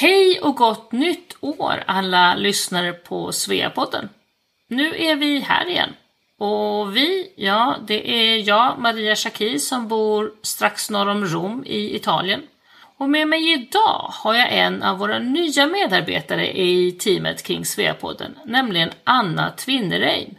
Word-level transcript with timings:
Hej 0.00 0.40
och 0.42 0.56
gott 0.56 0.92
nytt 0.92 1.36
år 1.40 1.84
alla 1.86 2.34
lyssnare 2.34 2.92
på 2.92 3.32
Sveapodden. 3.32 4.08
Nu 4.68 4.96
är 4.96 5.16
vi 5.16 5.40
här 5.40 5.68
igen. 5.68 5.90
Och 6.38 6.96
vi, 6.96 7.32
ja, 7.36 7.76
det 7.86 8.10
är 8.10 8.48
jag, 8.48 8.78
Maria 8.78 9.16
Schacki, 9.16 9.58
som 9.58 9.88
bor 9.88 10.32
strax 10.42 10.90
norr 10.90 11.08
om 11.08 11.24
Rom 11.24 11.64
i 11.66 11.96
Italien. 11.96 12.42
Och 12.98 13.10
med 13.10 13.28
mig 13.28 13.52
idag 13.52 14.10
har 14.12 14.34
jag 14.34 14.52
en 14.52 14.82
av 14.82 14.98
våra 14.98 15.18
nya 15.18 15.66
medarbetare 15.66 16.58
i 16.58 16.92
teamet 16.92 17.42
kring 17.42 17.64
Sveapodden, 17.64 18.38
nämligen 18.44 18.90
Anna 19.04 19.50
Tvinnereim. 19.50 20.34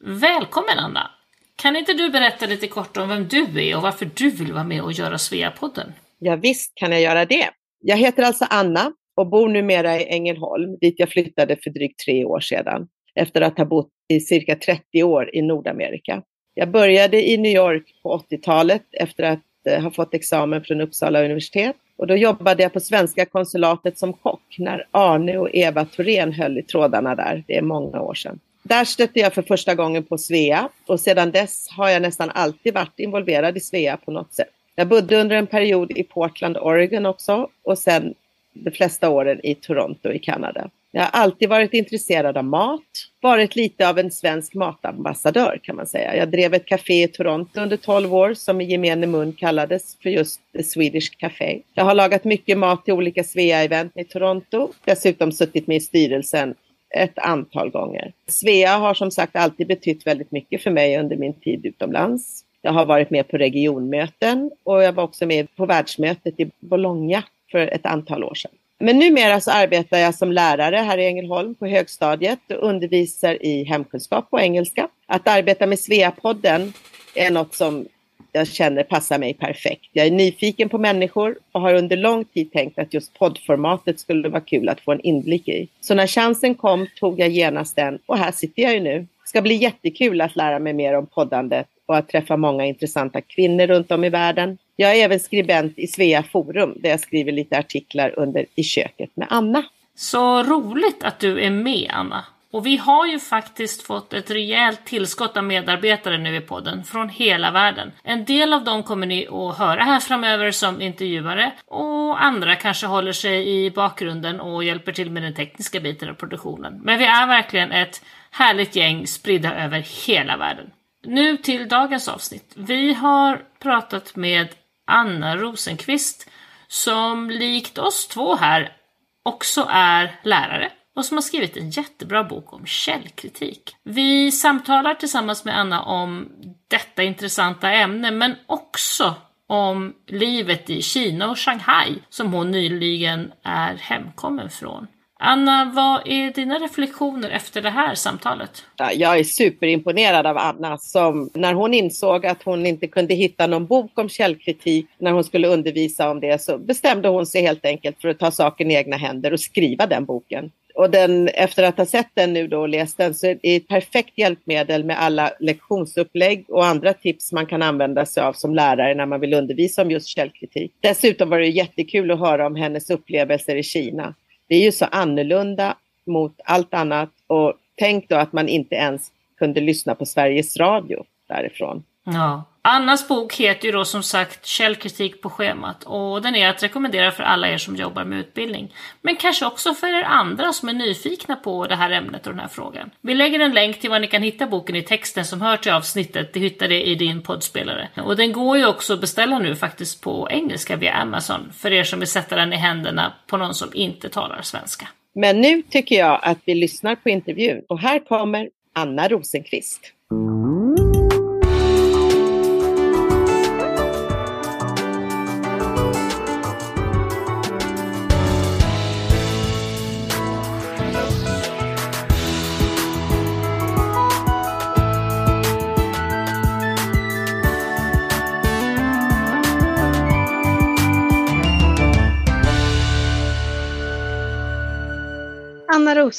Välkommen 0.00 0.78
Anna! 0.78 1.10
Kan 1.56 1.76
inte 1.76 1.92
du 1.92 2.10
berätta 2.10 2.46
lite 2.46 2.68
kort 2.68 2.96
om 2.96 3.08
vem 3.08 3.28
du 3.28 3.68
är 3.68 3.76
och 3.76 3.82
varför 3.82 4.10
du 4.14 4.30
vill 4.30 4.52
vara 4.52 4.64
med 4.64 4.82
och 4.82 4.92
göra 4.92 5.18
Sveapodden? 5.18 5.92
Ja, 6.18 6.36
visst 6.36 6.74
kan 6.74 6.92
jag 6.92 7.00
göra 7.00 7.24
det. 7.24 7.50
Jag 7.84 7.96
heter 7.96 8.22
alltså 8.22 8.46
Anna 8.50 8.92
och 9.16 9.26
bor 9.26 9.48
numera 9.48 10.00
i 10.00 10.04
Ängelholm, 10.04 10.76
dit 10.80 10.94
jag 10.98 11.08
flyttade 11.08 11.56
för 11.56 11.70
drygt 11.70 12.00
tre 12.04 12.24
år 12.24 12.40
sedan, 12.40 12.88
efter 13.14 13.40
att 13.40 13.58
ha 13.58 13.64
bott 13.64 13.90
i 14.08 14.20
cirka 14.20 14.56
30 14.56 15.02
år 15.02 15.30
i 15.36 15.42
Nordamerika. 15.42 16.22
Jag 16.54 16.70
började 16.70 17.30
i 17.30 17.36
New 17.36 17.52
York 17.52 17.84
på 18.02 18.24
80-talet 18.30 18.82
efter 18.92 19.22
att 19.22 19.40
eh, 19.68 19.82
ha 19.82 19.90
fått 19.90 20.14
examen 20.14 20.64
från 20.64 20.80
Uppsala 20.80 21.24
universitet. 21.24 21.76
Och 21.96 22.06
då 22.06 22.16
jobbade 22.16 22.62
jag 22.62 22.72
på 22.72 22.80
svenska 22.80 23.24
konsulatet 23.24 23.98
som 23.98 24.12
kock 24.12 24.56
när 24.58 24.86
Arne 24.90 25.38
och 25.38 25.48
Eva 25.52 25.84
Thorén 25.84 26.32
höll 26.32 26.58
i 26.58 26.62
trådarna 26.62 27.14
där. 27.14 27.44
Det 27.46 27.56
är 27.56 27.62
många 27.62 28.00
år 28.00 28.14
sedan. 28.14 28.40
Där 28.62 28.84
stötte 28.84 29.20
jag 29.20 29.34
för 29.34 29.42
första 29.42 29.74
gången 29.74 30.02
på 30.02 30.18
Svea 30.18 30.68
och 30.86 31.00
sedan 31.00 31.30
dess 31.30 31.68
har 31.76 31.88
jag 31.88 32.02
nästan 32.02 32.30
alltid 32.30 32.74
varit 32.74 32.98
involverad 32.98 33.56
i 33.56 33.60
Svea 33.60 33.96
på 33.96 34.10
något 34.10 34.34
sätt. 34.34 34.50
Jag 34.74 34.88
bodde 34.88 35.20
under 35.20 35.36
en 35.36 35.46
period 35.46 35.90
i 35.90 36.02
Portland, 36.02 36.56
Oregon 36.56 37.06
också 37.06 37.48
och 37.62 37.78
sen 37.78 38.14
de 38.52 38.70
flesta 38.70 39.10
åren 39.10 39.40
i 39.42 39.54
Toronto 39.54 40.12
i 40.12 40.18
Kanada. 40.18 40.70
Jag 40.94 41.02
har 41.02 41.10
alltid 41.20 41.48
varit 41.48 41.74
intresserad 41.74 42.36
av 42.36 42.44
mat, 42.44 42.80
varit 43.20 43.56
lite 43.56 43.88
av 43.88 43.98
en 43.98 44.10
svensk 44.10 44.54
matambassadör 44.54 45.60
kan 45.62 45.76
man 45.76 45.86
säga. 45.86 46.16
Jag 46.16 46.30
drev 46.30 46.54
ett 46.54 46.66
café 46.66 47.02
i 47.02 47.08
Toronto 47.08 47.60
under 47.60 47.76
12 47.76 48.14
år 48.14 48.34
som 48.34 48.60
i 48.60 48.64
gemene 48.64 49.06
mun 49.06 49.32
kallades 49.32 49.96
för 50.02 50.10
just 50.10 50.40
The 50.56 50.62
Swedish 50.62 51.16
Café. 51.16 51.60
Jag 51.74 51.84
har 51.84 51.94
lagat 51.94 52.24
mycket 52.24 52.58
mat 52.58 52.84
till 52.84 52.94
olika 52.94 53.24
Svea-event 53.24 53.92
i 53.94 54.04
Toronto, 54.04 54.68
dessutom 54.84 55.32
suttit 55.32 55.66
med 55.66 55.76
i 55.76 55.80
styrelsen 55.80 56.54
ett 56.94 57.18
antal 57.18 57.70
gånger. 57.70 58.12
Svea 58.26 58.76
har 58.76 58.94
som 58.94 59.10
sagt 59.10 59.36
alltid 59.36 59.66
betytt 59.66 60.06
väldigt 60.06 60.32
mycket 60.32 60.62
för 60.62 60.70
mig 60.70 60.98
under 60.98 61.16
min 61.16 61.34
tid 61.34 61.66
utomlands. 61.66 62.44
Jag 62.62 62.72
har 62.72 62.86
varit 62.86 63.10
med 63.10 63.28
på 63.28 63.36
regionmöten 63.36 64.50
och 64.64 64.82
jag 64.82 64.92
var 64.92 65.04
också 65.04 65.26
med 65.26 65.56
på 65.56 65.66
världsmötet 65.66 66.40
i 66.40 66.50
Bologna 66.60 67.24
för 67.50 67.58
ett 67.58 67.86
antal 67.86 68.24
år 68.24 68.34
sedan. 68.34 68.52
Men 68.78 68.98
numera 68.98 69.40
så 69.40 69.50
arbetar 69.50 69.98
jag 69.98 70.14
som 70.14 70.32
lärare 70.32 70.76
här 70.76 70.98
i 70.98 71.06
Ängelholm 71.06 71.54
på 71.54 71.66
högstadiet 71.66 72.38
och 72.48 72.68
undervisar 72.68 73.46
i 73.46 73.64
hemkunskap 73.64 74.26
och 74.30 74.40
engelska. 74.40 74.88
Att 75.06 75.28
arbeta 75.28 75.66
med 75.66 75.78
Sveapodden 75.78 76.72
är 77.14 77.30
något 77.30 77.54
som 77.54 77.86
jag 78.32 78.48
känner 78.48 78.82
passar 78.82 79.18
mig 79.18 79.34
perfekt. 79.34 79.88
Jag 79.92 80.06
är 80.06 80.10
nyfiken 80.10 80.68
på 80.68 80.78
människor 80.78 81.38
och 81.52 81.60
har 81.60 81.74
under 81.74 81.96
lång 81.96 82.24
tid 82.24 82.52
tänkt 82.52 82.78
att 82.78 82.94
just 82.94 83.18
poddformatet 83.18 84.00
skulle 84.00 84.28
vara 84.28 84.40
kul 84.40 84.68
att 84.68 84.80
få 84.80 84.92
en 84.92 85.00
inblick 85.00 85.48
i. 85.48 85.68
Så 85.80 85.94
när 85.94 86.06
chansen 86.06 86.54
kom 86.54 86.86
tog 87.00 87.20
jag 87.20 87.28
genast 87.28 87.76
den 87.76 87.98
och 88.06 88.18
här 88.18 88.32
sitter 88.32 88.62
jag 88.62 88.74
ju 88.74 88.80
nu. 88.80 88.98
Det 88.98 89.28
ska 89.28 89.42
bli 89.42 89.54
jättekul 89.54 90.20
att 90.20 90.36
lära 90.36 90.58
mig 90.58 90.72
mer 90.72 90.94
om 90.94 91.06
poddandet 91.06 91.66
och 91.86 91.96
att 91.96 92.08
träffa 92.08 92.36
många 92.36 92.64
intressanta 92.64 93.20
kvinnor 93.20 93.66
runt 93.66 93.92
om 93.92 94.04
i 94.04 94.08
världen. 94.08 94.58
Jag 94.76 94.96
är 94.96 95.04
även 95.04 95.20
skribent 95.20 95.78
i 95.78 95.86
Svea 95.86 96.22
Forum 96.22 96.74
där 96.76 96.90
jag 96.90 97.00
skriver 97.00 97.32
lite 97.32 97.58
artiklar 97.58 98.14
under 98.18 98.46
I 98.54 98.62
köket 98.62 99.10
med 99.14 99.26
Anna. 99.30 99.64
Så 99.94 100.42
roligt 100.42 101.04
att 101.04 101.20
du 101.20 101.40
är 101.40 101.50
med 101.50 101.90
Anna. 101.90 102.24
Och 102.52 102.66
vi 102.66 102.76
har 102.76 103.06
ju 103.06 103.18
faktiskt 103.18 103.82
fått 103.82 104.12
ett 104.12 104.30
rejält 104.30 104.84
tillskott 104.84 105.36
av 105.36 105.44
medarbetare 105.44 106.18
nu 106.18 106.36
i 106.36 106.40
podden 106.40 106.84
från 106.84 107.08
hela 107.08 107.50
världen. 107.50 107.92
En 108.04 108.24
del 108.24 108.52
av 108.52 108.64
dem 108.64 108.82
kommer 108.82 109.06
ni 109.06 109.26
att 109.26 109.58
höra 109.58 109.82
här 109.82 110.00
framöver 110.00 110.50
som 110.50 110.80
intervjuare 110.80 111.52
och 111.66 112.24
andra 112.24 112.56
kanske 112.56 112.86
håller 112.86 113.12
sig 113.12 113.64
i 113.64 113.70
bakgrunden 113.70 114.40
och 114.40 114.64
hjälper 114.64 114.92
till 114.92 115.10
med 115.10 115.22
den 115.22 115.34
tekniska 115.34 115.80
biten 115.80 116.08
av 116.08 116.14
produktionen. 116.14 116.80
Men 116.82 116.98
vi 116.98 117.04
är 117.04 117.26
verkligen 117.26 117.72
ett 117.72 118.02
härligt 118.30 118.76
gäng 118.76 119.06
spridda 119.06 119.54
över 119.54 120.06
hela 120.06 120.36
världen. 120.36 120.70
Nu 121.02 121.36
till 121.36 121.68
dagens 121.68 122.08
avsnitt. 122.08 122.52
Vi 122.56 122.94
har 122.94 123.44
pratat 123.58 124.16
med 124.16 124.48
Anna 124.86 125.36
Rosenqvist 125.36 126.30
som 126.68 127.30
likt 127.30 127.78
oss 127.78 128.08
två 128.08 128.36
här 128.36 128.76
också 129.22 129.66
är 129.70 130.20
lärare 130.24 130.72
och 130.96 131.04
som 131.04 131.16
har 131.16 131.22
skrivit 131.22 131.56
en 131.56 131.70
jättebra 131.70 132.24
bok 132.24 132.52
om 132.52 132.66
källkritik. 132.66 133.76
Vi 133.84 134.32
samtalar 134.32 134.94
tillsammans 134.94 135.44
med 135.44 135.58
Anna 135.58 135.82
om 135.82 136.28
detta 136.68 137.02
intressanta 137.02 137.72
ämne 137.72 138.10
men 138.10 138.36
också 138.46 139.14
om 139.46 139.94
livet 140.06 140.70
i 140.70 140.82
Kina 140.82 141.30
och 141.30 141.38
Shanghai 141.38 141.98
som 142.08 142.32
hon 142.32 142.50
nyligen 142.50 143.32
är 143.42 143.74
hemkommen 143.74 144.50
från. 144.50 144.86
Anna, 145.24 145.72
vad 145.74 146.02
är 146.06 146.32
dina 146.32 146.58
reflektioner 146.58 147.30
efter 147.30 147.62
det 147.62 147.70
här 147.70 147.94
samtalet? 147.94 148.64
Jag 148.94 149.18
är 149.18 149.24
superimponerad 149.24 150.26
av 150.26 150.38
Anna 150.38 150.78
som 150.78 151.30
när 151.34 151.54
hon 151.54 151.74
insåg 151.74 152.26
att 152.26 152.42
hon 152.42 152.66
inte 152.66 152.86
kunde 152.86 153.14
hitta 153.14 153.46
någon 153.46 153.66
bok 153.66 153.98
om 153.98 154.08
källkritik 154.08 154.86
när 154.98 155.12
hon 155.12 155.24
skulle 155.24 155.48
undervisa 155.48 156.10
om 156.10 156.20
det 156.20 156.42
så 156.42 156.58
bestämde 156.58 157.08
hon 157.08 157.26
sig 157.26 157.42
helt 157.42 157.64
enkelt 157.64 158.00
för 158.00 158.08
att 158.08 158.18
ta 158.18 158.30
saken 158.30 158.70
i 158.70 158.74
egna 158.74 158.96
händer 158.96 159.32
och 159.32 159.40
skriva 159.40 159.86
den 159.86 160.04
boken. 160.04 160.50
Och 160.74 160.90
den, 160.90 161.28
efter 161.28 161.62
att 161.62 161.76
ha 161.76 161.86
sett 161.86 162.10
den 162.14 162.32
nu 162.32 162.48
då 162.48 162.60
och 162.60 162.68
läst 162.68 162.98
den 162.98 163.14
så 163.14 163.26
är 163.26 163.38
det 163.42 163.56
ett 163.56 163.68
perfekt 163.68 164.18
hjälpmedel 164.18 164.84
med 164.84 165.02
alla 165.02 165.30
lektionsupplägg 165.40 166.44
och 166.48 166.66
andra 166.66 166.92
tips 166.92 167.32
man 167.32 167.46
kan 167.46 167.62
använda 167.62 168.06
sig 168.06 168.22
av 168.22 168.32
som 168.32 168.54
lärare 168.54 168.94
när 168.94 169.06
man 169.06 169.20
vill 169.20 169.34
undervisa 169.34 169.82
om 169.82 169.90
just 169.90 170.06
källkritik. 170.06 170.72
Dessutom 170.80 171.30
var 171.30 171.38
det 171.38 171.48
jättekul 171.48 172.10
att 172.10 172.18
höra 172.18 172.46
om 172.46 172.56
hennes 172.56 172.90
upplevelser 172.90 173.56
i 173.56 173.62
Kina 173.62 174.14
det 174.52 174.56
är 174.56 174.62
ju 174.62 174.72
så 174.72 174.84
annorlunda 174.84 175.76
mot 176.06 176.40
allt 176.44 176.74
annat 176.74 177.10
och 177.26 177.54
tänk 177.74 178.08
då 178.08 178.16
att 178.16 178.32
man 178.32 178.48
inte 178.48 178.74
ens 178.74 179.12
kunde 179.38 179.60
lyssna 179.60 179.94
på 179.94 180.06
Sveriges 180.06 180.56
Radio 180.56 181.04
därifrån. 181.28 181.84
Ja. 182.04 182.44
Annas 182.64 183.08
bok 183.08 183.34
heter 183.34 183.66
ju 183.66 183.72
då 183.72 183.84
som 183.84 184.02
sagt 184.02 184.46
Källkritik 184.46 185.22
på 185.22 185.30
schemat 185.30 185.84
och 185.84 186.22
den 186.22 186.34
är 186.36 186.48
att 186.48 186.62
rekommendera 186.62 187.10
för 187.10 187.22
alla 187.22 187.48
er 187.48 187.58
som 187.58 187.76
jobbar 187.76 188.04
med 188.04 188.18
utbildning. 188.18 188.74
Men 189.02 189.16
kanske 189.16 189.46
också 189.46 189.74
för 189.74 189.86
er 189.86 190.02
andra 190.02 190.52
som 190.52 190.68
är 190.68 190.72
nyfikna 190.72 191.36
på 191.36 191.66
det 191.66 191.76
här 191.76 191.90
ämnet 191.90 192.26
och 192.26 192.32
den 192.32 192.40
här 192.40 192.48
frågan. 192.48 192.90
Vi 193.00 193.14
lägger 193.14 193.40
en 193.40 193.52
länk 193.52 193.80
till 193.80 193.90
var 193.90 193.98
ni 193.98 194.06
kan 194.06 194.22
hitta 194.22 194.46
boken 194.46 194.76
i 194.76 194.82
texten 194.82 195.24
som 195.24 195.40
hör 195.40 195.56
till 195.56 195.72
avsnittet. 195.72 196.34
Du 196.34 196.40
hittar 196.40 196.68
det 196.68 196.82
i 196.82 196.94
din 196.94 197.22
poddspelare. 197.22 197.88
Och 197.96 198.16
den 198.16 198.32
går 198.32 198.58
ju 198.58 198.66
också 198.66 198.94
att 198.94 199.00
beställa 199.00 199.38
nu 199.38 199.56
faktiskt 199.56 200.00
på 200.00 200.28
engelska 200.30 200.76
via 200.76 200.92
Amazon 200.92 201.52
för 201.52 201.72
er 201.72 201.84
som 201.84 201.98
vill 201.98 202.08
sätta 202.08 202.36
den 202.36 202.52
i 202.52 202.56
händerna 202.56 203.12
på 203.26 203.36
någon 203.36 203.54
som 203.54 203.68
inte 203.74 204.08
talar 204.08 204.42
svenska. 204.42 204.88
Men 205.14 205.40
nu 205.40 205.62
tycker 205.62 205.96
jag 205.96 206.20
att 206.22 206.38
vi 206.44 206.54
lyssnar 206.54 206.94
på 206.94 207.08
intervjun 207.08 207.62
och 207.68 207.80
här 207.80 207.98
kommer 207.98 208.48
Anna 208.74 209.08
Rosenqvist. 209.08 209.92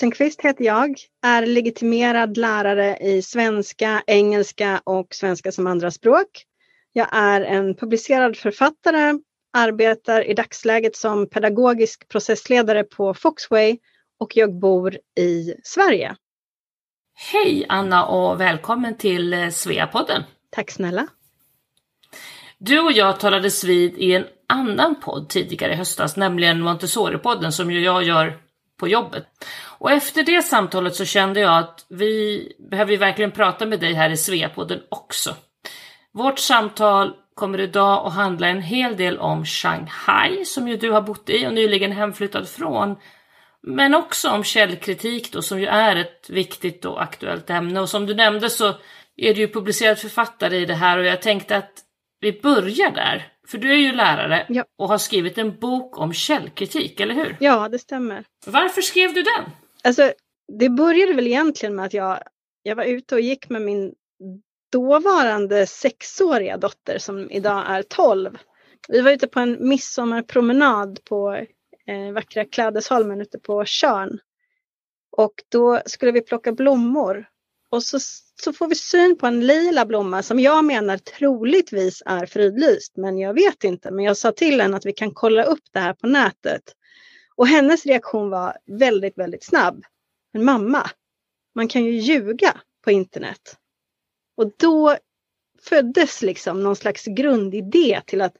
Rosenqvist 0.03 0.41
heter 0.41 0.65
jag, 0.65 0.95
är 1.21 1.45
legitimerad 1.45 2.37
lärare 2.37 2.97
i 2.97 3.21
svenska, 3.21 4.03
engelska 4.07 4.81
och 4.83 5.07
svenska 5.09 5.51
som 5.51 5.67
andraspråk. 5.67 6.27
Jag 6.93 7.07
är 7.11 7.41
en 7.41 7.75
publicerad 7.75 8.37
författare, 8.37 9.13
arbetar 9.53 10.29
i 10.29 10.33
dagsläget 10.33 10.95
som 10.95 11.29
pedagogisk 11.29 12.07
processledare 12.09 12.83
på 12.83 13.13
Foxway 13.13 13.77
och 14.19 14.37
jag 14.37 14.59
bor 14.59 14.97
i 15.19 15.53
Sverige. 15.63 16.15
Hej 17.33 17.65
Anna 17.69 18.05
och 18.05 18.41
välkommen 18.41 18.97
till 18.97 19.33
eh, 19.33 19.49
Sveapodden. 19.49 20.23
Tack 20.49 20.71
snälla. 20.71 21.07
Du 22.57 22.79
och 22.79 22.91
jag 22.91 23.19
talades 23.19 23.63
vid 23.63 23.97
i 23.97 24.13
en 24.13 24.25
annan 24.47 24.95
podd 24.99 25.29
tidigare 25.29 25.73
i 25.73 25.75
höstas, 25.75 26.17
nämligen 26.17 26.67
Montessori-podden 26.67 27.51
som 27.51 27.71
ju 27.71 27.79
jag 27.79 28.03
gör 28.03 28.42
på 28.79 28.87
jobbet. 28.87 29.27
Och 29.79 29.91
efter 29.91 30.23
det 30.23 30.41
samtalet 30.41 30.95
så 30.95 31.05
kände 31.05 31.39
jag 31.39 31.57
att 31.57 31.85
vi 31.89 32.47
behöver 32.69 32.97
verkligen 32.97 33.31
prata 33.31 33.65
med 33.65 33.79
dig 33.79 33.93
här 33.93 34.09
i 34.09 34.17
Sveapodden 34.17 34.79
också. 34.89 35.35
Vårt 36.13 36.39
samtal 36.39 37.13
kommer 37.35 37.59
idag 37.59 38.07
att 38.07 38.13
handla 38.13 38.47
en 38.47 38.61
hel 38.61 38.97
del 38.97 39.17
om 39.17 39.45
Shanghai 39.45 40.45
som 40.45 40.67
ju 40.67 40.77
du 40.77 40.91
har 40.91 41.01
bott 41.01 41.29
i 41.29 41.47
och 41.47 41.53
nyligen 41.53 41.91
hemflyttat 41.91 42.49
från. 42.49 42.95
Men 43.61 43.95
också 43.95 44.29
om 44.29 44.43
källkritik 44.43 45.33
då 45.33 45.41
som 45.41 45.59
ju 45.59 45.65
är 45.65 45.95
ett 45.95 46.29
viktigt 46.29 46.85
och 46.85 47.03
aktuellt 47.03 47.49
ämne 47.49 47.81
och 47.81 47.89
som 47.89 48.05
du 48.05 48.13
nämnde 48.13 48.49
så 48.49 48.75
är 49.15 49.33
du 49.33 49.41
ju 49.41 49.47
publicerad 49.47 49.99
författare 49.99 50.57
i 50.57 50.65
det 50.65 50.73
här 50.73 50.97
och 50.97 51.05
jag 51.05 51.21
tänkte 51.21 51.57
att 51.57 51.82
vi 52.23 52.39
börjar 52.41 52.91
där. 52.91 53.27
För 53.47 53.57
du 53.57 53.71
är 53.71 53.77
ju 53.77 53.91
lärare 53.91 54.45
Ja. 54.49 54.65
och 54.77 54.87
har 54.87 54.97
skrivit 54.97 55.37
en 55.37 55.59
bok 55.59 55.97
om 55.99 56.13
källkritik, 56.13 56.99
eller 56.99 57.13
hur? 57.15 57.37
Ja, 57.39 57.69
det 57.69 57.79
stämmer. 57.79 58.23
Varför 58.45 58.81
skrev 58.81 59.13
du 59.13 59.21
den? 59.21 59.43
Alltså, 59.83 60.13
det 60.59 60.69
började 60.69 61.13
väl 61.13 61.27
egentligen 61.27 61.75
med 61.75 61.85
att 61.85 61.93
jag, 61.93 62.19
jag 62.63 62.75
var 62.75 62.83
ute 62.83 63.15
och 63.15 63.21
gick 63.21 63.49
med 63.49 63.61
min 63.61 63.93
dåvarande 64.71 65.67
sexåriga 65.67 66.57
dotter 66.57 66.97
som 66.97 67.31
idag 67.31 67.63
är 67.67 67.83
12. 67.83 68.37
Vi 68.87 69.01
var 69.01 69.11
ute 69.11 69.27
på 69.27 69.39
en 69.39 69.67
midsommarpromenad 69.69 70.99
på 71.05 71.33
eh, 71.87 72.11
vackra 72.13 72.45
Klädesholmen 72.45 73.21
ute 73.21 73.39
på 73.39 73.65
Tjörn. 73.65 74.19
Och 75.17 75.33
då 75.51 75.81
skulle 75.85 76.11
vi 76.11 76.21
plocka 76.21 76.51
blommor. 76.51 77.25
Och 77.73 77.83
så, 77.83 77.99
så 78.43 78.53
får 78.53 78.67
vi 78.67 78.75
syn 78.75 79.17
på 79.17 79.27
en 79.27 79.47
lila 79.47 79.85
blomma 79.85 80.23
som 80.23 80.39
jag 80.39 80.65
menar 80.65 80.97
troligtvis 80.97 82.03
är 82.05 82.25
fridlyst. 82.25 82.97
Men 82.97 83.17
jag 83.17 83.33
vet 83.33 83.63
inte. 83.63 83.91
Men 83.91 84.05
jag 84.05 84.17
sa 84.17 84.31
till 84.31 84.61
henne 84.61 84.77
att 84.77 84.85
vi 84.85 84.93
kan 84.93 85.11
kolla 85.11 85.43
upp 85.43 85.63
det 85.71 85.79
här 85.79 85.93
på 85.93 86.07
nätet. 86.07 86.63
Och 87.35 87.47
hennes 87.47 87.85
reaktion 87.85 88.29
var 88.29 88.57
väldigt, 88.65 89.17
väldigt 89.17 89.43
snabb. 89.43 89.83
Men 90.33 90.45
mamma, 90.45 90.89
man 91.55 91.67
kan 91.67 91.83
ju 91.83 91.91
ljuga 91.91 92.57
på 92.83 92.91
internet. 92.91 93.57
Och 94.37 94.51
då 94.57 94.97
föddes 95.61 96.21
liksom 96.21 96.63
någon 96.63 96.75
slags 96.75 97.05
grundidé 97.05 98.01
till 98.05 98.21
att 98.21 98.35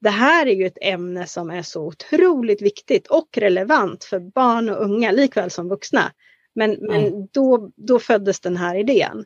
det 0.00 0.10
här 0.10 0.46
är 0.46 0.54
ju 0.54 0.66
ett 0.66 0.78
ämne 0.80 1.26
som 1.26 1.50
är 1.50 1.62
så 1.62 1.86
otroligt 1.86 2.62
viktigt 2.62 3.06
och 3.06 3.28
relevant 3.36 4.04
för 4.04 4.20
barn 4.20 4.68
och 4.68 4.84
unga 4.84 5.12
likväl 5.12 5.50
som 5.50 5.68
vuxna. 5.68 6.12
Men, 6.54 6.76
men 6.80 7.26
då, 7.32 7.70
då 7.76 7.98
föddes 7.98 8.40
den 8.40 8.56
här 8.56 8.74
idén. 8.74 9.24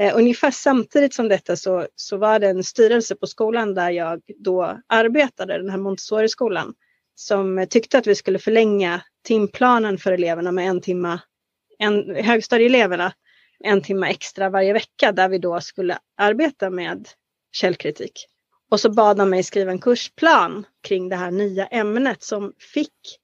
Eh, 0.00 0.16
ungefär 0.16 0.50
samtidigt 0.50 1.14
som 1.14 1.28
detta 1.28 1.56
så, 1.56 1.86
så 1.94 2.16
var 2.16 2.38
det 2.38 2.48
en 2.48 2.64
styrelse 2.64 3.14
på 3.14 3.26
skolan 3.26 3.74
där 3.74 3.90
jag 3.90 4.20
då 4.38 4.80
arbetade, 4.86 5.58
den 5.58 5.70
här 5.70 5.78
Montessori-skolan, 5.78 6.74
som 7.14 7.66
tyckte 7.70 7.98
att 7.98 8.06
vi 8.06 8.14
skulle 8.14 8.38
förlänga 8.38 9.02
timplanen 9.24 9.98
för 9.98 10.12
eleverna 10.12 10.52
med 10.52 10.68
en 10.68 10.80
timma, 10.80 11.20
en, 11.78 12.14
högstadieeleverna, 12.14 13.12
en 13.64 13.82
timme 13.82 14.10
extra 14.10 14.50
varje 14.50 14.72
vecka 14.72 15.12
där 15.12 15.28
vi 15.28 15.38
då 15.38 15.60
skulle 15.60 15.98
arbeta 16.16 16.70
med 16.70 17.08
källkritik. 17.52 18.26
Och 18.70 18.80
så 18.80 18.90
bad 18.90 19.16
de 19.16 19.30
mig 19.30 19.42
skriva 19.42 19.70
en 19.70 19.78
kursplan 19.78 20.66
kring 20.82 21.08
det 21.08 21.16
här 21.16 21.30
nya 21.30 21.66
ämnet 21.66 22.22
som 22.22 22.52
fick 22.58 23.18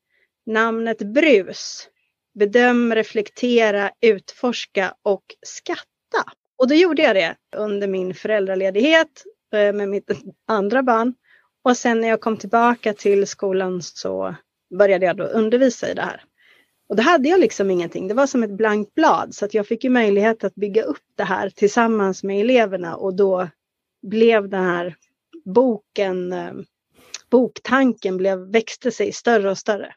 namnet 0.46 0.98
brus. 0.98 1.88
Bedöm, 2.34 2.94
reflektera, 2.94 3.90
utforska 4.00 4.94
och 5.02 5.24
skatta. 5.46 6.32
Och 6.58 6.68
då 6.68 6.74
gjorde 6.74 7.02
jag 7.02 7.16
det 7.16 7.36
under 7.56 7.88
min 7.88 8.14
föräldraledighet 8.14 9.24
eh, 9.54 9.72
med 9.72 9.88
mitt 9.88 10.10
andra 10.48 10.82
barn. 10.82 11.14
Och 11.62 11.76
sen 11.76 12.00
när 12.00 12.08
jag 12.08 12.20
kom 12.20 12.36
tillbaka 12.36 12.92
till 12.92 13.26
skolan 13.26 13.82
så 13.82 14.34
började 14.78 15.06
jag 15.06 15.16
då 15.16 15.24
undervisa 15.24 15.90
i 15.90 15.94
det 15.94 16.02
här. 16.02 16.24
Och 16.88 16.96
då 16.96 17.02
hade 17.02 17.28
jag 17.28 17.40
liksom 17.40 17.70
ingenting. 17.70 18.08
Det 18.08 18.14
var 18.14 18.26
som 18.26 18.42
ett 18.42 18.56
blankt 18.56 18.94
blad 18.94 19.34
så 19.34 19.44
att 19.44 19.54
jag 19.54 19.66
fick 19.66 19.84
ju 19.84 19.90
möjlighet 19.90 20.44
att 20.44 20.54
bygga 20.54 20.82
upp 20.82 21.02
det 21.16 21.24
här 21.24 21.50
tillsammans 21.50 22.22
med 22.22 22.40
eleverna 22.40 22.96
och 22.96 23.16
då 23.16 23.48
blev 24.02 24.48
den 24.48 24.64
här 24.64 24.96
boken, 25.44 26.32
eh, 26.32 26.52
boktanken 27.30 28.16
blev, 28.16 28.38
växte 28.38 28.90
sig 28.90 29.12
större 29.12 29.50
och 29.50 29.58
större. 29.58 29.94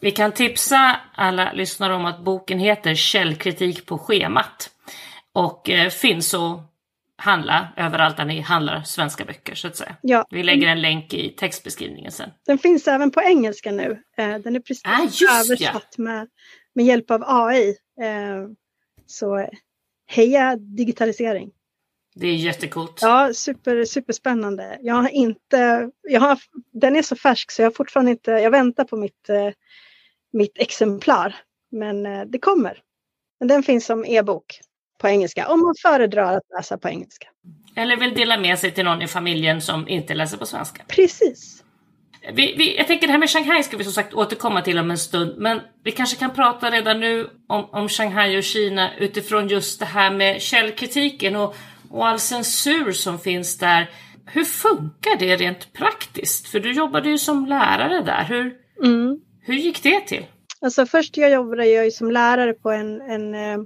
Vi 0.00 0.10
kan 0.10 0.32
tipsa 0.32 1.00
alla 1.14 1.52
lyssnare 1.52 1.94
om 1.94 2.04
att 2.04 2.20
boken 2.20 2.58
heter 2.58 2.94
Källkritik 2.94 3.86
på 3.86 3.98
schemat 3.98 4.70
och 5.32 5.70
eh, 5.70 5.88
finns 5.90 6.34
att 6.34 6.60
handla 7.16 7.68
överallt 7.76 8.16
där 8.16 8.24
ni 8.24 8.40
handlar 8.40 8.82
svenska 8.82 9.24
böcker 9.24 9.54
så 9.54 9.66
att 9.68 9.76
säga. 9.76 9.96
Ja, 10.02 10.26
Vi 10.30 10.42
lägger 10.42 10.68
en 10.68 10.80
länk 10.80 11.14
i 11.14 11.30
textbeskrivningen 11.30 12.12
sen. 12.12 12.30
den 12.46 12.58
finns 12.58 12.88
även 12.88 13.10
på 13.10 13.20
engelska 13.22 13.72
nu. 13.72 14.02
Eh, 14.16 14.38
Den 14.38 14.56
är 14.56 14.60
precis 14.60 14.82
Ah, 14.84 15.02
just 15.02 15.20
ja. 15.20 15.40
översatt 15.44 15.98
med, 15.98 16.28
med 16.74 16.84
hjälp 16.84 17.10
av 17.10 17.22
AI. 17.26 17.68
Eh, 18.00 18.48
Så 19.06 19.48
heja 20.06 20.56
digitalisering! 20.56 21.50
Det 22.14 22.26
är 22.26 22.34
jättecoolt. 22.34 22.98
Ja, 23.02 23.30
super, 23.34 23.84
superspännande. 23.84 24.78
Jag 24.82 24.94
har 24.94 25.08
inte, 25.08 25.90
jag 26.02 26.20
har, 26.20 26.38
den 26.72 26.96
är 26.96 27.02
så 27.02 27.16
färsk 27.16 27.50
så 27.50 27.62
jag 27.62 27.66
har 27.66 27.74
fortfarande 27.74 28.10
inte, 28.10 28.30
jag 28.30 28.50
väntar 28.50 28.84
på 28.84 28.96
mitt, 28.96 29.28
mitt 30.32 30.58
exemplar. 30.58 31.36
Men 31.70 32.06
eh, 32.06 32.20
det 32.26 32.38
kommer. 32.38 32.78
Men 33.38 33.48
den 33.48 33.62
finns 33.62 33.86
som 33.86 34.04
e-bok 34.04 34.60
på 34.98 35.08
engelska 35.08 35.48
om 35.48 35.60
man 35.60 35.74
föredrar 35.82 36.36
att 36.36 36.42
läsa 36.56 36.78
på 36.78 36.88
engelska. 36.88 37.28
Eller 37.76 37.96
vill 37.96 38.14
dela 38.14 38.38
med 38.38 38.58
sig 38.58 38.70
till 38.70 38.84
någon 38.84 39.02
i 39.02 39.06
familjen 39.06 39.60
som 39.60 39.88
inte 39.88 40.14
läser 40.14 40.38
på 40.38 40.46
svenska. 40.46 40.82
Precis. 40.88 41.64
Vi, 42.32 42.54
vi, 42.58 42.76
jag 42.76 42.86
tänker 42.86 43.06
det 43.06 43.12
här 43.12 43.18
med 43.18 43.30
Shanghai 43.30 43.62
ska 43.62 43.76
vi 43.76 43.84
som 43.84 43.92
sagt 43.92 44.14
återkomma 44.14 44.62
till 44.62 44.78
om 44.78 44.90
en 44.90 44.98
stund, 44.98 45.38
men 45.38 45.60
vi 45.84 45.92
kanske 45.92 46.16
kan 46.16 46.34
prata 46.34 46.70
redan 46.70 47.00
nu 47.00 47.30
om, 47.46 47.68
om 47.72 47.88
Shanghai 47.88 48.38
och 48.38 48.44
Kina 48.44 48.96
utifrån 48.96 49.48
just 49.48 49.80
det 49.80 49.86
här 49.86 50.10
med 50.10 50.42
källkritiken 50.42 51.36
och, 51.36 51.56
och 51.90 52.06
all 52.06 52.18
censur 52.18 52.92
som 52.92 53.18
finns 53.18 53.58
där. 53.58 53.90
Hur 54.26 54.44
funkar 54.44 55.18
det 55.18 55.36
rent 55.36 55.72
praktiskt? 55.72 56.48
För 56.48 56.60
du 56.60 56.72
jobbade 56.72 57.08
ju 57.08 57.18
som 57.18 57.46
lärare 57.46 58.02
där. 58.02 58.24
Hur, 58.24 58.54
Mm. 58.84 59.20
Hur 59.48 59.54
gick 59.54 59.82
det 59.82 60.00
till? 60.00 60.26
Alltså 60.60 60.86
först 60.86 61.16
jag 61.16 61.30
jobbade 61.30 61.66
jag 61.66 61.92
som 61.92 62.10
lärare 62.10 62.52
på 62.52 62.70
en, 62.70 63.00
en, 63.00 63.34
eh, 63.34 63.58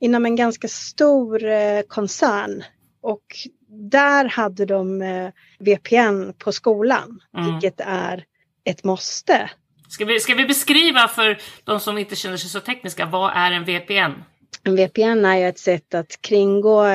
inom 0.00 0.24
en 0.24 0.36
ganska 0.36 0.68
stor 0.68 1.44
eh, 1.44 1.80
koncern. 1.88 2.64
Och 3.02 3.24
där 3.68 4.24
hade 4.24 4.66
de 4.66 5.02
eh, 5.02 5.30
VPN 5.58 6.32
på 6.38 6.52
skolan, 6.52 7.20
Mm. 7.36 7.52
vilket 7.52 7.80
är 7.80 8.24
ett 8.64 8.84
måste. 8.84 9.50
Ska 9.88 10.04
vi, 10.04 10.20
ska 10.20 10.34
vi 10.34 10.46
beskriva 10.46 11.08
för 11.08 11.38
de 11.64 11.80
som 11.80 11.98
inte 11.98 12.16
känner 12.16 12.36
sig 12.36 12.50
så 12.50 12.60
tekniska, 12.60 13.06
vad 13.06 13.32
är 13.34 13.52
en 13.52 13.64
VPN? 13.64 14.22
En 14.64 14.76
VPN 14.76 15.24
är 15.24 15.36
ju 15.36 15.48
ett 15.48 15.58
sätt 15.58 15.94
att 15.94 16.20
kringgå, 16.20 16.86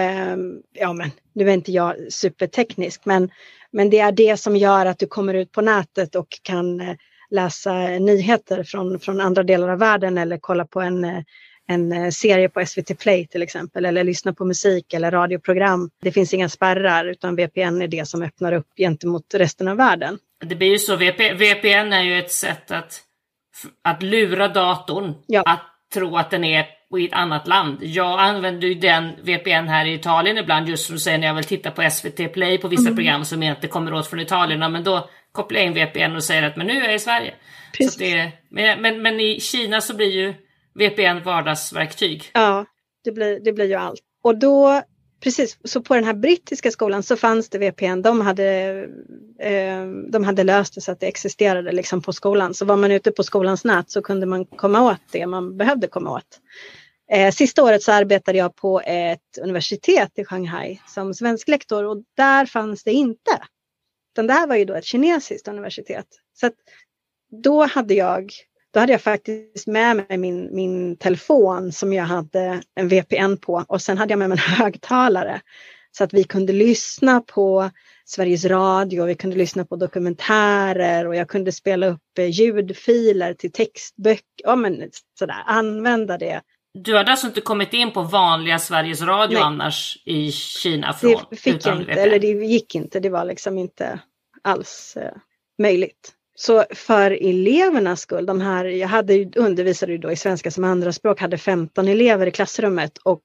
ja 0.74 0.94
men 0.94 1.12
nu 1.34 1.50
är 1.50 1.54
inte 1.54 1.72
jag 1.72 1.96
superteknisk, 2.10 3.02
men, 3.06 3.30
men 3.72 3.90
det 3.90 4.00
är 4.00 4.12
det 4.12 4.38
som 4.38 4.56
gör 4.56 4.86
att 4.86 5.00
du 5.00 5.08
kommer 5.08 5.34
ut 5.34 5.52
på 5.52 5.62
nätet 5.62 6.16
och 6.16 6.28
kan 6.42 6.82
läsa 7.30 7.74
nyheter 8.00 8.64
från, 8.64 9.00
från 9.00 9.22
andra 9.22 9.44
delar 9.44 9.70
av 9.70 9.80
världen 9.80 10.18
eller 10.18 10.38
kolla 10.38 10.66
på 10.66 10.82
en, 10.82 11.24
en 11.68 11.92
eh, 11.92 12.10
serie 12.10 12.50
på 12.50 12.66
SVT 12.66 13.00
Play 13.00 13.28
till 13.28 13.42
exempel 13.42 13.86
eller 13.86 14.04
lyssna 14.04 14.34
på 14.34 14.46
musik 14.46 14.94
eller 14.94 15.12
radioprogram. 15.12 15.90
Det 16.02 16.12
finns 16.12 16.34
inga 16.34 16.50
spärrar 16.50 17.06
utan 17.06 17.36
VPN 17.36 17.82
är 17.82 17.88
det 17.88 18.08
som 18.08 18.24
öppnar 18.24 18.52
upp 18.54 18.68
gentemot 18.78 19.34
resten 19.34 19.68
av 19.68 19.78
världen. 19.78 20.18
Det 20.46 20.56
blir 20.56 20.68
ju 20.72 20.80
så, 20.80 20.96
VP, 20.96 21.34
VPN 21.34 21.94
är 21.94 22.04
ju 22.04 22.20
ett 22.20 22.32
sätt 22.32 22.72
att, 22.72 23.02
att 23.84 24.04
lura 24.04 24.48
datorn 24.48 25.14
Ja. 25.28 25.44
att 25.46 25.62
tro 25.94 26.18
att 26.18 26.32
den 26.32 26.44
är 26.44 26.66
i 26.98 27.06
ett 27.06 27.14
annat 27.14 27.48
land. 27.48 27.78
Jag 27.82 28.20
använder 28.20 28.68
ju 28.68 28.74
den 28.74 29.12
VPN 29.24 29.68
här 29.68 29.86
i 29.86 29.94
Italien 29.94 30.38
ibland 30.38 30.70
just 30.70 30.86
som 30.86 30.96
du 30.96 31.00
säger 31.00 31.18
när 31.18 31.28
jag 31.28 31.34
vill 31.34 31.44
titta 31.44 31.72
på 31.72 31.90
SVT 31.92 32.34
Play 32.34 32.58
på 32.58 32.68
vissa 32.68 32.82
Mm. 32.82 32.96
program 32.96 33.26
som 33.26 33.44
inte 33.44 33.68
kommer 33.68 33.94
åt 33.94 34.08
från 34.08 34.20
Italien. 34.20 34.72
Men 34.72 34.84
då 34.84 35.10
kopplar 35.36 35.60
jag 35.60 35.68
in 35.68 35.74
VPN 35.74 36.16
och 36.16 36.24
säger 36.24 36.44
att 36.44 36.56
men 36.56 36.68
nu 36.68 36.74
är 36.74 36.86
jag 36.86 36.96
i 36.96 37.00
Sverige. 37.00 37.34
Det, 37.98 38.32
men, 38.50 38.82
men, 38.82 39.02
men 39.02 39.20
i 39.20 39.40
Kina 39.40 39.82
så 39.82 39.96
blir 39.96 40.12
ju 40.12 40.34
VPN 40.76 41.24
vardagsverktyg. 41.24 42.32
Ja, 42.34 42.66
det 43.04 43.12
blir, 43.12 43.40
det 43.40 43.54
blir 43.54 43.66
ju 43.66 43.74
allt. 43.74 44.02
Och 44.24 44.40
då, 44.40 44.82
precis, 45.24 45.58
så 45.64 45.82
på 45.82 45.96
den 45.96 46.04
här 46.04 46.14
brittiska 46.14 46.72
skolan 46.72 47.04
så 47.04 47.16
fanns 47.16 47.50
det 47.50 47.58
VPN. 47.58 48.02
De 48.02 48.22
hade, 48.22 48.46
eh, 49.40 49.86
de 50.12 50.24
hade 50.24 50.44
löst 50.44 50.76
det 50.76 50.82
så 50.82 50.92
att 50.92 51.00
det 51.00 51.08
existerade 51.08 51.72
liksom 51.72 52.02
på 52.02 52.14
skolan. 52.14 52.54
Så 52.54 52.66
var 52.66 52.78
man 52.78 52.92
ute 52.92 53.12
på 53.12 53.24
skolans 53.24 53.64
nät 53.64 53.92
så 53.92 54.02
kunde 54.02 54.26
man 54.26 54.46
komma 54.46 54.82
åt 54.82 55.02
det 55.12 55.28
man 55.28 55.58
behövde 55.58 55.88
komma 55.88 56.12
åt. 56.12 56.40
Eh, 57.12 57.32
sista 57.32 57.64
året 57.64 57.84
så 57.84 57.92
arbetade 57.92 58.38
jag 58.38 58.56
på 58.56 58.82
ett 58.86 59.38
universitet 59.42 60.20
i 60.20 60.26
Shanghai 60.26 60.82
som 60.88 61.14
svensk 61.14 61.48
lektor 61.48 61.84
och 61.84 62.04
där 62.18 62.46
fanns 62.46 62.84
det 62.84 62.92
inte. 62.92 63.40
Utan 64.16 64.28
det 64.28 64.34
här 64.34 64.48
var 64.48 64.56
ju 64.56 64.66
då 64.66 64.74
ett 64.74 64.86
kinesiskt 64.86 65.48
universitet. 65.48 66.08
Så 66.34 66.48
att 66.48 66.54
då 67.44 67.66
hade 67.66 67.94
jag 67.94 68.32
då 68.74 68.80
hade 68.80 68.92
jag 68.92 69.02
faktiskt 69.02 69.68
med 69.68 69.96
mig 69.96 70.18
min, 70.18 70.56
min 70.56 70.98
telefon 70.98 71.72
som 71.72 71.94
jag 71.94 72.04
hade 72.04 72.62
en 72.76 72.88
VPN 72.88 73.38
på 73.42 73.66
och 73.68 73.82
sen 73.82 73.98
hade 73.98 74.12
jag 74.12 74.20
med 74.20 74.30
mig 74.30 74.38
en 74.48 74.56
högtalare. 74.58 75.42
Så 75.92 76.04
att 76.04 76.14
vi 76.14 76.24
kunde 76.24 76.54
lyssna 76.54 77.22
på 77.22 77.70
Sveriges 78.06 78.46
Radio, 78.46 79.06
vi 79.06 79.16
kunde 79.16 79.36
lyssna 79.36 79.66
på 79.66 79.76
dokumentärer 79.76 81.08
och 81.08 81.16
jag 81.16 81.30
kunde 81.30 81.52
spela 81.52 81.88
upp 81.88 82.18
eh, 82.20 82.30
ljudfiler 82.30 83.34
till 83.34 83.52
textböcker. 83.52 84.24
Ja, 84.44 84.56
men 84.56 84.90
sådär, 85.20 85.44
använda 85.46 86.18
det 86.18 86.42
du 86.78 86.98
hade 86.98 87.12
alltså 87.12 87.28
inte 87.28 87.42
kommit 87.42 87.74
in 87.74 87.92
på 87.92 88.02
vanliga 88.02 88.60
Sveriges 88.60 89.02
Radio 89.02 89.34
Nej. 89.34 89.44
annars 89.44 90.02
i 90.06 90.32
Kina 90.32 90.94
från? 90.94 91.24
Det 91.30 91.36
fick 91.36 91.56
utan 91.56 91.74
jag 91.74 91.82
inte, 91.82 91.92
VPN? 91.92 92.02
eller 92.02 92.20
det 92.20 92.28
gick 92.28 92.76
inte. 92.76 93.00
Det 93.00 93.10
var 93.10 93.26
liksom 93.26 93.58
inte 93.58 94.00
alls 94.42 94.98
eh, 94.98 95.12
möjligt. 95.62 96.12
Så 96.36 96.66
för 96.74 97.12
elevernas 97.12 98.02
skull, 98.02 98.26
de 98.26 98.42
här, 98.42 98.66
jag 98.66 98.88
hade 98.88 99.26
undervisade 99.36 99.92
ju 99.92 99.98
då 99.98 100.12
i 100.12 100.16
svenska 100.16 100.52
som 100.52 100.64
andraspråk, 100.64 101.22
hade 101.22 101.38
15 101.38 101.88
elever 101.88 102.28
i 102.28 102.32
klassrummet 102.32 102.98
och 102.98 103.24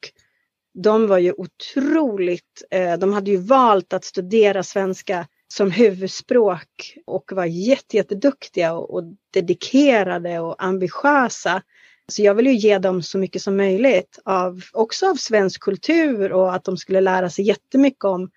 de 0.75 1.07
var 1.07 1.19
ju 1.19 1.33
otroligt, 1.33 2.63
eh, 2.71 2.99
de 2.99 3.13
hade 3.13 3.31
ju 3.31 3.37
valt 3.37 3.93
att 3.93 4.05
studera 4.05 4.63
svenska 4.63 5.27
som 5.49 5.71
huvudspråk 5.71 6.97
och 7.07 7.33
var 7.33 7.45
jätte, 7.45 7.97
jätteduktiga 7.97 8.73
och, 8.73 8.95
och 8.95 9.03
dedikerade 9.35 10.41
och 10.41 10.65
ambitiösa. 10.65 11.63
Så 12.11 12.23
jag 12.23 12.35
vill 12.35 12.47
ju 12.47 12.53
ge 12.53 12.79
dem 12.79 13.03
så 13.03 13.19
mycket 13.19 13.43
som 13.43 13.57
möjligt 13.57 14.19
av, 14.25 14.63
också 14.73 15.11
av 15.11 15.15
svensk 15.15 15.61
kultur 15.61 16.33
och 16.33 16.55
att 16.55 16.65
de 16.65 16.77
skulle 16.77 17.01
lära 17.01 17.31
sig 17.31 17.45
jättemycket 17.45 18.05
om, 18.05 18.31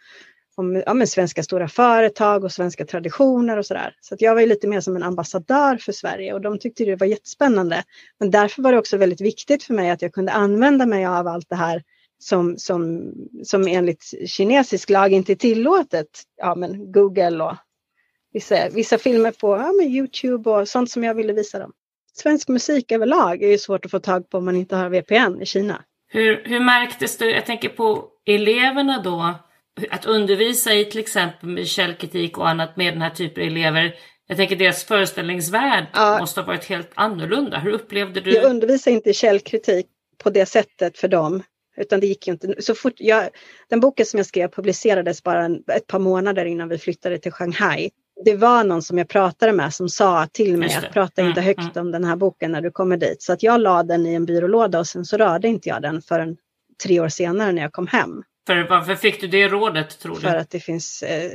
om 0.55 0.83
ja, 0.85 0.93
men 0.93 1.07
svenska 1.07 1.43
stora 1.43 1.67
företag 1.67 2.43
och 2.43 2.51
svenska 2.51 2.85
traditioner 2.85 3.57
och 3.57 3.65
sådär. 3.65 3.95
Så 4.01 4.13
att 4.13 4.21
jag 4.21 4.33
var 4.33 4.41
ju 4.41 4.47
lite 4.47 4.67
mer 4.67 4.81
som 4.81 4.95
en 4.95 5.03
ambassadör 5.03 5.77
för 5.77 5.91
Sverige 5.91 6.33
och 6.33 6.41
de 6.41 6.59
tyckte 6.59 6.85
det 6.85 6.95
var 6.95 7.07
jättespännande. 7.07 7.83
Men 8.19 8.31
därför 8.31 8.61
var 8.61 8.71
det 8.71 8.77
också 8.77 8.97
väldigt 8.97 9.21
viktigt 9.21 9.63
för 9.63 9.73
mig 9.73 9.89
att 9.89 10.01
jag 10.01 10.13
kunde 10.13 10.31
använda 10.31 10.85
mig 10.85 11.05
av 11.05 11.27
allt 11.27 11.49
det 11.49 11.55
här 11.55 11.83
som, 12.19 12.57
som, 12.57 13.11
som 13.43 13.67
enligt 13.67 14.13
kinesisk 14.25 14.89
lag 14.89 15.11
inte 15.11 15.33
är 15.33 15.35
tillåtet. 15.35 16.07
Ja, 16.37 16.55
men 16.55 16.91
Google 16.91 17.43
och 17.43 17.55
vissa, 18.33 18.69
vissa 18.69 18.97
filmer 18.97 19.31
på 19.31 19.47
ja, 19.47 19.71
men 19.71 19.87
Youtube 19.87 20.49
och 20.49 20.67
sånt 20.67 20.91
som 20.91 21.03
jag 21.03 21.15
ville 21.15 21.33
visa 21.33 21.59
dem. 21.59 21.71
Svensk 22.13 22.47
musik 22.47 22.91
överlag 22.91 23.43
är 23.43 23.47
ju 23.47 23.57
svårt 23.57 23.85
att 23.85 23.91
få 23.91 23.99
tag 23.99 24.29
på 24.29 24.37
om 24.37 24.45
man 24.45 24.55
inte 24.55 24.75
har 24.75 24.89
VPN 24.89 25.41
i 25.41 25.45
Kina. 25.45 25.83
Hur, 26.07 26.43
hur 26.45 26.59
märktes 26.59 27.17
det, 27.17 27.31
jag 27.31 27.45
tänker 27.45 27.69
på 27.69 28.07
eleverna 28.25 29.01
då, 29.03 29.35
att 29.89 30.05
undervisa 30.05 30.73
i 30.73 30.85
till 30.85 30.99
exempel 30.99 31.49
med 31.49 31.67
källkritik 31.67 32.37
och 32.37 32.49
annat 32.49 32.77
med 32.77 32.93
den 32.93 33.01
här 33.01 33.09
typen 33.09 33.43
av 33.43 33.47
elever. 33.47 33.95
Jag 34.27 34.37
tänker 34.37 34.55
deras 34.55 34.83
föreställningsvärld 34.83 35.85
Ja. 35.93 36.17
måste 36.19 36.39
ha 36.41 36.47
varit 36.47 36.65
helt 36.65 36.91
annorlunda. 36.95 37.59
Hur 37.59 37.71
upplevde 37.71 38.21
du? 38.21 38.31
Jag 38.33 38.43
undervisar 38.49 38.91
inte 38.91 39.09
i 39.09 39.13
källkritik 39.13 39.85
på 40.23 40.29
det 40.29 40.45
sättet 40.45 40.97
för 40.97 41.07
dem. 41.07 41.43
Utan 41.77 41.99
det 41.99 42.07
gick 42.07 42.27
ju 42.27 42.33
inte. 42.33 42.61
Så 42.61 42.75
fort 42.75 42.93
jag, 42.97 43.29
den 43.69 43.79
boken 43.79 44.05
som 44.05 44.17
jag 44.17 44.25
skrev 44.25 44.47
publicerades 44.47 45.23
bara 45.23 45.45
en, 45.45 45.63
ett 45.75 45.87
par 45.87 45.99
månader 45.99 46.45
innan 46.45 46.69
vi 46.69 46.77
flyttade 46.77 47.17
till 47.19 47.31
Shanghai. 47.31 47.89
Det 48.25 48.35
var 48.35 48.63
någon 48.63 48.81
som 48.81 48.97
jag 48.97 49.07
pratade 49.07 49.53
med 49.53 49.73
som 49.73 49.89
sa 49.89 50.27
till 50.31 50.57
mig 50.57 50.75
att 50.75 50.91
prata 50.93 51.21
inte 51.21 51.41
Mm, 51.41 51.43
högt 51.57 51.77
om 51.77 51.91
den 51.91 52.03
här 52.03 52.15
boken 52.15 52.51
när 52.51 52.61
du 52.61 52.71
kommer 52.71 52.97
dit. 52.97 53.21
Så 53.21 53.33
att 53.33 53.43
jag 53.43 53.61
la 53.61 53.83
den 53.83 54.05
i 54.05 54.13
en 54.13 54.25
byrålåda 54.25 54.79
och 54.79 54.87
sen 54.87 55.05
så 55.05 55.17
rörde 55.17 55.47
inte 55.47 55.69
jag 55.69 55.81
den 55.81 56.01
förrän 56.01 56.37
tre 56.83 56.99
år 56.99 57.09
senare 57.09 57.51
när 57.51 57.61
jag 57.61 57.71
kom 57.73 57.87
hem. 57.87 58.23
För 58.47 58.67
varför 58.69 58.95
fick 58.95 59.21
du 59.21 59.27
det 59.27 59.47
rådet 59.47 59.99
tror 59.99 60.15
du? 60.15 60.21
För 60.21 60.35
att 60.35 60.49
det 60.49 60.59
finns 60.59 61.03
eh, 61.03 61.31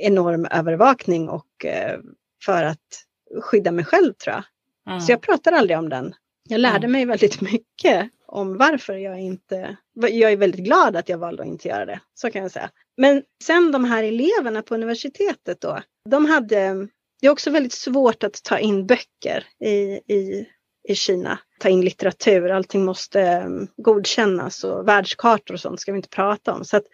enorm 0.00 0.46
övervakning 0.50 1.28
och 1.28 1.64
eh, 1.64 1.98
för 2.44 2.64
att 2.64 3.04
skydda 3.42 3.70
mig 3.72 3.84
själv 3.84 4.12
tror 4.12 4.34
jag. 4.34 4.44
Mm. 4.92 5.00
Så 5.00 5.12
jag 5.12 5.20
pratar 5.20 5.52
aldrig 5.52 5.78
om 5.78 5.88
den. 5.88 6.14
Jag 6.48 6.60
lärde 6.60 6.76
Mm. 6.78 6.92
mig 6.92 7.04
väldigt 7.04 7.40
mycket 7.52 8.10
om 8.26 8.56
varför 8.56 8.94
jag 8.94 9.20
inte... 9.20 9.76
Jag 9.94 10.32
är 10.32 10.36
väldigt 10.36 10.64
glad 10.64 10.96
att 10.96 11.08
jag 11.08 11.18
valde 11.18 11.42
att 11.42 11.48
inte 11.48 11.68
göra 11.68 11.86
det. 11.86 12.00
Så 12.14 12.30
kan 12.30 12.42
jag 12.42 12.50
säga. 12.50 12.70
Men 12.98 13.22
sen 13.44 13.72
de 13.72 13.84
här 13.84 14.02
eleverna 14.02 14.62
på 14.62 14.74
universitetet 14.74 15.60
då. 15.60 15.82
De 16.10 16.24
hade... 16.26 16.88
Det 17.20 17.26
är 17.26 17.30
också 17.30 17.50
väldigt 17.50 17.72
svårt 17.72 18.24
att 18.24 18.42
ta 18.44 18.58
in 18.58 18.86
böcker 18.86 19.44
i, 19.64 19.72
i, 20.14 20.46
i 20.88 20.94
Kina. 20.94 21.38
Ta 21.60 21.68
in 21.68 21.80
litteratur. 21.80 22.50
Allting 22.50 22.84
måste 22.84 23.20
mm, 23.20 23.68
godkännas 23.76 24.64
och 24.64 24.88
världskartor 24.88 25.54
och 25.54 25.60
sånt 25.60 25.80
ska 25.80 25.92
vi 25.92 25.96
inte 25.96 26.08
prata 26.08 26.52
om. 26.52 26.64
Så 26.64 26.76
att 26.76 26.84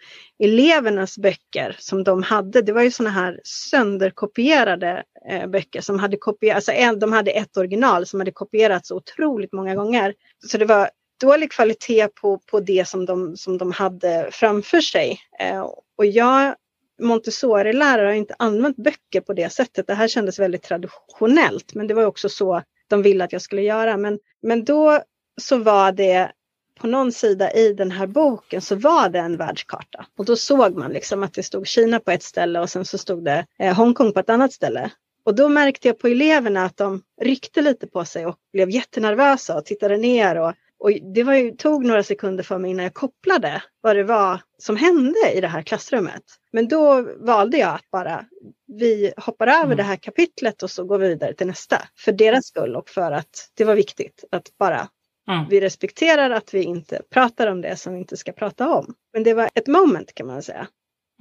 elevernas 0.43 1.17
böcker 1.17 1.75
som 1.79 2.03
de 2.03 2.23
hade, 2.23 2.61
det 2.61 2.73
var 2.73 2.81
ju 2.81 2.91
sådana 2.91 3.15
här 3.15 3.39
sönderkopierade 3.43 5.03
eh, 5.29 5.47
böcker 5.47 5.81
som 5.81 5.99
hade 5.99 6.17
kopierats. 6.17 6.69
Alltså 6.69 6.81
en, 6.81 6.99
de 6.99 7.13
hade 7.13 7.31
ett 7.31 7.57
original 7.57 8.05
som 8.05 8.19
hade 8.19 8.31
kopierats 8.31 8.91
otroligt 8.91 9.53
många 9.53 9.75
gånger. 9.75 10.13
Så 10.47 10.57
det 10.57 10.65
var 10.65 10.89
dålig 11.21 11.51
kvalitet 11.51 12.07
på, 12.07 12.37
på 12.37 12.59
det 12.59 12.87
som 12.87 13.05
de, 13.05 13.37
som 13.37 13.57
de 13.57 13.71
hade 13.71 14.29
framför 14.31 14.81
sig. 14.81 15.19
Eh, 15.39 15.67
och 15.97 16.05
jag, 16.05 16.55
Montessori-lärare, 17.01 18.07
har 18.07 18.13
inte 18.13 18.35
använt 18.39 18.77
böcker 18.77 19.21
på 19.21 19.33
det 19.33 19.49
sättet. 19.49 19.87
Det 19.87 19.93
här 19.93 20.07
kändes 20.07 20.39
väldigt 20.39 20.63
traditionellt, 20.63 21.73
men 21.73 21.87
det 21.87 21.93
var 21.93 22.05
också 22.05 22.29
så 22.29 22.61
de 22.87 23.01
ville 23.01 23.23
att 23.23 23.33
jag 23.33 23.41
skulle 23.41 23.61
göra. 23.61 23.97
Men, 23.97 24.19
men 24.41 24.65
då 24.65 25.01
så 25.41 25.57
var 25.57 25.91
det 25.91 26.31
på 26.79 26.87
någon 26.87 27.11
sida 27.11 27.51
i 27.51 27.73
den 27.73 27.91
här 27.91 28.07
boken 28.07 28.61
så 28.61 28.75
var 28.75 29.09
det 29.09 29.19
en 29.19 29.37
världskarta. 29.37 30.05
Och 30.17 30.25
då 30.25 30.35
såg 30.35 30.77
man 30.77 30.91
liksom 30.91 31.23
att 31.23 31.33
det 31.33 31.43
stod 31.43 31.67
Kina 31.67 31.99
på 31.99 32.11
ett 32.11 32.23
ställe 32.23 32.59
och 32.59 32.69
sen 32.69 32.85
så 32.85 32.97
stod 32.97 33.25
det 33.25 33.45
eh, 33.59 33.75
Hongkong 33.75 34.13
på 34.13 34.19
ett 34.19 34.29
annat 34.29 34.53
ställe. 34.53 34.91
Och 35.23 35.35
då 35.35 35.49
märkte 35.49 35.87
jag 35.87 35.99
på 35.99 36.07
eleverna 36.07 36.65
att 36.65 36.77
de 36.77 37.01
ryckte 37.21 37.61
lite 37.61 37.87
på 37.87 38.05
sig 38.05 38.25
och 38.25 38.35
blev 38.53 38.69
jättenervösa 38.69 39.57
och 39.57 39.65
tittade 39.65 39.97
ner. 39.97 40.35
Och, 40.35 40.53
och 40.79 40.91
det 41.13 41.23
var 41.23 41.33
ju, 41.33 41.51
tog 41.51 41.85
några 41.85 42.03
sekunder 42.03 42.43
för 42.43 42.57
mig 42.57 42.71
innan 42.71 42.83
jag 42.83 42.93
kopplade 42.93 43.63
vad 43.81 43.95
det 43.95 44.03
var 44.03 44.41
som 44.57 44.75
hände 44.75 45.31
i 45.33 45.41
det 45.41 45.47
här 45.47 45.61
klassrummet. 45.61 46.23
Men 46.51 46.67
då 46.67 47.07
valde 47.17 47.57
jag 47.57 47.75
att 47.75 47.91
bara, 47.91 48.25
vi 48.67 49.13
hoppar 49.17 49.47
över 49.47 49.63
Mm. 49.65 49.77
det 49.77 49.83
här 49.83 49.95
kapitlet 49.95 50.63
och 50.63 50.71
så 50.71 50.83
går 50.83 50.97
vi 50.97 51.07
vidare 51.07 51.33
till 51.33 51.47
nästa. 51.47 51.81
För 51.99 52.11
deras 52.11 52.45
skull 52.45 52.75
och 52.75 52.89
för 52.89 53.11
att 53.11 53.49
det 53.53 53.63
var 53.63 53.75
viktigt 53.75 54.23
att 54.31 54.57
bara 54.59 54.87
Mm. 55.29 55.45
vi 55.49 55.61
respekterar 55.61 56.29
att 56.29 56.53
vi 56.53 56.63
inte 56.63 57.01
pratar 57.13 57.47
om 57.47 57.61
det 57.61 57.75
som 57.75 57.93
vi 57.93 57.99
inte 57.99 58.17
ska 58.17 58.31
prata 58.31 58.69
om. 58.69 58.93
Men 59.13 59.23
det 59.23 59.33
var 59.33 59.49
ett 59.55 59.67
moment 59.67 60.13
kan 60.15 60.27
man 60.27 60.41
säga. 60.43 60.67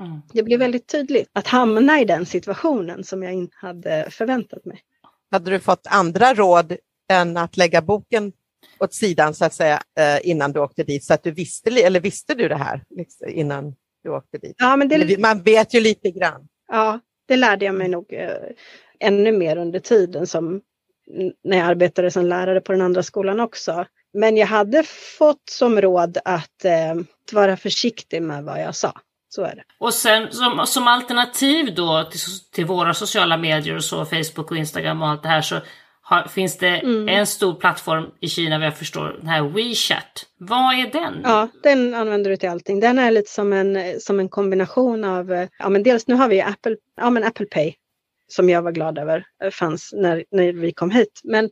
Mm. 0.01 0.21
Det 0.33 0.43
blev 0.43 0.59
väldigt 0.59 0.87
tydligt 0.89 1.29
att 1.33 1.47
hamna 1.47 2.01
i 2.01 2.05
den 2.05 2.27
situationen 2.27 3.05
som 3.05 3.23
jag 3.23 3.33
inte 3.33 3.57
hade 3.61 4.07
förväntat 4.11 4.65
mig. 4.65 4.81
Hade 5.31 5.51
du 5.51 5.61
fått 5.61 5.87
andra 5.91 6.35
råd 6.35 6.77
än 7.13 7.37
att 7.37 7.57
lägga 7.57 7.83
boken 7.83 8.33
åt 8.79 8.95
sidan 8.95 9.35
så 9.35 9.45
att 9.45 9.55
säga 9.55 9.83
eh, 9.99 10.31
innan 10.31 10.53
du 10.53 10.61
åkte 10.61 10.83
dit? 10.83 11.05
Så 11.05 11.15
att 11.15 11.23
du 11.23 11.31
visste, 11.31 11.71
eller 11.71 12.01
visste 12.01 12.35
du 12.35 12.49
det 12.49 12.57
här 12.57 12.85
liksom, 12.91 13.29
innan 13.29 13.75
du 14.05 14.11
åkte 14.11 14.39
dit? 14.39 14.55
Ja, 14.59 14.77
men 14.77 14.89
det, 14.89 15.21
Man 15.21 15.43
vet 15.43 15.75
ju 15.75 15.81
lite 15.81 16.11
grann. 16.11 16.49
ja, 16.69 17.01
det 17.29 17.37
lärde 17.37 17.65
jag 17.65 17.75
mig 17.75 17.89
nog 17.89 18.13
eh, 18.13 18.31
ännu 19.01 19.33
mer 19.33 19.57
under 19.57 19.79
tiden 19.81 20.27
som 20.27 20.61
när 21.45 21.57
jag 21.57 21.67
arbetade 21.67 22.11
som 22.11 22.27
lärare 22.27 22.61
på 22.61 22.73
den 22.73 22.81
andra 22.81 23.03
skolan 23.03 23.41
också. 23.41 23.87
Men 24.15 24.37
jag 24.37 24.47
hade 24.47 24.83
fått 25.19 25.49
som 25.51 25.81
råd 25.81 26.19
att 26.25 26.65
eh, 26.65 26.95
vara 27.33 27.57
försiktig 27.57 28.23
med 28.23 28.45
vad 28.45 28.61
jag 28.61 28.75
sa. 28.75 28.93
Så 29.29 29.43
är 29.43 29.55
det. 29.55 29.63
Och 29.79 29.95
sen 29.95 30.33
som, 30.33 30.67
som 30.67 30.89
alternativ 30.89 31.75
då 31.75 32.09
till, 32.11 32.21
till 32.53 32.65
våra 32.65 32.95
sociala 32.95 33.37
medier 33.37 33.77
och 33.77 33.85
så, 33.85 34.05
Facebook 34.05 34.51
och 34.51 34.57
Instagram 34.57 35.03
och 35.03 35.09
allt 35.09 35.23
det 35.23 35.29
här 35.29 35.43
så 35.43 35.61
har, 36.05 36.29
finns 36.29 36.59
det 36.59 36.69
Mm. 36.69 37.09
en 37.09 37.27
stor 37.27 37.55
plattform 37.55 38.07
i 38.21 38.29
Kina 38.29 38.59
vad 38.59 38.67
jag 38.67 38.79
förstår, 38.79 39.17
den 39.19 39.29
här 39.29 39.43
WeChat. 39.43 40.27
Vad 40.39 40.75
är 40.75 40.93
den? 40.93 41.21
Ja, 41.25 41.49
den 41.63 41.95
använder 41.95 42.31
du 42.31 42.37
till 42.37 42.49
allting. 42.49 42.81
Den 42.81 42.99
är 42.99 43.11
lite 43.11 43.31
som 43.31 43.53
en, 43.53 44.01
som 44.01 44.21
en 44.21 44.29
kombination 44.29 45.05
av, 45.05 45.33
eh, 45.33 45.49
ja 45.59 45.69
men 45.69 45.83
dels 45.83 46.07
nu 46.07 46.15
har 46.15 46.29
vi 46.29 46.41
Apple, 46.43 46.77
ja 46.97 47.11
men 47.11 47.25
Apple 47.25 47.47
Pay 47.47 47.75
som 48.29 48.49
jag 48.49 48.63
var 48.63 48.73
glad 48.73 48.99
över 48.99 49.25
eh, 49.45 49.51
fanns 49.51 49.93
när, 49.97 50.25
när 50.31 50.53
vi 50.53 50.73
kom 50.73 50.91
hit 50.91 51.21
men, 51.25 51.51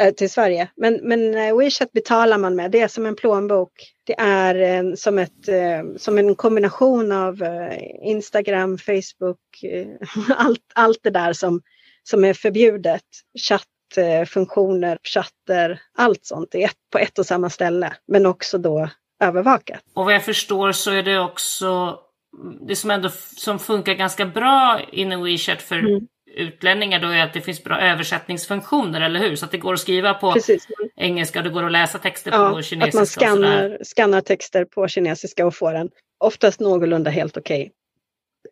eh, 0.00 0.14
till 0.14 0.30
Sverige. 0.30 0.68
Men, 0.76 1.00
men 1.02 1.32
WeChat 1.58 1.92
betalar 1.92 2.38
man 2.38 2.56
med, 2.56 2.70
det 2.70 2.80
är 2.80 2.88
som 2.88 3.06
en 3.06 3.16
plånbok. 3.16 3.72
Det 4.04 4.14
är 4.18 4.54
eh, 4.54 4.94
som, 4.94 5.18
ett, 5.18 5.48
eh, 5.48 5.82
som 5.96 6.18
en 6.18 6.34
kombination 6.34 7.12
av 7.12 7.42
eh, 7.42 7.78
Instagram, 8.02 8.78
Facebook, 8.78 9.40
allt, 10.36 10.60
allt 10.74 10.98
det 11.02 11.10
där 11.10 11.32
som, 11.32 11.60
som 12.02 12.24
är 12.24 12.34
förbjudet. 12.34 13.04
Chattfunktioner, 13.94 14.98
chatter, 15.02 15.80
allt 15.98 16.24
sånt 16.26 16.54
ett, 16.54 16.76
på 16.92 16.98
ett 16.98 17.18
och 17.18 17.26
samma 17.26 17.50
ställe. 17.50 17.92
Men 18.06 18.26
också 18.26 18.58
då 18.58 18.88
övervakat. 19.24 19.80
Och 19.94 20.04
vad 20.04 20.14
jag 20.14 20.24
förstår 20.24 20.72
så 20.72 20.90
är 20.90 21.02
det 21.02 21.18
också 21.20 21.98
det 22.68 22.76
som 22.76 22.90
ändå 22.90 23.08
som 23.36 23.58
funkar 23.58 23.94
ganska 23.94 24.26
bra 24.26 24.80
inom 24.92 25.22
WeChat 25.22 25.62
för 25.62 25.78
Mm. 25.78 26.06
utlänningar 26.36 27.00
då 27.00 27.08
är 27.08 27.22
att 27.22 27.32
det 27.32 27.40
finns 27.40 27.64
bra 27.64 27.80
översättningsfunktioner, 27.80 29.00
eller 29.00 29.20
hur? 29.20 29.36
Så 29.36 29.44
att 29.44 29.50
det 29.50 29.58
går 29.58 29.74
att 29.74 29.80
skriva 29.80 30.14
på 30.14 30.32
Precis. 30.32 30.66
engelska 30.96 31.38
och 31.38 31.44
det 31.44 31.50
går 31.50 31.62
att 31.64 31.72
läsa 31.72 31.98
texter 31.98 32.30
Ja, 32.30 32.50
på 32.50 32.56
att 32.58 32.64
kinesiska 32.64 32.96
man 32.98 33.02
och 33.02 33.08
sådär. 33.08 33.58
skannar, 33.58 33.78
skannar 33.84 34.20
texter 34.20 34.64
på 34.64 34.88
kinesiska 34.88 35.46
och 35.46 35.54
får 35.54 35.74
en 35.74 35.90
oftast 36.20 36.60
någorlunda 36.60 37.10
helt 37.10 37.36
okej 37.36 37.72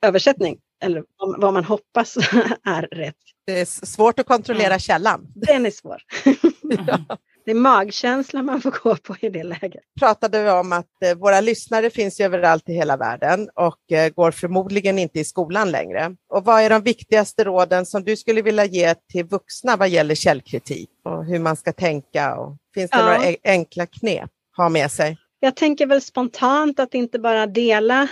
översättning. 0.03 0.59
Eller 0.83 1.05
vad- 1.39 1.55
man 1.55 1.65
hoppas 1.65 2.17
är 2.65 2.83
rätt. 2.83 3.15
Det 3.47 3.61
är 3.61 3.65
svårt 3.87 4.19
att 4.19 4.27
kontrollera 4.27 4.79
källan. 4.79 5.27
Den 5.35 5.67
är 5.67 5.71
svår. 5.71 6.03
Mhm. 6.63 7.05
Det 7.45 7.51
är 7.51 7.55
magkänslan 7.55 8.45
man 8.45 8.61
får 8.61 8.71
gå 8.83 8.97
på 8.97 9.17
i 9.21 9.29
det 9.29 9.43
läget. 9.43 9.81
pratade 10.01 10.43
vi 10.43 10.51
om 10.51 10.73
att 10.73 11.03
eh, 11.05 11.15
våra 11.15 11.41
lyssnare 11.41 11.91
finns 11.91 12.21
överallt 12.21 12.69
i 12.69 12.73
hela 12.73 12.97
världen 12.97 13.49
och 13.55 13.93
eh, 13.93 14.09
går 14.13 14.31
förmodligen 14.31 14.99
inte 14.99 15.21
i 15.21 15.25
skolan 15.25 15.71
längre. 15.71 16.17
Och 16.29 16.45
vad 16.45 16.63
är 16.63 16.71
de 16.71 16.83
viktigaste 16.83 17.45
råden 17.45 17.87
som 17.87 18.05
du 18.05 18.17
skulle 18.17 18.43
vilja 18.43 18.65
ge 18.65 18.95
till 19.13 19.25
vuxna 19.25 19.77
vad 19.77 19.89
gäller 19.89 20.15
källkritik 20.15 20.91
och 21.05 21.25
hur 21.25 21.39
man 21.39 21.57
ska 21.57 21.73
tänka? 21.73 22.35
Och 22.37 22.57
finns 22.75 22.91
det 22.91 22.97
Ja. 22.97 23.05
några 23.05 23.25
e- 23.31 23.37
enkla 23.45 23.87
knep 23.87 24.23
att 24.25 24.57
ha 24.57 24.69
med 24.69 24.91
sig? 24.91 25.19
Jag 25.41 25.57
tänker 25.57 25.87
väl 25.87 26.01
spontant 26.03 26.81
att 26.81 26.95
inte 26.95 27.19
bara 27.19 27.47
dela 27.47 28.09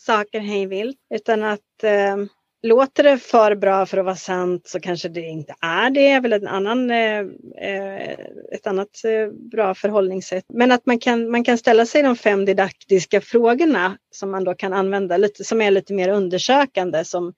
saker 0.00 0.40
hej 0.40 0.66
vilt, 0.66 0.98
utan 1.14 1.42
att 1.42 1.82
eh, 1.82 2.16
låter 2.62 3.02
det 3.02 3.18
för 3.18 3.54
bra 3.54 3.86
för 3.86 3.98
att 3.98 4.04
vara 4.04 4.16
sant 4.16 4.68
så 4.68 4.80
kanske 4.80 5.08
det 5.08 5.20
inte 5.20 5.54
är 5.60 5.90
det, 5.90 6.08
är 6.08 6.20
väl 6.20 6.32
en 6.32 6.48
annan, 6.48 6.90
eh, 6.90 7.18
eh, 7.60 8.10
ett 8.52 8.66
annat 8.66 9.04
eh, 9.04 9.32
bra 9.32 9.74
förhållningssätt. 9.74 10.44
Men 10.48 10.72
att 10.72 10.86
man 10.86 10.98
kan, 10.98 11.30
man 11.30 11.44
kan 11.44 11.58
ställa 11.58 11.86
sig 11.86 12.02
de 12.02 12.16
fem 12.16 12.44
didaktiska 12.44 13.20
frågorna 13.20 13.98
som 14.10 14.30
man 14.30 14.44
då 14.44 14.54
kan 14.54 14.72
använda, 14.72 15.16
lite, 15.16 15.44
som 15.44 15.60
är 15.60 15.70
lite 15.70 15.92
mer 15.92 16.08
undersökande, 16.08 17.04
som 17.04 17.34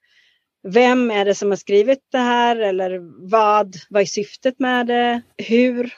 vem 0.69 1.11
är 1.11 1.25
det 1.25 1.35
som 1.35 1.51
har 1.51 1.57
skrivit 1.57 1.99
det 2.13 2.19
här 2.19 2.57
eller 2.57 3.01
vad, 3.31 3.75
vad 3.91 4.03
är 4.03 4.07
syftet 4.07 4.59
med 4.59 4.87
det, 4.87 5.23
hur, 5.37 5.93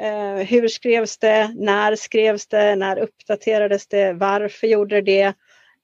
Eh, 0.00 0.46
hur 0.46 0.68
skrevs 0.68 1.18
det? 1.18 1.54
När 1.56 1.96
skrevs 1.96 2.46
det? 2.46 2.76
När 2.76 2.98
uppdaterades 2.98 3.86
det? 3.86 4.12
Varför 4.12 4.66
gjorde 4.66 5.00
det 5.00 5.12
det? 5.12 5.34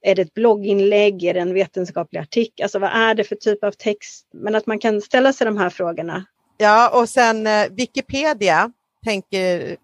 Är 0.06 0.14
det 0.14 0.22
ett 0.22 0.34
blogginlägg? 0.34 1.24
Är 1.24 1.34
det 1.34 1.40
en 1.40 1.54
vetenskaplig 1.54 2.20
artikel? 2.20 2.64
Alltså 2.64 2.78
vad 2.78 2.90
är 2.90 3.14
det 3.14 3.24
för 3.24 3.36
typ 3.36 3.64
av 3.64 3.70
text? 3.70 4.26
Men 4.32 4.54
att 4.54 4.66
man 4.66 4.78
kan 4.78 5.00
ställa 5.00 5.32
sig 5.32 5.44
de 5.44 5.56
här 5.56 5.70
frågorna. 5.70 6.24
Ja, 6.56 7.00
och 7.00 7.08
sen 7.08 7.46
eh, 7.46 7.66
Wikipedia 7.70 8.72
tänker, 9.04 9.76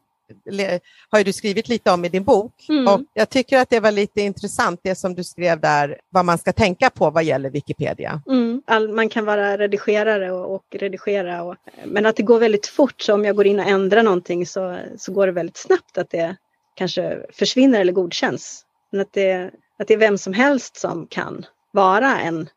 har 1.10 1.18
ju 1.18 1.24
du 1.24 1.32
skrivit 1.32 1.68
lite 1.68 1.90
om 1.90 2.04
i 2.04 2.08
din 2.08 2.24
bok. 2.24 2.52
Mm. 2.68 2.88
Och 2.88 3.00
jag 3.14 3.28
tycker 3.28 3.58
att 3.58 3.70
det 3.70 3.80
var 3.80 3.90
lite 3.90 4.20
intressant 4.20 4.80
det 4.82 4.94
som 4.94 5.14
du 5.14 5.24
skrev 5.24 5.60
där, 5.60 6.00
vad 6.10 6.24
man 6.24 6.38
ska 6.38 6.52
tänka 6.52 6.90
på 6.90 7.10
vad 7.10 7.24
gäller 7.24 7.50
Wikipedia. 7.50 8.22
Mm. 8.26 8.62
All, 8.66 8.88
man 8.88 9.08
kan 9.08 9.24
vara 9.24 9.58
redigerare 9.58 10.32
och, 10.32 10.54
och 10.54 10.64
redigera. 10.70 11.42
Och, 11.42 11.56
men 11.84 12.06
att 12.06 12.16
det 12.16 12.22
går 12.22 12.38
väldigt 12.38 12.66
fort. 12.66 13.02
Så 13.02 13.14
om 13.14 13.24
jag 13.24 13.36
går 13.36 13.46
in 13.46 13.60
och 13.60 13.66
ändrar 13.66 14.02
någonting 14.02 14.46
så, 14.46 14.78
så 14.98 15.12
går 15.12 15.26
det 15.26 15.32
väldigt 15.32 15.56
snabbt 15.56 15.98
att 15.98 16.10
det 16.10 16.36
kanske 16.74 17.18
försvinner 17.32 17.80
eller 17.80 17.92
godkänns. 17.92 18.64
Men 18.92 19.00
att 19.00 19.12
det, 19.12 19.50
att 19.80 19.88
det 19.88 19.94
är 19.94 19.98
vem 19.98 20.18
som 20.18 20.32
helst 20.32 20.76
som 20.76 21.06
kan 21.06 21.46
vara 21.70 22.20
en, 22.20 22.48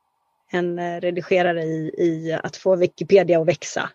en 0.52 0.80
eh, 0.80 1.02
redigerare 1.02 1.64
i, 1.64 1.96
i 1.98 2.40
att 2.44 2.58
få 2.58 2.76
Wikipedia 2.76 3.42
att 3.42 3.48
växa. 3.48 3.90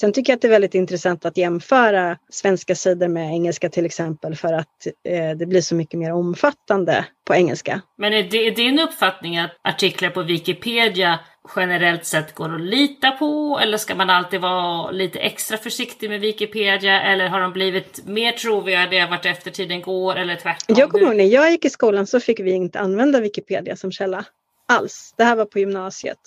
Sen 0.00 0.12
tycker 0.12 0.32
jag 0.32 0.36
att 0.36 0.42
det 0.42 0.48
är 0.48 0.50
väldigt 0.50 0.74
intressant 0.74 1.24
att 1.24 1.36
jämföra 1.36 2.18
svenska 2.28 2.74
sidor 2.74 3.08
med 3.08 3.30
engelska 3.30 3.68
till 3.68 3.86
exempel 3.86 4.36
för 4.36 4.52
att 4.52 4.86
eh, 5.08 5.30
det 5.30 5.46
blir 5.46 5.60
så 5.60 5.74
mycket 5.74 6.00
mer 6.00 6.12
omfattande 6.12 7.04
på 7.26 7.34
engelska. 7.34 7.80
Men 7.98 8.12
är 8.12 8.22
det 8.22 8.46
är 8.46 8.50
din 8.50 8.80
uppfattning 8.80 9.38
att 9.38 9.50
artiklar 9.62 10.10
på 10.10 10.22
Wikipedia 10.22 11.20
generellt 11.56 12.04
sett 12.04 12.34
går 12.34 12.54
att 12.54 12.60
lita 12.60 13.10
på? 13.10 13.58
Eller 13.62 13.78
ska 13.78 13.94
man 13.94 14.10
alltid 14.10 14.40
vara 14.40 14.90
lite 14.90 15.18
extra 15.18 15.56
försiktig 15.56 16.10
med 16.10 16.20
Wikipedia? 16.20 17.02
Eller 17.02 17.28
har 17.28 17.40
de 17.40 17.52
blivit 17.52 18.06
mer 18.06 18.32
trovärdiga 18.32 19.06
vart 19.06 19.26
efter 19.26 19.50
tiden 19.50 19.82
går? 19.82 20.16
Eller 20.16 20.36
tvärtom? 20.36 20.76
Jag 20.78 20.90
kommer 20.90 21.04
ihåg 21.04 21.16
när 21.16 21.24
jag 21.24 21.50
gick 21.50 21.64
i 21.64 21.70
skolan 21.70 22.06
så 22.06 22.20
fick 22.20 22.40
vi 22.40 22.50
inte 22.50 22.80
använda 22.80 23.20
Wikipedia 23.20 23.76
som 23.76 23.92
källa 23.92 24.24
alls. 24.68 25.14
Det 25.16 25.24
här 25.24 25.36
var 25.36 25.44
på 25.44 25.58
gymnasiet. 25.58 26.18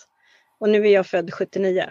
Och 0.60 0.70
nu 0.70 0.88
är 0.88 0.92
jag 0.92 1.08
född 1.08 1.34
79. 1.34 1.84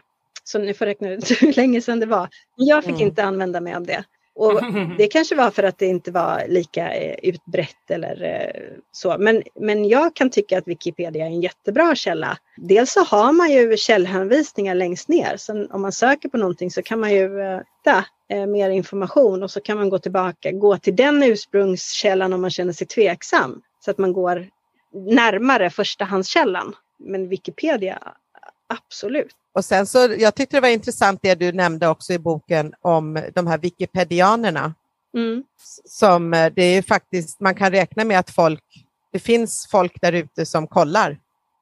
Så 0.48 0.58
ni 0.58 0.74
får 0.74 0.86
räkna 0.86 1.10
ut 1.10 1.30
hur 1.42 1.52
länge 1.52 1.80
sedan 1.80 2.00
det 2.00 2.06
var. 2.06 2.28
Men 2.56 2.66
jag 2.66 2.84
fick 2.84 2.94
Mm. 2.94 3.06
inte 3.06 3.24
använda 3.24 3.60
mig 3.60 3.74
av 3.74 3.82
det. 3.86 4.04
Och 4.34 4.60
det 4.98 5.06
kanske 5.08 5.34
var 5.34 5.50
för 5.50 5.62
att 5.62 5.78
det 5.78 5.86
inte 5.86 6.10
var 6.10 6.44
lika 6.48 6.94
eh, 6.94 7.16
utbrett 7.22 7.90
eller 7.90 8.22
eh, 8.22 8.62
så. 8.92 9.16
Men, 9.18 9.42
men 9.60 9.88
jag 9.88 10.16
kan 10.16 10.30
tycka 10.30 10.58
att 10.58 10.68
Wikipedia 10.68 11.24
är 11.24 11.30
en 11.30 11.40
jättebra 11.40 11.94
källa. 11.94 12.38
Dels 12.56 12.92
så 12.92 13.00
har 13.00 13.32
man 13.32 13.50
ju 13.52 13.76
källhänvisningar 13.76 14.74
längst 14.74 15.08
ner. 15.08 15.36
Så 15.36 15.66
om 15.70 15.82
man 15.82 15.92
söker 15.92 16.28
på 16.28 16.36
någonting 16.36 16.70
så 16.70 16.82
kan 16.82 17.00
man 17.00 17.12
ju 17.12 17.28
hitta 17.28 18.04
eh, 18.30 18.46
mer 18.46 18.70
information 18.70 19.42
och 19.42 19.50
så 19.50 19.60
kan 19.60 19.78
man 19.78 19.88
gå 19.88 19.98
tillbaka, 19.98 20.52
gå 20.52 20.76
till 20.78 20.96
den 20.96 21.22
ursprungskällan 21.22 22.32
om 22.32 22.40
man 22.40 22.50
känner 22.50 22.72
sig 22.72 22.86
tveksam. 22.86 23.62
Så 23.84 23.90
att 23.90 23.98
man 23.98 24.12
går 24.12 24.46
närmare 24.94 25.70
förstahandskällan. 25.70 26.74
Men 26.98 27.28
Wikipedia, 27.28 27.98
absolut. 28.66 29.32
Och 29.54 29.64
sen 29.64 29.86
så, 29.86 29.98
jag 30.18 30.34
tyckte 30.34 30.56
det 30.56 30.60
var 30.60 30.68
intressant 30.68 31.20
det 31.22 31.34
du 31.34 31.52
nämnde 31.52 31.88
också 31.88 32.12
i 32.12 32.18
boken 32.18 32.74
om 32.80 33.22
de 33.34 33.46
här 33.46 33.58
wikipedianerna. 33.58 34.74
Mm. 35.16 35.44
Som 35.84 36.34
eh, 36.34 36.52
det 36.56 36.62
är 36.62 36.82
faktiskt, 36.82 37.40
man 37.40 37.54
kan 37.54 37.70
räkna 37.70 38.04
med 38.04 38.18
att 38.18 38.30
folk, 38.30 38.64
det 39.12 39.18
finns 39.18 39.68
folk 39.70 40.00
där 40.00 40.12
ute 40.12 40.46
som 40.46 40.66
kollar 40.66 41.18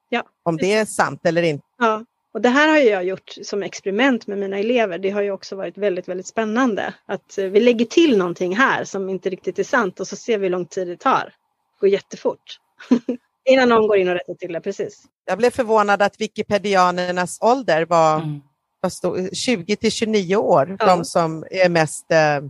Ja, 0.08 0.22
om 0.42 0.56
det 0.56 0.72
är 0.72 0.84
sant 0.84 1.20
eller 1.26 1.42
inte. 1.42 1.64
Ja, 1.78 2.04
och 2.34 2.40
det 2.40 2.48
här 2.48 2.68
har 2.68 2.76
jag 2.76 3.04
gjort 3.04 3.34
som 3.42 3.62
experiment 3.62 4.26
med 4.26 4.38
mina 4.38 4.58
elever. 4.58 4.98
Det 4.98 5.10
har 5.10 5.22
ju 5.22 5.30
också 5.30 5.56
varit 5.56 5.78
väldigt, 5.78 6.08
väldigt 6.08 6.26
spännande. 6.26 6.94
Att 7.06 7.38
eh, 7.38 7.44
vi 7.44 7.60
lägger 7.60 7.86
till 7.86 8.18
någonting 8.18 8.56
här 8.56 8.84
som 8.84 9.08
inte 9.08 9.30
riktigt 9.30 9.58
är 9.58 9.64
sant 9.64 10.00
och 10.00 10.08
så 10.08 10.16
ser 10.16 10.38
vi 10.38 10.44
hur 10.44 10.50
lång 10.50 10.66
tid 10.66 10.88
det 10.88 10.96
tar. 10.96 11.24
Det 11.24 11.80
går 11.80 11.88
jättefort. 11.88 12.60
Innan 13.44 13.68
någon 13.68 13.86
går 13.88 13.96
in 13.96 14.08
och 14.08 14.14
rättar 14.14 14.34
till 14.34 14.52
det, 14.52 14.60
precis. 14.60 15.02
Jag 15.26 15.38
blev 15.38 15.50
förvånad 15.50 16.02
att 16.02 16.20
wikipedianernas 16.20 17.38
ålder 17.40 17.86
var, 17.86 18.16
Mm. 18.16 18.40
vad 18.80 18.92
stod, 18.92 19.36
20 19.36 19.76
till 19.76 19.90
29 19.92 20.36
år, 20.36 20.76
Ja. 20.80 20.86
de 20.86 21.04
som 21.04 21.44
är 21.50 21.68
mest 21.68 22.10
eh, 22.12 22.40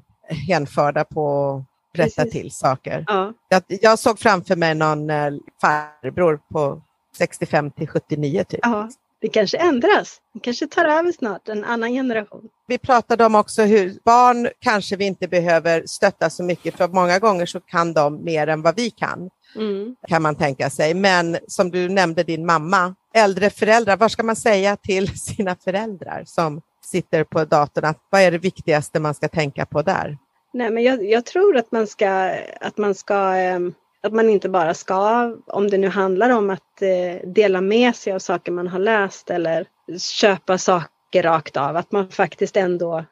hänförda 0.49 1.05
på 1.05 1.55
att 1.93 1.99
rätta 1.99 2.23
Precis. 2.23 2.33
till 2.33 2.51
saker. 2.51 3.05
Ja, 3.07 3.33
Jag, 3.49 3.63
jag 3.69 3.99
såg 3.99 4.19
framför 4.19 4.57
mig 4.57 4.75
någon 4.75 5.11
eh, 5.11 5.31
farbror 5.61 6.41
på 6.53 6.83
65 7.19 7.71
till 7.71 7.89
79 7.89 8.45
typ. 8.49 8.61
ja. 8.63 8.89
Det 9.25 9.31
kanske 9.31 9.57
ändras. 9.59 10.21
Det 10.35 10.41
kanske 10.41 10.67
tar 10.67 10.85
över 10.85 11.13
snart, 11.13 11.49
en 11.49 11.65
annan 11.65 11.93
generation. 11.93 12.49
Vi 12.67 12.79
pratade 12.79 13.25
om 13.25 13.35
också 13.35 13.63
hur 13.63 13.93
barn 14.05 14.49
kanske 14.61 14.97
vi 14.97 15.05
inte 15.05 15.29
behöver 15.29 15.83
stötta 15.87 16.31
så 16.31 16.43
mycket 16.43 16.77
för 16.77 16.89
många 16.89 17.19
gånger 17.19 17.47
så 17.47 17.61
kan 17.61 17.93
de 17.93 18.25
mer 18.25 18.47
än 18.47 18.63
vad 18.63 18.77
vi 18.77 18.91
kan, 18.91 19.31
Mm. 19.57 19.97
kan 20.09 20.23
man 20.23 20.35
tänka 20.35 20.71
sig. 20.71 20.95
Men 20.95 21.37
som 21.49 21.71
du 21.71 21.89
nämnde 21.89 22.23
din 22.23 22.47
mamma, 22.47 22.95
äldre 23.15 23.51
föräldrar, 23.51 23.97
vad 23.97 24.11
ska 24.11 24.23
man 24.23 24.37
säga 24.37 24.77
till 24.77 25.19
sina 25.19 25.57
föräldrar 25.65 26.23
som 26.27 26.61
sitter 26.85 27.25
på 27.25 27.45
datorn? 27.45 27.85
Att, 27.85 27.99
vad 28.11 28.21
är 28.21 28.31
det 28.31 28.39
viktigaste 28.39 29.01
man 29.01 29.15
ska 29.15 29.29
tänka 29.29 29.67
på 29.67 29.83
där? 29.83 30.19
Nej, 30.53 30.71
men 30.71 30.83
jag, 30.83 31.05
jag 31.05 31.25
tror 31.27 31.57
att 31.57 31.73
man 31.73 31.87
ska, 31.87 32.35
att 32.61 32.79
man 32.79 32.95
ska, 32.95 33.15
ehm, 33.35 33.75
att 34.05 34.13
man 34.13 34.31
inte 34.31 34.49
bara 34.49 34.75
ska, 34.75 35.33
om 35.47 35.71
det 35.71 35.79
nu 35.79 35.89
handlar 35.89 36.31
om 36.31 36.51
att 36.51 36.83
eh, 36.83 37.29
dela 37.29 37.61
med 37.61 37.97
sig 37.97 38.13
av 38.13 38.19
saker 38.19 38.53
man 38.53 38.69
har 38.69 38.79
läst 38.79 39.31
eller 39.31 39.67
köpa 39.99 40.59
saker 40.59 41.23
rakt 41.23 41.57
av, 41.57 41.77
att 41.77 41.93
man 41.93 42.09
faktiskt 42.09 42.57
ändå 42.57 43.05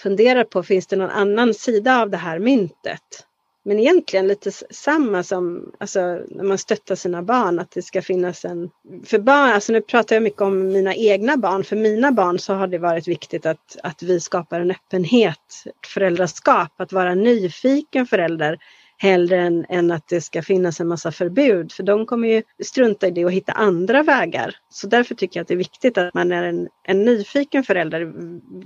funderar 0.00 0.44
på, 0.44 0.62
finns 0.62 0.86
det 0.86 0.96
någon 0.96 1.10
annan 1.10 1.54
sida 1.54 2.02
av 2.02 2.10
det 2.10 2.16
här 2.16 2.38
myntet? 2.38 3.26
Men 3.64 3.78
egentligen 3.78 4.28
lite 4.28 4.50
samma 4.70 5.22
som 5.22 5.72
alltså, 5.78 6.00
när 6.28 6.44
man 6.44 6.58
stöttar 6.58 6.94
sina 6.94 7.22
barn, 7.22 7.58
att 7.58 7.70
det 7.70 7.82
ska 7.82 8.02
finnas 8.02 8.44
en... 8.44 8.70
För 9.04 9.18
barn, 9.18 9.50
alltså 9.50 9.72
nu 9.72 9.80
pratar 9.80 10.16
jag 10.16 10.22
mycket 10.22 10.40
om 10.40 10.68
mina 10.68 10.94
egna 10.94 11.36
barn, 11.36 11.64
för 11.64 11.76
mina 11.76 12.12
barn 12.12 12.38
så 12.38 12.54
har 12.54 12.66
det 12.66 12.78
varit 12.78 13.08
viktigt 13.08 13.46
att, 13.46 13.76
att 13.82 14.02
vi 14.02 14.20
skapar 14.20 14.60
en 14.60 14.70
öppenhet, 14.70 15.64
ett 15.66 15.86
föräldraskap, 15.86 16.80
att 16.80 16.92
vara 16.92 17.14
nyfiken 17.14 18.06
förälder 18.06 18.58
hellre 18.98 19.40
än, 19.40 19.66
än 19.68 19.90
att 19.90 20.08
det 20.08 20.20
ska 20.20 20.42
finnas 20.42 20.80
en 20.80 20.88
massa 20.88 21.12
förbud. 21.12 21.72
För 21.72 21.82
de 21.82 22.06
kommer 22.06 22.28
ju 22.28 22.42
strunta 22.64 23.06
i 23.06 23.10
det 23.10 23.24
och 23.24 23.32
hitta 23.32 23.52
andra 23.52 24.02
vägar. 24.02 24.56
Så 24.68 24.86
därför 24.86 25.14
tycker 25.14 25.40
jag 25.40 25.42
att 25.42 25.48
det 25.48 25.54
är 25.54 25.58
viktigt 25.58 25.98
att 25.98 26.14
man 26.14 26.32
är 26.32 26.42
en, 26.42 26.68
en 26.82 27.04
nyfiken 27.04 27.64
förälder. 27.64 28.12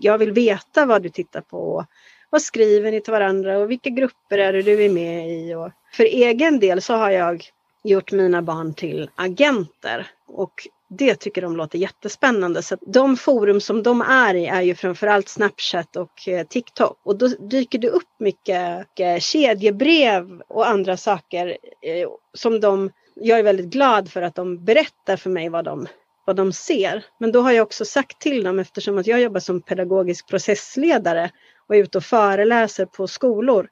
Jag 0.00 0.18
vill 0.18 0.32
veta 0.32 0.86
vad 0.86 1.02
du 1.02 1.08
tittar 1.08 1.40
på. 1.40 1.86
Vad 2.30 2.42
skriver 2.42 2.90
ni 2.90 3.00
till 3.00 3.12
varandra 3.12 3.58
och 3.58 3.70
vilka 3.70 3.90
grupper 3.90 4.38
är 4.38 4.52
det 4.52 4.62
du 4.62 4.84
är 4.84 4.90
med 4.90 5.30
i? 5.30 5.54
Och 5.54 5.70
för 5.92 6.04
egen 6.04 6.60
del 6.60 6.82
så 6.82 6.94
har 6.94 7.10
jag 7.10 7.44
gjort 7.84 8.12
mina 8.12 8.42
barn 8.42 8.74
till 8.74 9.10
agenter. 9.14 10.06
Och 10.26 10.68
det 10.90 11.14
tycker 11.14 11.42
de 11.42 11.56
låter 11.56 11.78
jättespännande. 11.78 12.62
Så 12.62 12.76
de 12.86 13.16
forum 13.16 13.60
som 13.60 13.82
de 13.82 14.00
är 14.00 14.34
i 14.34 14.46
är 14.46 14.62
ju 14.62 14.74
framförallt 14.74 15.28
Snapchat 15.28 15.96
och 15.96 16.28
eh, 16.28 16.46
TikTok. 16.46 16.98
Och 17.02 17.18
då 17.18 17.28
dyker 17.28 17.78
det 17.78 17.88
upp 17.88 18.08
mycket 18.18 18.86
eh, 19.00 19.18
kedjebrev 19.18 20.42
och 20.48 20.68
andra 20.68 20.96
saker 20.96 21.46
eh, 21.82 22.08
som 22.34 22.60
de... 22.60 22.90
Jag 23.14 23.38
är 23.38 23.42
väldigt 23.42 23.66
glad 23.66 24.10
för 24.10 24.22
att 24.22 24.34
de 24.34 24.64
berättar 24.64 25.16
för 25.16 25.30
mig 25.30 25.48
vad 25.48 25.64
de, 25.64 25.86
vad 26.26 26.36
de 26.36 26.52
ser. 26.52 27.04
Men 27.18 27.32
då 27.32 27.40
har 27.40 27.52
jag 27.52 27.62
också 27.62 27.84
sagt 27.84 28.20
till 28.20 28.44
dem, 28.44 28.58
eftersom 28.58 28.98
att 28.98 29.06
jag 29.06 29.20
jobbar 29.20 29.40
som 29.40 29.62
pedagogisk 29.62 30.28
processledare 30.28 31.30
och 31.66 31.76
är 31.76 31.82
ute 31.82 31.98
och 31.98 32.04
föreläser 32.04 32.86
på 32.86 33.06
skolor 33.06 33.68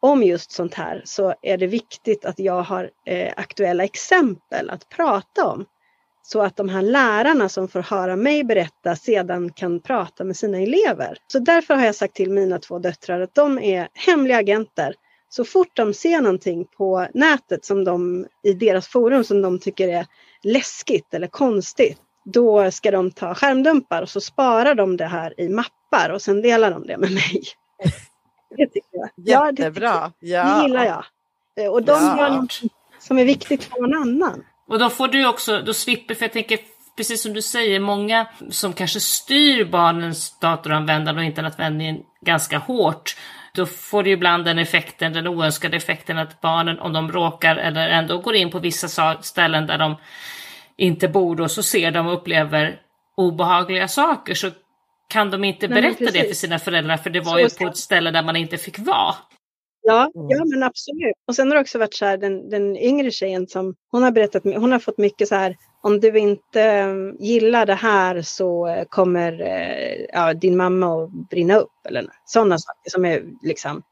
om 0.00 0.22
just 0.22 0.52
sånt 0.52 0.74
här 0.74 1.02
så 1.04 1.34
är 1.42 1.58
det 1.58 1.66
viktigt 1.66 2.24
att 2.24 2.38
jag 2.38 2.62
har 2.62 2.90
eh, 3.06 3.32
aktuella 3.36 3.84
exempel 3.84 4.70
att 4.70 4.88
prata 4.88 5.46
om 5.46 5.66
så 6.32 6.42
att 6.42 6.56
de 6.56 6.68
här 6.68 6.82
lärarna 6.82 7.48
som 7.48 7.68
får 7.68 7.80
höra 7.80 8.16
mig 8.16 8.44
berätta 8.44 8.96
sedan 8.96 9.52
kan 9.52 9.80
prata 9.80 10.24
med 10.24 10.36
sina 10.36 10.58
elever. 10.58 11.18
Så 11.26 11.38
därför 11.38 11.74
har 11.74 11.84
jag 11.84 11.94
sagt 11.94 12.14
till 12.14 12.30
mina 12.30 12.58
två 12.58 12.78
döttrar 12.78 13.20
att 13.20 13.34
de 13.34 13.58
är 13.58 13.88
hemliga 13.94 14.38
agenter. 14.38 14.94
Så 15.28 15.44
fort 15.44 15.76
de 15.76 15.94
ser 15.94 16.20
någonting 16.20 16.66
på 16.76 17.06
nätet 17.14 17.64
som 17.64 17.84
de, 17.84 18.26
i 18.42 18.52
deras 18.52 18.88
forum 18.88 19.24
som 19.24 19.42
de 19.42 19.58
tycker 19.58 19.88
är 19.88 20.06
läskigt 20.42 21.14
eller 21.14 21.26
konstigt, 21.26 21.98
då 22.24 22.70
ska 22.70 22.90
de 22.90 23.10
ta 23.10 23.34
skärmdumpar 23.34 24.02
och 24.02 24.08
så 24.08 24.20
sparar 24.20 24.74
de 24.74 24.96
det 24.96 25.06
här 25.06 25.40
i 25.40 25.48
mappar 25.48 26.10
och 26.10 26.22
sen 26.22 26.42
delar 26.42 26.70
de 26.70 26.86
det 26.86 26.96
med 26.96 27.12
mig. 27.12 27.42
Det 28.56 28.66
tycker 28.66 28.90
jag. 28.90 29.10
Jättebra. 29.16 30.12
Ja, 30.20 30.44
det, 30.44 30.54
det 30.54 30.62
gillar 30.62 30.84
jag. 30.84 31.72
Och 31.72 31.82
de 31.82 31.92
ja. 31.92 32.18
gör 32.18 32.30
något 32.30 32.60
som 32.98 33.18
är 33.18 33.24
viktigt 33.24 33.64
för 33.64 33.80
någon 33.80 33.94
annan. 33.94 34.44
Och 34.70 34.78
då 34.78 34.90
får 34.90 35.08
du 35.08 35.26
också, 35.26 35.62
då 35.62 35.74
slipper, 35.74 36.14
för 36.14 36.24
jag 36.24 36.32
tänker 36.32 36.58
precis 36.96 37.22
som 37.22 37.32
du 37.32 37.42
säger, 37.42 37.80
många 37.80 38.26
som 38.50 38.72
kanske 38.72 39.00
styr 39.00 39.64
barnens 39.64 40.38
datoranvändande 40.38 41.20
och 41.20 41.24
internetanvändning 41.24 42.02
ganska 42.26 42.58
hårt, 42.58 43.16
då 43.54 43.66
får 43.66 44.02
du 44.02 44.10
ibland 44.10 44.44
den 44.44 44.58
effekten, 44.58 45.12
den 45.12 45.26
oönskade 45.26 45.76
effekten 45.76 46.18
att 46.18 46.40
barnen, 46.40 46.78
om 46.78 46.92
de 46.92 47.12
råkar 47.12 47.56
eller 47.56 47.88
ändå 47.88 48.18
går 48.18 48.34
in 48.34 48.50
på 48.50 48.58
vissa 48.58 49.22
ställen 49.22 49.66
där 49.66 49.78
de 49.78 49.96
inte 50.76 51.08
bor 51.08 51.40
och 51.40 51.50
så 51.50 51.62
ser 51.62 51.90
de 51.90 52.06
och 52.06 52.14
upplever 52.14 52.80
obehagliga 53.16 53.88
saker 53.88 54.34
så 54.34 54.50
kan 55.08 55.30
de 55.30 55.44
inte 55.44 55.68
berätta 55.68 56.04
Nej, 56.04 56.12
det 56.12 56.28
för 56.28 56.34
sina 56.34 56.58
föräldrar 56.58 56.96
för 56.96 57.10
det 57.10 57.20
var 57.20 57.32
så 57.32 57.40
ju 57.40 57.48
på 57.48 57.70
ett 57.70 57.76
ställe 57.76 58.10
där 58.10 58.22
man 58.22 58.36
inte 58.36 58.58
fick 58.58 58.78
vara. 58.78 59.14
Ja, 59.90 60.10
mm. 60.14 60.30
ja 60.30 60.44
men 60.44 60.62
absolut. 60.62 61.14
Och 61.26 61.34
sen 61.36 61.48
har 61.48 61.54
det 61.54 61.60
också 61.60 61.78
varit 61.78 61.94
så 61.94 62.04
här 62.04 62.16
den, 62.16 62.50
den 62.50 62.76
yngre 62.76 63.10
tjejen 63.10 63.46
som 63.46 63.74
hon 63.90 64.02
har 64.02 64.10
berättat, 64.10 64.42
hon 64.44 64.72
har 64.72 64.78
fått 64.78 64.98
mycket 64.98 65.28
så 65.28 65.34
här 65.34 65.56
om 65.82 66.00
du 66.00 66.18
inte 66.18 66.62
mm, 66.62 67.16
gillar 67.20 67.66
det 67.66 67.74
här 67.74 68.22
så 68.22 68.66
eh, 68.66 68.84
kommer 68.84 69.40
eh, 69.40 70.06
ja, 70.12 70.34
din 70.34 70.56
mamma 70.56 71.04
att 71.04 71.10
brinna 71.30 71.56
upp 71.56 71.86
eller 71.88 72.06
sådana 72.24 72.58
saker 72.58 72.90
som 72.90 73.04
är 73.04 73.22
liksom 73.42 73.82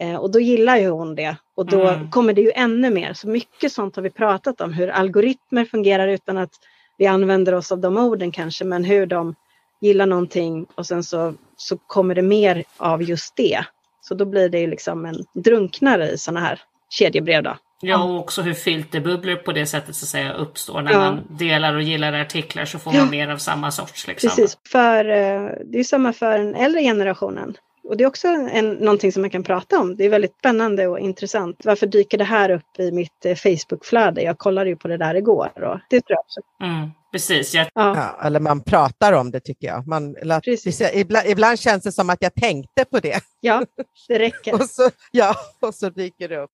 eh, 0.00 0.16
och 0.16 0.30
då 0.30 0.40
gillar 0.40 0.76
ju 0.76 0.88
hon 0.88 1.14
det 1.14 1.36
och 1.54 1.66
då 1.66 1.86
mm. 1.86 2.10
kommer 2.10 2.32
det 2.32 2.40
ju 2.40 2.50
ännu 2.54 2.90
mer. 2.90 3.12
Så 3.12 3.28
mycket 3.28 3.72
sånt 3.72 3.96
har 3.96 4.02
vi 4.02 4.10
pratat 4.10 4.60
om, 4.60 4.72
hur 4.72 4.88
algoritmer 4.88 5.64
fungerar 5.64 6.08
utan 6.08 6.38
att 6.38 6.52
vi 6.98 7.06
använder 7.06 7.54
oss 7.54 7.72
av 7.72 7.78
de 7.78 7.96
orden 7.96 8.32
kanske, 8.32 8.64
men 8.64 8.84
hur 8.84 9.06
de 9.06 9.34
gillar 9.80 10.06
någonting 10.06 10.66
och 10.74 10.86
sen 10.86 11.04
så, 11.04 11.34
så 11.56 11.76
kommer 11.76 12.14
det 12.14 12.22
mer 12.22 12.64
av 12.76 13.02
just 13.02 13.36
det. 13.36 13.64
Så 14.08 14.14
då 14.14 14.24
blir 14.24 14.48
det 14.48 14.60
ju 14.60 14.66
liksom 14.66 15.06
en 15.06 15.24
drunknare 15.34 16.10
i 16.10 16.18
sådana 16.18 16.40
här 16.40 16.60
kedjebrev 16.90 17.42
då. 17.42 17.56
Ja, 17.80 18.04
och 18.04 18.18
också 18.18 18.42
hur 18.42 18.54
filterbubblor 18.54 19.36
på 19.36 19.52
det 19.52 19.66
sättet 19.66 19.96
så 19.96 20.04
att 20.04 20.08
säga 20.08 20.32
uppstår. 20.32 20.82
När 20.82 20.92
ja. 20.92 20.98
man 20.98 21.22
delar 21.28 21.74
och 21.74 21.82
gillar 21.82 22.12
artiklar 22.12 22.64
så 22.64 22.78
får 22.78 22.90
man 22.90 23.00
ja. 23.00 23.10
mer 23.10 23.28
av 23.28 23.36
samma 23.36 23.70
sorts. 23.70 24.06
Liksom. 24.06 24.28
Precis, 24.28 24.58
för 24.72 25.04
eh, 25.04 25.50
det 25.64 25.78
är 25.78 25.84
samma 25.84 26.12
för 26.12 26.38
den 26.38 26.54
äldre 26.54 26.82
generationen. 26.82 27.56
Och 27.84 27.96
det 27.96 28.04
är 28.04 28.08
också 28.08 28.28
en, 28.28 28.70
någonting 28.70 29.12
som 29.12 29.22
man 29.22 29.30
kan 29.30 29.42
prata 29.42 29.78
om. 29.78 29.96
Det 29.96 30.04
är 30.04 30.08
väldigt 30.08 30.36
spännande 30.38 30.86
och 30.86 30.98
intressant. 30.98 31.60
Varför 31.64 31.86
dyker 31.86 32.18
det 32.18 32.24
här 32.24 32.50
upp 32.50 32.78
i 32.78 32.92
mitt 32.92 33.24
eh, 33.24 33.34
Facebookflöde? 33.34 34.22
Jag 34.22 34.38
kollade 34.38 34.70
ju 34.70 34.76
på 34.76 34.88
det 34.88 34.96
där 34.96 35.14
igår 35.14 35.64
och 35.64 35.78
det 35.90 36.00
tror 36.00 36.16
jag 36.16 36.20
också. 36.20 36.40
Mm, 36.62 36.90
precis. 37.12 37.54
Jag... 37.54 37.68
Ja. 37.74 38.20
eller 38.22 38.40
man 38.40 38.64
pratar 38.64 39.12
om 39.12 39.30
det 39.30 39.40
tycker 39.40 39.66
jag. 39.66 39.86
Man, 39.86 40.14
precis. 40.44 40.80
Ibland, 40.94 41.26
ibland, 41.28 41.58
känns 41.58 41.84
det 41.84 41.92
som 41.92 42.10
att 42.10 42.18
jag 42.20 42.34
tänkte 42.34 42.84
på 42.84 43.00
det. 43.00 43.20
Ja, 43.40 43.64
det 44.08 44.18
räcker. 44.18 44.54
och, 44.54 44.70
så, 44.70 44.90
ja, 45.12 45.34
och 45.60 45.74
så 45.74 45.90
dyker 45.90 46.28
det 46.28 46.36
upp. 46.36 46.50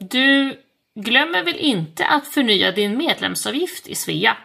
Du 0.00 0.58
glömmer 0.94 1.44
väl 1.44 1.56
inte 1.56 2.06
att 2.06 2.26
förnya 2.26 2.72
din 2.72 2.98
medlemsavgift 2.98 3.88
i 3.88 3.94
Svea? 3.94 4.36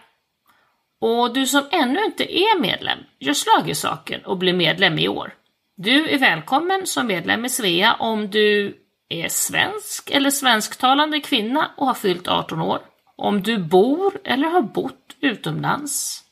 Och 1.02 1.34
du 1.34 1.48
som 1.48 1.64
ännu 1.72 2.06
inte 2.06 2.38
är 2.38 2.60
medlem, 2.60 3.00
gör 3.20 3.34
slag 3.34 3.70
i 3.70 3.76
saken 3.76 4.26
och 4.26 4.38
bli 4.38 4.54
medlem 4.54 5.00
i 5.00 5.08
år. 5.08 5.34
Du 5.78 6.10
är 6.10 6.18
välkommen 6.18 6.88
som 6.88 7.08
medlem 7.08 7.46
i 7.46 7.50
Svea 7.50 7.94
om 7.94 8.30
du 8.30 8.78
är 9.12 9.30
svensk 9.30 10.12
eller 10.12 10.30
svensktalande 10.30 11.20
kvinna 11.20 11.72
och 11.78 11.86
har 11.86 11.94
fyllt 11.94 12.28
18 12.28 12.62
år. 12.62 12.80
Om 13.16 13.44
du 13.44 13.58
bor 13.58 14.20
eller 14.24 14.48
har 14.48 14.62
bott 14.62 15.16
utomlands. 15.22 16.24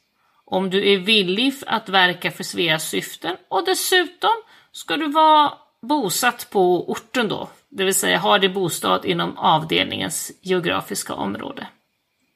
Om 0.45 0.69
du 0.69 0.93
är 0.93 0.97
villig 0.97 1.53
att 1.67 1.89
verka 1.89 2.31
för 2.31 2.43
Sveas 2.43 2.89
syften 2.89 3.35
och 3.47 3.65
dessutom 3.65 4.31
ska 4.71 4.97
du 4.97 5.07
vara 5.07 5.53
bosatt 5.81 6.47
på 6.49 6.91
orten 6.91 7.27
då, 7.27 7.49
det 7.69 7.83
vill 7.83 7.95
säga 7.95 8.17
ha 8.17 8.37
din 8.37 8.53
bostad 8.53 9.05
inom 9.05 9.37
avdelningens 9.37 10.31
geografiska 10.41 11.13
område. 11.13 11.67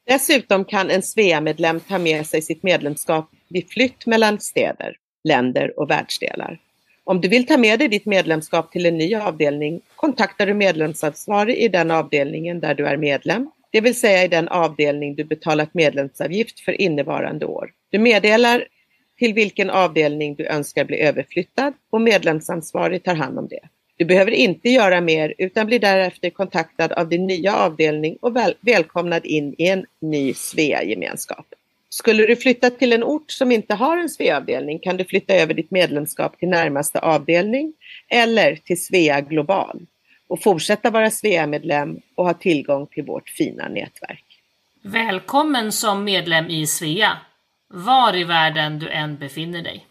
Dessutom 0.08 0.66
kan 0.66 0.90
en 0.90 1.04
Svea-medlem 1.04 1.80
ta 1.80 1.98
med 1.98 2.28
sig 2.28 2.42
sitt 2.42 2.64
medlemskap 2.64 3.30
vid 3.50 3.70
flytt 3.70 4.06
mellan 4.06 4.40
städer, 4.40 4.96
länder 5.24 5.80
och 5.80 5.90
världsdelar. 5.90 6.60
Om 7.06 7.22
du 7.22 7.28
vill 7.28 7.46
ta 7.46 7.58
med 7.58 7.80
dig 7.80 7.88
ditt 7.88 8.06
medlemskap 8.06 8.72
till 8.72 8.86
en 8.86 8.98
ny 8.98 9.16
avdelning 9.16 9.82
kontaktar 9.96 10.46
du 10.46 10.54
medlemsansvarig 10.54 11.58
i 11.58 11.68
den 11.68 11.92
avdelningen 11.92 12.60
där 12.60 12.76
du 12.76 12.86
är 12.86 12.98
medlem, 12.98 13.52
det 13.72 13.82
vill 13.82 13.96
säga 13.96 14.24
i 14.24 14.28
den 14.28 14.48
avdelning 14.48 15.16
du 15.16 15.24
betalat 15.24 15.74
medlemsavgift 15.74 16.60
för 16.60 16.82
innevarande 16.82 17.46
år. 17.46 17.72
Du 17.90 18.00
meddelar 18.00 18.68
till 19.20 19.34
vilken 19.34 19.70
avdelning 19.70 20.36
du 20.36 20.46
önskar 20.46 20.86
bli 20.86 21.00
överflyttad 21.00 21.74
och 21.90 22.02
medlemsansvarig 22.02 23.04
tar 23.04 23.16
hand 23.16 23.40
om 23.40 23.48
det. 23.48 23.60
Du 23.98 24.06
behöver 24.06 24.32
inte 24.32 24.70
göra 24.70 25.02
mer 25.02 25.34
utan 25.38 25.66
blir 25.66 25.80
därefter 25.80 26.30
kontaktad 26.30 26.92
av 26.92 27.10
din 27.10 27.28
nya 27.28 27.56
avdelning 27.56 28.18
och 28.22 28.36
väl 28.36 28.54
välkomnad 28.62 29.26
in 29.26 29.56
i 29.58 29.68
en 29.68 29.86
ny 30.02 30.34
Svea-gemenskap. 30.34 31.46
Skulle 31.94 32.26
du 32.26 32.36
flytta 32.36 32.70
till 32.70 32.94
en 32.94 33.04
ort 33.04 33.32
som 33.32 33.52
inte 33.52 33.74
har 33.74 33.98
en 33.98 34.10
Svea-avdelning 34.10 34.80
kan 34.80 34.98
du 34.98 35.06
flytta 35.06 35.34
över 35.34 35.54
ditt 35.54 35.72
medlemskap 35.72 36.40
till 36.40 36.50
närmaste 36.50 37.00
avdelning 37.00 37.74
eller 38.10 38.56
till 38.56 38.84
Svea 38.84 39.22
Global 39.22 39.86
och 40.28 40.44
fortsätta 40.44 40.90
vara 40.90 41.10
Svea-medlem 41.10 42.00
och 42.16 42.26
ha 42.26 42.34
tillgång 42.34 42.88
till 42.88 43.04
vårt 43.04 43.30
fina 43.30 43.68
nätverk. 43.68 44.26
Välkommen 44.82 45.72
som 45.72 46.04
medlem 46.04 46.50
i 46.50 46.68
Svea, 46.68 47.18
var 47.68 48.18
i 48.18 48.24
världen 48.24 48.80
du 48.80 48.90
än 48.90 49.18
befinner 49.18 49.62
dig. 49.62 49.86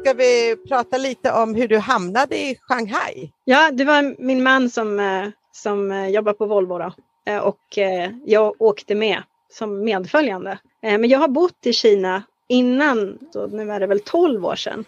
ska 0.00 0.12
vi 0.12 0.56
prata 0.68 0.98
lite 0.98 1.32
om 1.32 1.54
hur 1.54 1.68
du 1.68 1.78
hamnade 1.78 2.36
i 2.36 2.56
Shanghai. 2.60 3.32
Ja, 3.44 3.70
det 3.72 3.84
var 3.84 4.22
min 4.22 4.42
man 4.42 4.70
som, 4.70 5.00
eh, 5.00 5.28
som 5.52 5.92
eh, 5.92 6.08
jobbar 6.08 6.32
på 6.32 6.46
Volvo 6.46 6.78
då. 6.78 6.92
Eh, 7.26 7.38
och 7.38 7.78
eh, 7.78 8.10
jag 8.24 8.62
åkte 8.62 8.94
med 8.94 9.22
som 9.50 9.84
medföljande. 9.84 10.58
Eh, 10.82 10.98
men 10.98 11.10
jag 11.10 11.18
har 11.18 11.28
bott 11.28 11.66
i 11.66 11.72
Kina 11.72 12.22
innan, 12.48 13.18
så 13.32 13.46
nu 13.46 13.72
är 13.72 13.80
det 13.80 13.86
väl 13.86 14.00
12 14.00 14.46
år 14.46 14.56
sedan. 14.56 14.84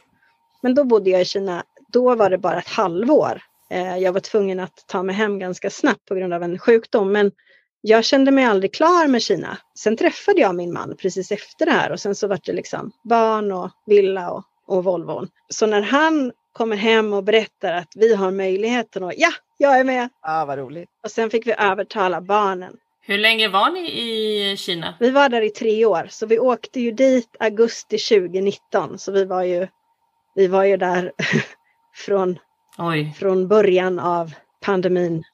Men 0.62 0.74
då 0.74 0.84
bodde 0.84 1.10
jag 1.10 1.20
i 1.20 1.24
Kina, 1.24 1.64
då 1.92 2.14
var 2.14 2.30
det 2.30 2.38
bara 2.38 2.58
ett 2.58 2.68
halvår. 2.68 3.42
Jag 3.98 4.12
var 4.12 4.20
tvungen 4.20 4.60
att 4.60 4.84
ta 4.86 5.02
mig 5.02 5.14
hem 5.14 5.38
ganska 5.38 5.70
snabbt 5.70 6.04
på 6.04 6.14
grund 6.14 6.34
av 6.34 6.42
en 6.42 6.58
sjukdom. 6.58 7.12
Men 7.12 7.32
jag 7.80 8.04
kände 8.04 8.30
mig 8.30 8.44
aldrig 8.44 8.74
klar 8.74 9.06
med 9.06 9.22
Kina. 9.22 9.58
Sen 9.78 9.96
träffade 9.96 10.40
jag 10.40 10.54
min 10.54 10.72
man 10.72 10.96
precis 10.96 11.32
efter 11.32 11.66
det 11.66 11.72
här 11.72 11.92
och 11.92 12.00
sen 12.00 12.14
så 12.14 12.26
var 12.28 12.40
det 12.44 12.52
liksom 12.52 12.92
barn 13.04 13.52
och 13.52 13.70
villa 13.86 14.30
och 14.30 14.44
och 14.66 14.84
Volvon. 14.84 15.28
Så 15.48 15.66
när 15.66 15.82
han 15.82 16.32
kommer 16.52 16.76
hem 16.76 17.12
och 17.12 17.24
berättar 17.24 17.72
att 17.72 17.92
vi 17.96 18.14
har 18.14 18.30
möjligheten 18.30 19.02
och 19.02 19.12
ja, 19.16 19.30
jag 19.56 19.80
är 19.80 19.84
med. 19.84 20.08
Ja, 20.22 20.44
vad 20.44 20.58
roligt. 20.58 20.88
Och 21.04 21.10
sen 21.10 21.30
fick 21.30 21.46
vi 21.46 21.54
övertala 21.58 22.20
barnen. 22.20 22.76
Hur 23.00 23.18
länge 23.18 23.48
var 23.48 23.70
ni 23.70 23.80
i 23.80 24.56
Kina? 24.56 24.94
Vi 25.00 25.10
var 25.10 25.28
där 25.28 25.42
i 25.42 25.50
tre 25.50 25.84
år, 25.84 26.06
så 26.10 26.26
vi 26.26 26.38
åkte 26.38 26.80
ju 26.80 26.92
dit 26.92 27.36
augusti 27.40 27.98
2019. 27.98 28.98
Så 28.98 29.12
vi 29.12 29.24
var 29.24 29.42
ju, 29.42 29.68
vi 30.34 30.46
var 30.46 30.64
ju 30.64 30.76
där 30.76 31.12
från, 31.94 32.38
från 33.18 33.48
början 33.48 33.98
av 33.98 34.32
pandemin 34.64 35.24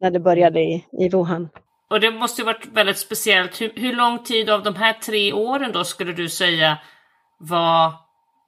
när 0.00 0.10
det 0.10 0.20
började 0.20 0.60
i, 0.60 0.86
i 0.92 1.08
Wuhan. 1.08 1.48
Och 1.90 2.00
det 2.00 2.10
måste 2.10 2.42
ju 2.42 2.46
varit 2.46 2.66
väldigt 2.66 2.98
speciellt. 2.98 3.60
Hur, 3.60 3.72
hur 3.76 3.92
lång 3.92 4.24
tid 4.24 4.50
av 4.50 4.62
de 4.62 4.74
här 4.74 4.92
tre 4.92 5.32
åren 5.32 5.72
då 5.72 5.84
skulle 5.84 6.12
du 6.12 6.28
säga 6.28 6.78
var 7.38 7.92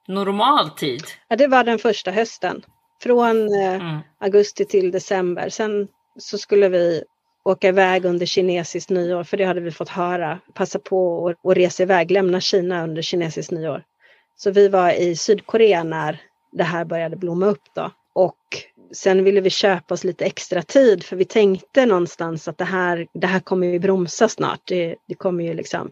normal 0.07 0.69
tid? 0.69 1.03
Ja, 1.27 1.35
det 1.35 1.47
var 1.47 1.63
den 1.63 1.79
första 1.79 2.11
hösten. 2.11 2.63
Från 3.01 3.53
eh, 3.53 3.75
mm. 3.75 3.99
augusti 4.19 4.65
till 4.65 4.91
december. 4.91 5.49
Sen 5.49 5.87
så 6.19 6.37
skulle 6.37 6.69
vi 6.69 7.03
åka 7.45 7.67
iväg 7.67 8.05
under 8.05 8.25
kinesiskt 8.25 8.89
nyår, 8.89 9.23
för 9.23 9.37
det 9.37 9.45
hade 9.45 9.61
vi 9.61 9.71
fått 9.71 9.89
höra. 9.89 10.39
Passa 10.53 10.79
på 10.79 11.27
att 11.43 11.57
resa 11.57 11.83
iväg, 11.83 12.11
lämna 12.11 12.41
Kina 12.41 12.83
under 12.83 13.01
kinesiskt 13.01 13.51
nyår. 13.51 13.83
Så 14.35 14.51
vi 14.51 14.67
var 14.67 14.91
i 14.91 15.15
Sydkorea 15.15 15.83
när 15.83 16.21
det 16.51 16.63
här 16.63 16.85
började 16.85 17.15
blomma 17.15 17.45
upp 17.45 17.63
då. 17.75 17.91
Och 18.13 18.37
sen 18.93 19.23
ville 19.23 19.41
vi 19.41 19.49
köpa 19.49 19.93
oss 19.93 20.03
lite 20.03 20.25
extra 20.25 20.61
tid 20.61 21.03
för 21.03 21.15
vi 21.15 21.25
tänkte 21.25 21.85
någonstans 21.85 22.47
att 22.47 22.57
det 22.57 22.65
här, 22.65 23.07
det 23.13 23.27
här 23.27 23.39
kommer 23.39 23.67
ju 23.67 23.79
bromsa 23.79 24.29
snart. 24.29 24.61
Det, 24.65 24.95
det 25.07 25.15
kommer 25.15 25.43
ju 25.43 25.53
liksom 25.53 25.91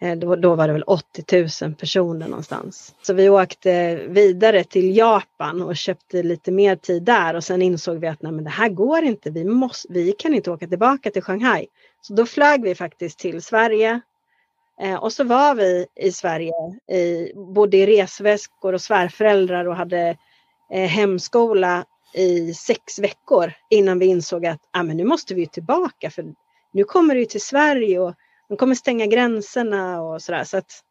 Eh, 0.00 0.16
då, 0.16 0.36
då 0.36 0.54
var 0.54 0.66
det 0.66 0.72
väl 0.72 0.82
80 0.82 1.64
000 1.64 1.74
personer 1.74 2.28
någonstans. 2.28 2.94
Så 3.02 3.14
vi 3.14 3.28
åkte 3.28 3.94
vidare 4.08 4.64
till 4.64 4.96
Japan 4.96 5.62
och 5.62 5.76
köpte 5.76 6.22
lite 6.22 6.52
mer 6.52 6.76
tid 6.76 7.02
där 7.02 7.34
och 7.34 7.44
sen 7.44 7.62
insåg 7.62 7.98
vi 7.98 8.06
att 8.06 8.22
nej, 8.22 8.32
men 8.32 8.44
det 8.44 8.50
här 8.50 8.68
går 8.68 9.02
inte. 9.02 9.30
Vi, 9.30 9.44
måste, 9.44 9.92
vi 9.92 10.12
kan 10.12 10.34
inte 10.34 10.50
åka 10.50 10.66
tillbaka 10.66 11.10
till 11.10 11.22
Shanghai. 11.22 11.66
Så 12.00 12.14
då 12.14 12.26
flög 12.26 12.62
vi 12.62 12.74
faktiskt 12.74 13.18
till 13.18 13.42
Sverige. 13.42 14.00
Eh, 14.80 14.94
och 14.94 15.12
så 15.12 15.24
var 15.24 15.54
vi 15.54 15.86
i 15.96 16.12
Sverige, 16.12 16.52
i, 16.92 17.32
bodde 17.34 17.76
i 17.76 17.86
resväskor 17.86 18.72
och 18.72 18.80
svärföräldrar 18.80 19.68
och 19.68 19.76
hade 19.76 20.16
eh, 20.72 20.88
hemskola 20.88 21.84
i 22.14 22.54
sex 22.54 22.98
veckor 22.98 23.52
innan 23.70 23.98
vi 23.98 24.06
insåg 24.06 24.46
att 24.46 24.60
ah, 24.70 24.82
men 24.82 24.96
nu 24.96 25.04
måste 25.04 25.34
vi 25.34 25.46
tillbaka 25.46 26.10
för 26.10 26.34
nu 26.72 26.84
kommer 26.84 27.14
det 27.14 27.26
till 27.26 27.40
Sverige 27.40 27.98
och 28.00 28.14
de 28.48 28.56
kommer 28.56 28.74
stänga 28.74 29.06
gränserna 29.06 30.02
och 30.02 30.22
sådär. 30.22 30.44
Så 30.44 30.56
att 30.56 30.82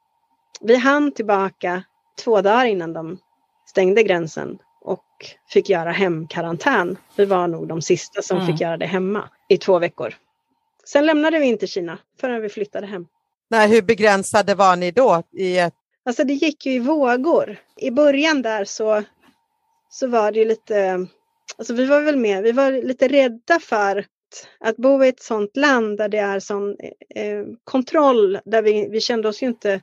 vi 0.61 0.75
hann 0.75 1.11
tillbaka 1.11 1.83
två 2.23 2.41
dagar 2.41 2.65
innan 2.65 2.93
de 2.93 3.17
stängde 3.65 4.03
gränsen 4.03 4.57
och 4.81 5.05
fick 5.49 5.69
göra 5.69 5.91
hemkarantän. 5.91 6.97
Vi 7.15 7.25
var 7.25 7.47
nog 7.47 7.67
de 7.67 7.81
sista 7.81 8.21
som 8.21 8.37
mm. 8.37 8.47
fick 8.47 8.61
göra 8.61 8.77
det 8.77 8.85
hemma 8.85 9.29
i 9.49 9.57
två 9.57 9.79
veckor. 9.79 10.15
Sen 10.85 11.05
lämnade 11.05 11.39
vi 11.39 11.45
inte 11.45 11.67
Kina 11.67 11.97
förrän 12.19 12.41
vi 12.41 12.49
flyttade 12.49 12.87
hem. 12.87 13.07
Nej, 13.49 13.69
hur 13.69 13.81
begränsade 13.81 14.55
var 14.55 14.75
ni 14.75 14.91
då? 14.91 15.23
I 15.31 15.57
ett... 15.57 15.73
Alltså 16.05 16.23
det 16.23 16.33
gick 16.33 16.65
ju 16.65 16.71
i 16.71 16.79
vågor. 16.79 17.57
I 17.75 17.91
början 17.91 18.41
där 18.41 18.65
så, 18.65 19.03
så 19.89 20.07
var 20.07 20.31
det 20.31 20.45
lite, 20.45 21.07
alltså 21.57 21.73
vi 21.73 21.85
var 21.85 22.01
väl 22.01 22.17
med, 22.17 22.43
vi 22.43 22.51
var 22.51 22.71
lite 22.71 23.07
rädda 23.07 23.59
för 23.59 24.05
att 24.59 24.77
bo 24.77 25.03
i 25.03 25.07
ett 25.07 25.19
sådant 25.19 25.57
land 25.57 25.97
där 25.97 26.09
det 26.09 26.17
är 26.17 26.39
sån 26.39 26.75
eh, 26.79 27.23
eh, 27.25 27.45
kontroll, 27.63 28.39
där 28.45 28.61
vi, 28.61 28.87
vi 28.89 29.01
kände 29.01 29.27
oss 29.27 29.43
ju 29.43 29.47
inte 29.47 29.81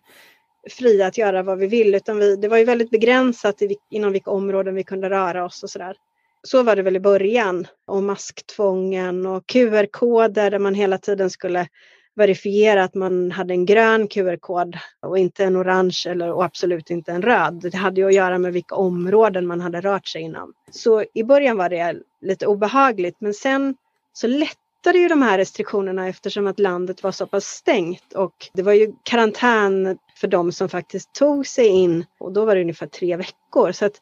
fria 0.71 1.07
att 1.07 1.19
göra 1.19 1.43
vad 1.43 1.59
vi 1.59 1.67
vill, 1.67 1.95
utan 1.95 2.19
vi, 2.19 2.37
det 2.37 2.49
var 2.49 2.59
ju 2.59 2.65
väldigt 2.65 2.91
begränsat 2.91 3.63
i, 3.63 3.77
inom 3.91 4.13
vilka 4.13 4.31
områden 4.31 4.75
vi 4.75 4.85
kunde 4.85 5.11
röra 5.11 5.45
oss 5.45 5.63
och 5.63 5.71
sådär. 5.71 5.97
Så 6.43 6.63
var 6.63 6.77
det 6.77 6.83
väl 6.83 6.97
i 6.97 7.01
början, 7.01 7.67
och 7.87 8.03
masktvången 8.03 9.27
och 9.27 9.47
QR-koder 9.47 10.51
där 10.51 10.59
man 10.59 10.75
hela 10.75 10.99
tiden 10.99 11.31
skulle 11.31 11.69
verifiera 12.15 12.85
att 12.85 12.95
man 12.95 13.31
hade 13.31 13.55
en 13.55 13.67
grön 13.67 14.09
QR-kod 14.09 14.79
och 15.01 15.19
inte 15.19 15.45
en 15.45 15.57
orange 15.57 16.05
eller, 16.07 16.33
och 16.33 16.45
absolut 16.45 16.91
inte 16.91 17.13
en 17.13 17.23
röd. 17.23 17.55
Det 17.73 17.77
hade 17.77 18.01
ju 18.01 18.07
att 18.07 18.15
göra 18.15 18.39
med 18.39 18.53
vilka 18.53 18.75
områden 18.75 19.47
man 19.47 19.61
hade 19.61 19.81
rört 19.81 20.07
sig 20.07 20.23
inom. 20.23 20.53
Så 20.71 21.05
i 21.15 21.25
början 21.25 21.57
var 21.57 21.69
det 21.69 21.97
lite 22.21 22.47
obehagligt 22.47 23.17
men 23.19 23.35
sen 23.35 23.75
så 24.13 24.27
lättade 24.27 24.99
ju 24.99 25.09
de 25.09 25.23
här 25.23 25.39
restriktionerna 25.39 26.09
eftersom 26.09 26.47
att 26.47 26.59
landet 26.59 27.03
var 27.03 27.13
så 27.13 27.27
pass 27.27 27.45
stängt 27.45 28.13
och 28.13 28.35
det 28.55 28.63
var 28.63 28.73
ju 28.73 28.93
karantän 29.03 29.99
för 30.17 30.29
de 30.29 30.53
som 30.53 30.69
faktiskt 30.69 31.15
tog 31.15 31.47
sig 31.47 31.67
in 31.67 32.05
och 32.21 32.33
då 32.33 32.45
var 32.45 32.55
det 32.55 32.61
ungefär 32.61 32.87
tre 32.87 33.17
veckor. 33.17 33.73
Så 33.73 33.85
att 33.85 33.95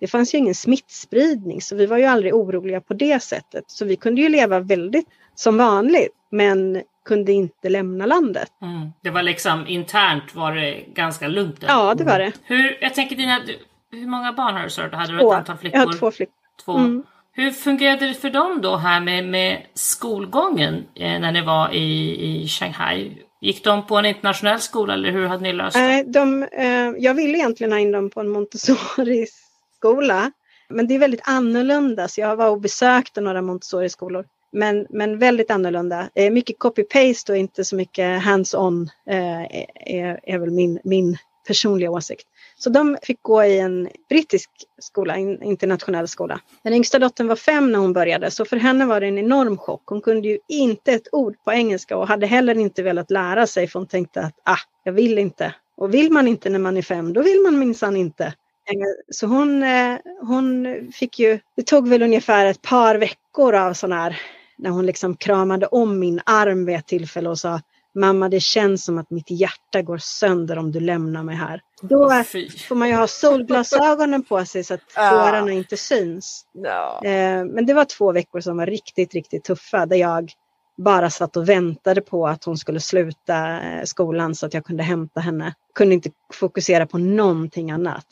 det 0.00 0.06
fanns 0.06 0.34
ju 0.34 0.38
ingen 0.38 0.54
smittspridning 0.54 1.60
så 1.60 1.76
vi 1.76 1.86
var 1.86 1.98
ju 1.98 2.04
aldrig 2.04 2.34
oroliga 2.34 2.80
på 2.80 2.94
det 2.94 3.22
sättet. 3.22 3.64
Så 3.66 3.84
vi 3.84 3.96
kunde 3.96 4.20
ju 4.20 4.28
leva 4.28 4.60
väldigt 4.60 5.06
som 5.34 5.56
vanligt 5.56 6.12
men 6.30 6.82
kunde 7.04 7.32
inte 7.32 7.68
lämna 7.68 8.06
landet. 8.06 8.52
Mm. 8.62 8.92
Det 9.02 9.10
var 9.10 9.22
liksom 9.22 9.66
internt 9.66 10.34
var 10.34 10.54
det 10.54 10.84
ganska 10.94 11.28
lugnt? 11.28 11.64
Ja, 11.68 11.94
det 11.94 12.04
var 12.04 12.18
det. 12.18 12.32
Hur, 12.44 12.78
jag 12.80 12.94
tänker 12.94 13.16
dina, 13.16 13.40
hur 13.90 14.06
många 14.06 14.32
barn 14.32 14.54
har 14.54 14.62
du 14.62 14.88
du? 14.90 14.96
Hade 14.96 15.12
du 15.12 15.18
två. 15.18 15.32
ett 15.32 15.38
antal 15.38 15.56
flickor? 15.56 15.80
Jag 15.80 15.86
har 15.86 15.98
två 15.98 16.10
flickor. 16.10 16.34
Två. 16.64 16.76
Mm. 16.76 17.04
Hur 17.38 17.50
fungerade 17.50 18.08
det 18.08 18.14
för 18.14 18.30
dem 18.30 18.60
då 18.62 18.76
här 18.76 19.00
med, 19.00 19.24
med 19.24 19.66
skolgången 19.74 20.74
eh, 20.74 21.20
när 21.20 21.32
ni 21.32 21.42
var 21.42 21.74
i, 21.74 22.42
i 22.42 22.48
Shanghai? 22.48 23.12
Gick 23.40 23.64
de 23.64 23.86
på 23.86 23.96
en 23.96 24.04
internationell 24.04 24.60
skola 24.60 24.94
eller 24.94 25.10
hur 25.10 25.26
hade 25.26 25.42
ni 25.42 25.52
löst 25.52 25.76
det? 25.76 25.98
Eh, 25.98 26.06
de, 26.06 26.42
eh, 26.42 26.90
jag 26.98 27.14
ville 27.14 27.38
egentligen 27.38 27.72
ha 27.72 27.78
in 27.78 27.92
dem 27.92 28.10
på 28.10 28.20
en 28.20 28.28
Montessori-skola. 28.28 30.32
Men 30.68 30.86
det 30.86 30.94
är 30.94 30.98
väldigt 30.98 31.22
annorlunda 31.24 32.08
så 32.08 32.20
jag 32.20 32.36
var 32.36 32.50
och 32.50 32.60
besökte 32.60 33.20
några 33.20 33.42
Montessori-skolor. 33.42 34.24
Men, 34.52 34.86
men 34.90 35.18
väldigt 35.18 35.50
annorlunda. 35.50 36.08
Eh, 36.14 36.30
mycket 36.30 36.58
copy-paste 36.58 37.30
och 37.30 37.36
inte 37.36 37.64
så 37.64 37.76
mycket 37.76 38.22
hands-on 38.22 38.90
eh, 39.10 39.42
är, 39.94 40.20
är 40.22 40.38
väl 40.38 40.50
min, 40.50 40.80
min 40.84 41.16
personliga 41.46 41.90
åsikt. 41.90 42.26
Så 42.58 42.70
de 42.70 42.96
fick 43.02 43.22
gå 43.22 43.44
i 43.44 43.58
en 43.58 43.88
brittisk 44.08 44.50
skola, 44.78 45.16
en 45.16 45.42
internationell 45.42 46.08
skola. 46.08 46.40
Den 46.62 46.74
yngsta 46.74 46.98
dottern 46.98 47.26
var 47.28 47.36
fem 47.36 47.72
när 47.72 47.78
hon 47.78 47.92
började 47.92 48.30
så 48.30 48.44
för 48.44 48.56
henne 48.56 48.86
var 48.86 49.00
det 49.00 49.06
en 49.06 49.18
enorm 49.18 49.58
chock. 49.58 49.82
Hon 49.86 50.00
kunde 50.00 50.28
ju 50.28 50.38
inte 50.48 50.92
ett 50.92 51.08
ord 51.12 51.36
på 51.44 51.52
engelska 51.52 51.96
och 51.96 52.08
hade 52.08 52.26
heller 52.26 52.58
inte 52.58 52.82
velat 52.82 53.10
lära 53.10 53.46
sig 53.46 53.66
för 53.68 53.78
hon 53.78 53.86
tänkte 53.86 54.20
att 54.20 54.34
ah, 54.44 54.58
jag 54.84 54.92
vill 54.92 55.18
inte. 55.18 55.54
Och 55.76 55.94
vill 55.94 56.12
man 56.12 56.28
inte 56.28 56.50
när 56.50 56.58
man 56.58 56.76
är 56.76 56.82
fem, 56.82 57.12
då 57.12 57.22
vill 57.22 57.40
man 57.40 57.58
minsann 57.58 57.96
inte. 57.96 58.34
Så 59.10 59.26
hon, 59.26 59.62
eh, 59.62 59.96
hon 60.20 60.66
fick 60.94 61.18
ju, 61.18 61.38
det 61.56 61.66
tog 61.66 61.88
väl 61.88 62.02
ungefär 62.02 62.46
ett 62.46 62.62
par 62.62 62.94
veckor 62.94 63.54
av 63.54 63.72
sån 63.72 63.92
här, 63.92 64.20
när 64.58 64.70
hon 64.70 64.86
liksom 64.86 65.16
kramade 65.16 65.66
om 65.66 65.98
min 65.98 66.20
arm 66.26 66.64
vid 66.64 66.76
ett 66.76 66.86
tillfälle 66.86 67.28
och 67.28 67.38
sa 67.38 67.60
Mamma, 67.98 68.28
det 68.28 68.40
känns 68.40 68.84
som 68.84 68.98
att 68.98 69.10
mitt 69.10 69.30
hjärta 69.30 69.82
går 69.82 69.98
sönder 69.98 70.58
om 70.58 70.72
du 70.72 70.80
lämnar 70.80 71.22
mig 71.22 71.36
här. 71.36 71.60
Då 71.82 72.08
får 72.68 72.74
man 72.74 72.88
ju 72.88 72.94
ha 72.94 73.06
solglasögonen 73.06 74.24
på 74.24 74.44
sig 74.44 74.64
så 74.64 74.74
att 74.74 74.88
tårarna 74.94 75.52
inte 75.52 75.76
syns. 75.76 76.44
No. 76.54 77.06
Eh, 77.08 77.44
men 77.44 77.66
det 77.66 77.74
var 77.74 77.84
två 77.84 78.12
veckor 78.12 78.40
som 78.40 78.56
var 78.56 78.66
riktigt, 78.66 79.14
riktigt 79.14 79.44
tuffa 79.44 79.86
där 79.86 79.96
jag 79.96 80.32
bara 80.76 81.10
satt 81.10 81.36
och 81.36 81.48
väntade 81.48 82.00
på 82.00 82.26
att 82.26 82.44
hon 82.44 82.56
skulle 82.56 82.80
sluta 82.80 83.60
eh, 83.60 83.84
skolan 83.84 84.34
så 84.34 84.46
att 84.46 84.54
jag 84.54 84.64
kunde 84.64 84.82
hämta 84.82 85.20
henne. 85.20 85.54
Kunde 85.74 85.94
inte 85.94 86.10
fokusera 86.32 86.86
på 86.86 86.98
någonting 86.98 87.70
annat. 87.70 88.06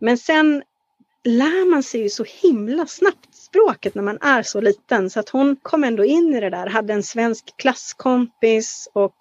Men 0.00 0.18
sen 0.18 0.62
lär 1.24 1.70
man 1.70 1.82
sig 1.82 2.02
ju 2.02 2.08
så 2.08 2.24
himla 2.42 2.86
snabbt 2.86 3.29
språket 3.50 3.94
när 3.94 4.02
man 4.02 4.18
är 4.20 4.42
så 4.42 4.60
liten 4.60 5.10
så 5.10 5.20
att 5.20 5.28
hon 5.28 5.56
kom 5.62 5.84
ändå 5.84 6.04
in 6.04 6.34
i 6.34 6.40
det 6.40 6.50
där, 6.50 6.66
hade 6.66 6.92
en 6.92 7.02
svensk 7.02 7.56
klasskompis 7.56 8.88
och 8.92 9.14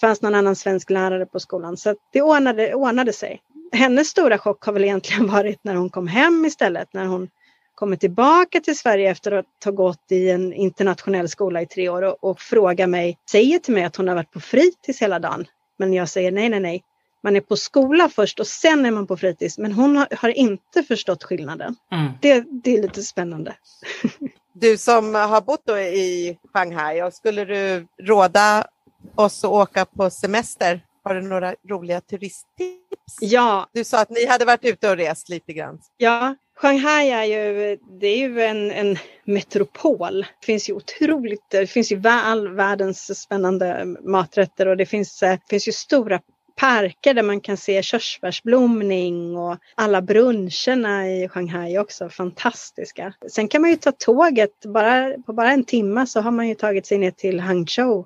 fanns 0.00 0.22
någon 0.22 0.34
annan 0.34 0.56
svensk 0.56 0.90
lärare 0.90 1.26
på 1.26 1.40
skolan. 1.40 1.76
Så 1.76 1.94
det 2.12 2.22
ordnade, 2.22 2.74
ordnade 2.74 3.12
sig. 3.12 3.40
Hennes 3.72 4.08
stora 4.08 4.38
chock 4.38 4.64
har 4.64 4.72
väl 4.72 4.84
egentligen 4.84 5.26
varit 5.30 5.64
när 5.64 5.74
hon 5.74 5.90
kom 5.90 6.06
hem 6.06 6.44
istället, 6.44 6.88
när 6.92 7.06
hon 7.06 7.28
kommer 7.74 7.96
tillbaka 7.96 8.60
till 8.60 8.78
Sverige 8.78 9.10
efter 9.10 9.32
att 9.32 9.64
ha 9.64 9.72
gått 9.72 10.12
i 10.12 10.30
en 10.30 10.52
internationell 10.52 11.28
skola 11.28 11.62
i 11.62 11.66
tre 11.66 11.88
år 11.88 12.02
och, 12.02 12.24
och 12.24 12.40
frågar 12.40 12.86
mig, 12.86 13.18
säger 13.30 13.58
till 13.58 13.74
mig 13.74 13.84
att 13.84 13.96
hon 13.96 14.08
har 14.08 14.14
varit 14.14 14.30
på 14.30 14.40
fritids 14.40 15.02
hela 15.02 15.18
dagen. 15.18 15.44
Men 15.78 15.92
jag 15.92 16.08
säger 16.08 16.32
nej, 16.32 16.48
nej, 16.48 16.60
nej. 16.60 16.82
Man 17.26 17.36
är 17.36 17.40
på 17.40 17.56
skola 17.56 18.08
först 18.08 18.40
och 18.40 18.46
sen 18.46 18.86
är 18.86 18.90
man 18.90 19.06
på 19.06 19.16
fritids. 19.16 19.58
Men 19.58 19.72
hon 19.72 19.96
har, 19.96 20.08
har 20.16 20.28
inte 20.28 20.82
förstått 20.82 21.24
skillnaden. 21.24 21.76
Mm. 21.92 22.12
Det, 22.22 22.44
det 22.64 22.76
är 22.76 22.82
lite 22.82 23.02
spännande. 23.02 23.54
Du 24.58 24.78
som 24.78 25.14
har 25.14 25.40
bott 25.40 25.68
i 25.68 26.38
Shanghai, 26.52 27.10
skulle 27.12 27.44
du 27.44 27.86
råda 28.02 28.66
oss 29.14 29.44
att 29.44 29.50
åka 29.50 29.84
på 29.84 30.10
semester? 30.10 30.80
Har 31.04 31.14
du 31.14 31.22
några 31.22 31.54
roliga 31.68 32.00
turisttips? 32.00 33.16
Ja. 33.20 33.68
Du 33.72 33.84
sa 33.84 34.00
att 34.00 34.10
ni 34.10 34.26
hade 34.26 34.44
varit 34.44 34.64
ute 34.64 34.90
och 34.90 34.96
rest 34.96 35.28
lite 35.28 35.52
grann. 35.52 35.78
Ja, 35.96 36.34
Shanghai 36.56 37.10
är 37.10 37.24
ju, 37.24 37.78
det 38.00 38.06
är 38.06 38.18
ju 38.18 38.40
en, 38.40 38.70
en 38.70 38.98
metropol. 39.24 40.20
Det 40.40 40.46
finns 40.46 40.68
ju 40.68 40.72
otroligt, 40.72 41.50
det 41.50 41.66
finns 41.66 41.92
ju 41.92 42.02
all 42.08 42.48
världens 42.48 43.20
spännande 43.20 43.84
maträtter 44.00 44.68
och 44.68 44.76
det 44.76 44.86
finns, 44.86 45.20
det 45.20 45.40
finns 45.48 45.68
ju 45.68 45.72
stora 45.72 46.20
parker 46.56 47.14
där 47.14 47.22
man 47.22 47.40
kan 47.40 47.56
se 47.56 47.82
körsbärsblomning 47.82 49.36
och 49.36 49.56
alla 49.74 50.02
bruncherna 50.02 51.08
i 51.08 51.28
Shanghai 51.28 51.78
också 51.78 52.08
fantastiska. 52.08 53.14
Sen 53.30 53.48
kan 53.48 53.60
man 53.60 53.70
ju 53.70 53.76
ta 53.76 53.92
tåget, 53.92 54.64
bara, 54.64 55.14
på 55.26 55.32
bara 55.32 55.50
en 55.50 55.64
timme 55.64 56.06
så 56.06 56.20
har 56.20 56.30
man 56.30 56.48
ju 56.48 56.54
tagit 56.54 56.86
sig 56.86 56.98
ner 56.98 57.10
till 57.10 57.40
Hangzhou. 57.40 58.04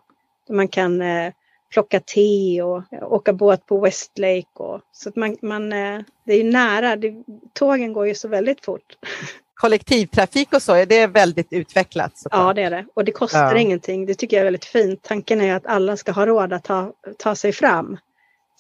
Där 0.49 0.55
man 0.55 0.69
kan 0.69 1.03
eh, 1.03 1.33
plocka 1.71 2.01
te 2.01 2.63
och 2.63 2.83
åka 3.03 3.33
båt 3.33 3.67
på 3.67 3.81
Westlake. 3.81 4.49
Och, 4.59 4.81
så 4.93 5.09
att 5.09 5.17
man, 5.17 5.37
man, 5.43 5.73
eh, 5.73 6.01
det 6.27 6.33
är 6.33 6.37
ju 6.37 6.51
nära, 6.51 6.97
det, 6.97 7.15
tågen 7.53 7.93
går 7.93 8.07
ju 8.07 8.15
så 8.15 8.29
väldigt 8.29 8.65
fort. 8.65 8.97
Kollektivtrafik 9.55 10.53
och 10.53 10.63
så, 10.63 10.75
är 10.75 10.87
det 10.87 11.07
väldigt 11.07 11.53
utvecklat? 11.53 12.19
Såklart. 12.19 12.41
Ja, 12.41 12.53
det 12.53 12.63
är 12.63 12.71
det. 12.71 12.87
Och 12.95 13.05
det 13.05 13.13
kostar 13.13 13.55
ja. 13.55 13.59
ingenting. 13.59 14.07
Det 14.07 14.15
tycker 14.15 14.37
jag 14.37 14.41
är 14.41 14.45
väldigt 14.45 14.65
fint. 14.65 15.03
Tanken 15.03 15.41
är 15.41 15.55
att 15.55 15.67
alla 15.67 15.97
ska 15.97 16.13
ha 16.13 16.27
råd 16.27 16.53
att 16.53 16.65
ta, 16.65 16.93
ta 17.19 17.35
sig 17.35 17.53
fram. 17.53 17.99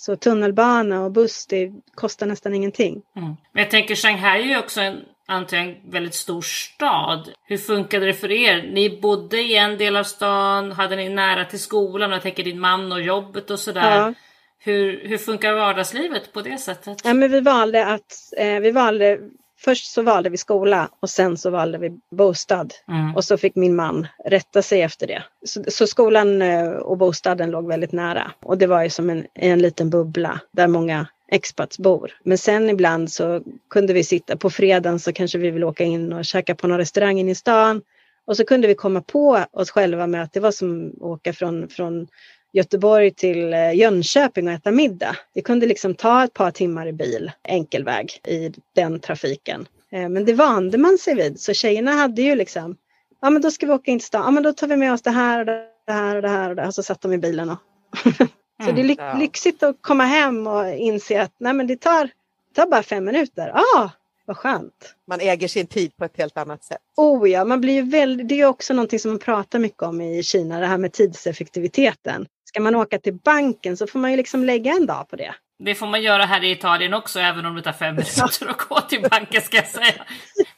Så 0.00 0.16
tunnelbana 0.16 1.04
och 1.04 1.12
buss, 1.12 1.46
det 1.46 1.72
kostar 1.94 2.26
nästan 2.26 2.54
ingenting. 2.54 3.02
Mm. 3.16 3.36
Men 3.52 3.62
jag 3.62 3.70
tänker 3.70 3.94
Shanghai 3.94 4.42
är 4.42 4.46
ju 4.46 4.58
också 4.58 4.80
en, 4.80 5.00
antar 5.26 5.56
jag, 5.56 5.66
en 5.66 5.90
väldigt 5.90 6.14
stor 6.14 6.42
stad. 6.42 7.30
Hur 7.44 7.56
funkade 7.56 8.06
det 8.06 8.14
för 8.14 8.30
er? 8.30 8.70
Ni 8.72 9.00
bodde 9.00 9.40
i 9.40 9.56
en 9.56 9.78
del 9.78 9.96
av 9.96 10.04
stan, 10.04 10.72
hade 10.72 10.96
ni 10.96 11.08
nära 11.08 11.44
till 11.44 11.60
skolan? 11.60 12.10
Jag 12.10 12.22
tänker 12.22 12.44
din 12.44 12.60
man 12.60 12.92
och 12.92 13.02
jobbet 13.02 13.50
och 13.50 13.60
sådär. 13.60 13.96
Ja. 13.96 14.14
Hur, 14.58 15.08
hur 15.08 15.18
funkar 15.18 15.54
vardagslivet 15.54 16.32
på 16.32 16.40
det 16.40 16.58
sättet? 16.58 16.98
Ja, 17.04 17.14
men 17.14 17.30
vi 17.30 17.40
valde 17.40 17.86
att, 17.86 18.32
eh, 18.36 18.60
vi 18.60 18.70
valde 18.70 19.18
först 19.64 19.92
så 19.92 20.03
valde 20.03 20.31
vi 20.31 20.37
skola 20.37 20.90
och 21.01 21.11
sen 21.11 21.37
så 21.37 21.51
valde 21.51 21.79
vi 21.79 22.01
bostad. 22.11 22.75
Mm. 22.88 23.16
Och 23.16 23.25
så 23.25 23.37
fick 23.37 23.55
min 23.57 23.77
man 23.77 24.07
rätta 24.25 24.62
sig 24.62 24.83
efter 24.83 25.07
det. 25.07 25.23
Så, 25.44 25.64
så 25.68 25.87
skolan 25.87 26.42
eh, 26.42 26.68
och 26.68 26.99
bostaden 26.99 27.51
låg 27.51 27.68
väldigt 27.68 27.92
nära. 27.92 28.33
Och 28.40 28.59
det 28.59 28.66
var 28.66 28.83
ju 28.83 28.90
som 28.90 29.11
en, 29.11 29.27
en 29.35 29.59
liten 29.59 29.90
bubbla 29.90 30.40
där 30.53 30.68
många 30.68 31.07
expats 31.29 31.79
bor. 31.79 32.12
Men 32.25 32.38
sen 32.38 32.70
ibland 32.70 33.12
så 33.12 33.42
kunde 33.70 33.92
vi 33.92 34.05
sitta 34.05 34.37
på 34.37 34.51
fredagen 34.51 34.99
så 34.99 35.12
kanske 35.12 35.38
vi 35.38 35.51
vill 35.51 35.64
åka 35.64 35.85
in 35.85 36.12
och 36.12 36.25
käka 36.25 36.55
på 36.55 36.66
någon 36.66 36.79
restaurang 36.79 37.18
inne 37.18 37.31
i 37.31 37.35
stan. 37.35 37.83
Och 38.25 38.37
så 38.37 38.44
kunde 38.44 38.68
vi 38.68 38.75
komma 38.75 39.01
på 39.01 39.44
oss 39.53 39.70
själva 39.70 40.07
med 40.07 40.23
att 40.23 40.33
det 40.33 40.40
var 40.40 40.51
som 40.51 40.88
att 40.96 41.03
åka 41.03 41.33
från, 41.33 41.68
från 41.68 42.07
Göteborg 42.52 43.10
till 43.10 43.52
eh, 43.52 43.72
Jönköping 43.72 44.48
och 44.48 44.52
äta 44.52 44.70
middag. 44.70 45.16
Det 45.34 45.42
kunde 45.42 45.66
liksom 45.66 45.94
ta 45.94 46.24
ett 46.24 46.34
par 46.34 46.50
timmar 46.50 46.86
i 46.86 46.92
bil, 46.92 47.32
enkel 47.42 47.84
väg 47.84 48.20
i 48.26 48.52
den 48.74 49.00
trafiken. 49.00 49.66
Eh, 49.92 50.08
Men 50.08 50.24
det 50.24 50.32
vande 50.32 50.78
man 50.78 50.98
sig 50.98 51.14
vid. 51.14 51.40
Så 51.40 51.52
tjejerna 51.54 51.90
hade 51.90 52.22
ju 52.22 52.34
liksom, 52.34 52.76
ja 53.20 53.30
men 53.30 53.42
då 53.42 53.50
ska 53.50 53.66
vi 53.66 53.72
åka 53.72 53.90
in 53.90 53.98
till 53.98 54.06
stan, 54.06 54.24
ja 54.24 54.30
men 54.30 54.42
då 54.42 54.52
tar 54.52 54.66
vi 54.66 54.76
med 54.76 54.92
oss 54.92 55.02
det 55.02 55.10
här 55.10 55.40
och 55.40 55.46
det 55.46 55.92
här 55.92 56.16
och 56.16 56.22
det 56.22 56.28
här 56.28 56.50
och 56.50 56.56
det 56.56 56.62
här. 56.62 56.68
Och 56.68 56.74
så 56.74 56.82
satt 56.82 57.00
de 57.00 57.12
i 57.12 57.18
bilen 57.18 57.50
och 57.50 57.58
Så 58.66 58.72
det 58.72 58.82
är 58.82 58.96
ja. 58.98 59.18
lyxigt 59.18 59.62
att 59.62 59.76
komma 59.80 60.04
hem 60.04 60.46
och 60.46 60.68
inse 60.68 61.22
att 61.22 61.32
nej 61.38 61.52
men 61.52 61.66
det 61.66 61.76
tar, 61.76 62.04
det 62.04 62.54
tar 62.54 62.66
bara 62.66 62.82
fem 62.82 63.04
minuter. 63.04 63.52
Ah, 63.54 63.88
vad 64.30 64.36
skönt. 64.36 64.94
Man 65.08 65.20
äger 65.20 65.48
sin 65.48 65.66
tid 65.66 65.96
på 65.96 66.04
ett 66.04 66.16
helt 66.18 66.36
annat 66.38 66.64
sätt. 66.64 66.78
Oh 66.96 67.30
ja, 67.30 67.44
man 67.44 67.60
blir 67.60 67.72
ju 67.74 67.82
väldigt, 67.90 68.28
det 68.28 68.40
är 68.40 68.44
också 68.46 68.74
någonting 68.74 68.98
som 68.98 69.10
man 69.10 69.18
pratar 69.18 69.58
mycket 69.58 69.82
om 69.82 70.00
i 70.00 70.22
Kina, 70.22 70.60
det 70.60 70.66
här 70.66 70.78
med 70.78 70.92
tidseffektiviteten. 70.92 72.26
Ska 72.44 72.60
man 72.60 72.74
åka 72.74 72.98
till 72.98 73.14
banken 73.14 73.76
så 73.76 73.86
får 73.86 73.98
man 73.98 74.10
ju 74.10 74.16
liksom 74.16 74.44
lägga 74.44 74.72
en 74.72 74.86
dag 74.86 75.08
på 75.08 75.16
det. 75.16 75.34
Det 75.58 75.74
får 75.74 75.86
man 75.86 76.02
göra 76.02 76.24
här 76.24 76.44
i 76.44 76.50
Italien 76.50 76.94
också, 76.94 77.20
även 77.20 77.46
om 77.46 77.54
det 77.54 77.62
tar 77.62 77.72
fem 77.72 77.94
minuter 77.94 78.48
att 78.50 78.68
gå 78.68 78.80
till 78.80 79.02
banken 79.10 79.42
ska 79.42 79.56
jag 79.56 79.66
säga. 79.66 80.04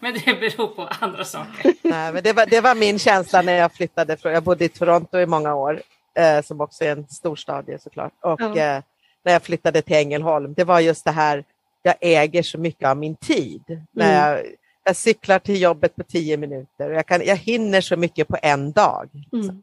Men 0.00 0.14
det 0.14 0.40
beror 0.40 0.66
på 0.66 0.88
andra 1.00 1.24
saker. 1.24 1.72
Nej, 1.82 2.12
men 2.12 2.22
det, 2.22 2.32
var, 2.32 2.46
det 2.46 2.61
var 2.61 2.74
min 2.74 2.98
känsla 2.98 3.42
när 3.42 3.52
jag 3.52 3.72
flyttade. 3.74 4.16
Från, 4.16 4.32
jag 4.32 4.42
bodde 4.42 4.64
i 4.64 4.68
Toronto 4.68 5.18
i 5.18 5.26
många 5.26 5.54
år, 5.54 5.82
eh, 6.18 6.42
som 6.44 6.61
också 6.61 6.85
är 6.85 6.92
en 6.92 7.06
storstad 7.08 7.64
såklart. 7.80 8.12
Och 8.22 8.40
Ja. 8.40 8.56
eh, 8.56 8.82
när 9.24 9.32
jag 9.32 9.42
flyttade 9.42 9.82
till 9.82 9.96
Ängelholm, 9.96 10.54
det 10.54 10.64
var 10.64 10.80
just 10.80 11.04
det 11.04 11.11
här, 11.11 11.44
jag 11.83 11.95
äger 12.01 12.42
så 12.42 12.59
mycket 12.59 12.88
av 12.88 12.97
min 12.97 13.16
tid. 13.16 13.62
När 13.92 14.29
jag, 14.29 14.47
jag 14.85 14.97
cyklar 14.97 15.38
till 15.38 15.61
jobbet 15.62 15.97
på 15.97 16.03
tio 16.03 16.37
minuter 16.37 16.90
och 16.90 16.95
jag, 16.97 17.07
kan, 17.07 17.25
jag 17.25 17.37
hinner 17.37 17.81
så 17.81 17.97
mycket 17.97 18.29
på 18.29 18.37
en 18.42 18.73
dag. 18.73 19.11
Mm. 19.33 19.62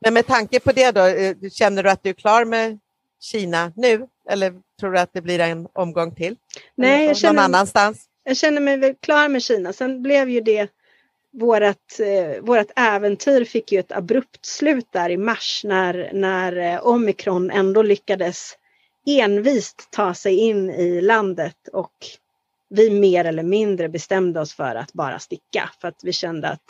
Men 0.00 0.14
med 0.14 0.26
tanke 0.26 0.60
på 0.60 0.72
det 0.72 0.90
då, 0.90 1.00
eh, 1.06 1.36
känner 1.52 1.82
du 1.82 1.90
att 1.90 2.02
du 2.02 2.08
är 2.10 2.14
klar 2.14 2.44
med 2.44 2.78
Kina 3.20 3.72
nu? 3.76 4.06
Eller 4.30 4.54
tror 4.80 4.92
du 4.92 4.98
att 4.98 5.12
det 5.12 5.22
blir 5.22 5.38
en 5.40 5.68
omgång 5.72 6.14
till? 6.14 6.36
Nej, 6.74 7.06
jag 7.06 7.16
känner- 7.16 7.34
Någon 7.34 7.44
annanstans? 7.44 8.04
Jag 8.24 8.36
känner 8.36 8.60
mig 8.60 8.76
väl 8.76 8.94
klar 9.00 9.28
med 9.28 9.42
Kina. 9.42 9.72
Sen 9.72 10.02
blev 10.02 10.28
ju 10.30 10.40
det 10.40 10.68
vårat, 11.32 12.00
eh, 12.00 12.42
vårat 12.42 12.70
äventyr 12.76 13.44
fick 13.44 13.72
ju 13.72 13.78
ett 13.78 13.92
abrupt 13.92 14.46
slut 14.46 14.86
där 14.90 15.10
i 15.10 15.16
mars 15.16 15.60
när, 15.64 16.10
när 16.12 16.56
eh, 16.56 16.86
omikron 16.86 17.50
ändå 17.50 17.82
lyckades 17.82 18.57
envist 19.08 19.88
ta 19.90 20.14
sig 20.14 20.34
in 20.34 20.70
i 20.70 21.00
landet 21.00 21.68
och 21.72 21.92
vi 22.70 22.90
mer 22.90 23.24
eller 23.24 23.42
mindre 23.42 23.88
bestämde 23.88 24.40
oss 24.40 24.54
för 24.54 24.74
att 24.74 24.92
bara 24.92 25.18
sticka 25.18 25.70
för 25.80 25.88
att 25.88 26.00
vi 26.04 26.12
kände 26.12 26.48
att 26.48 26.62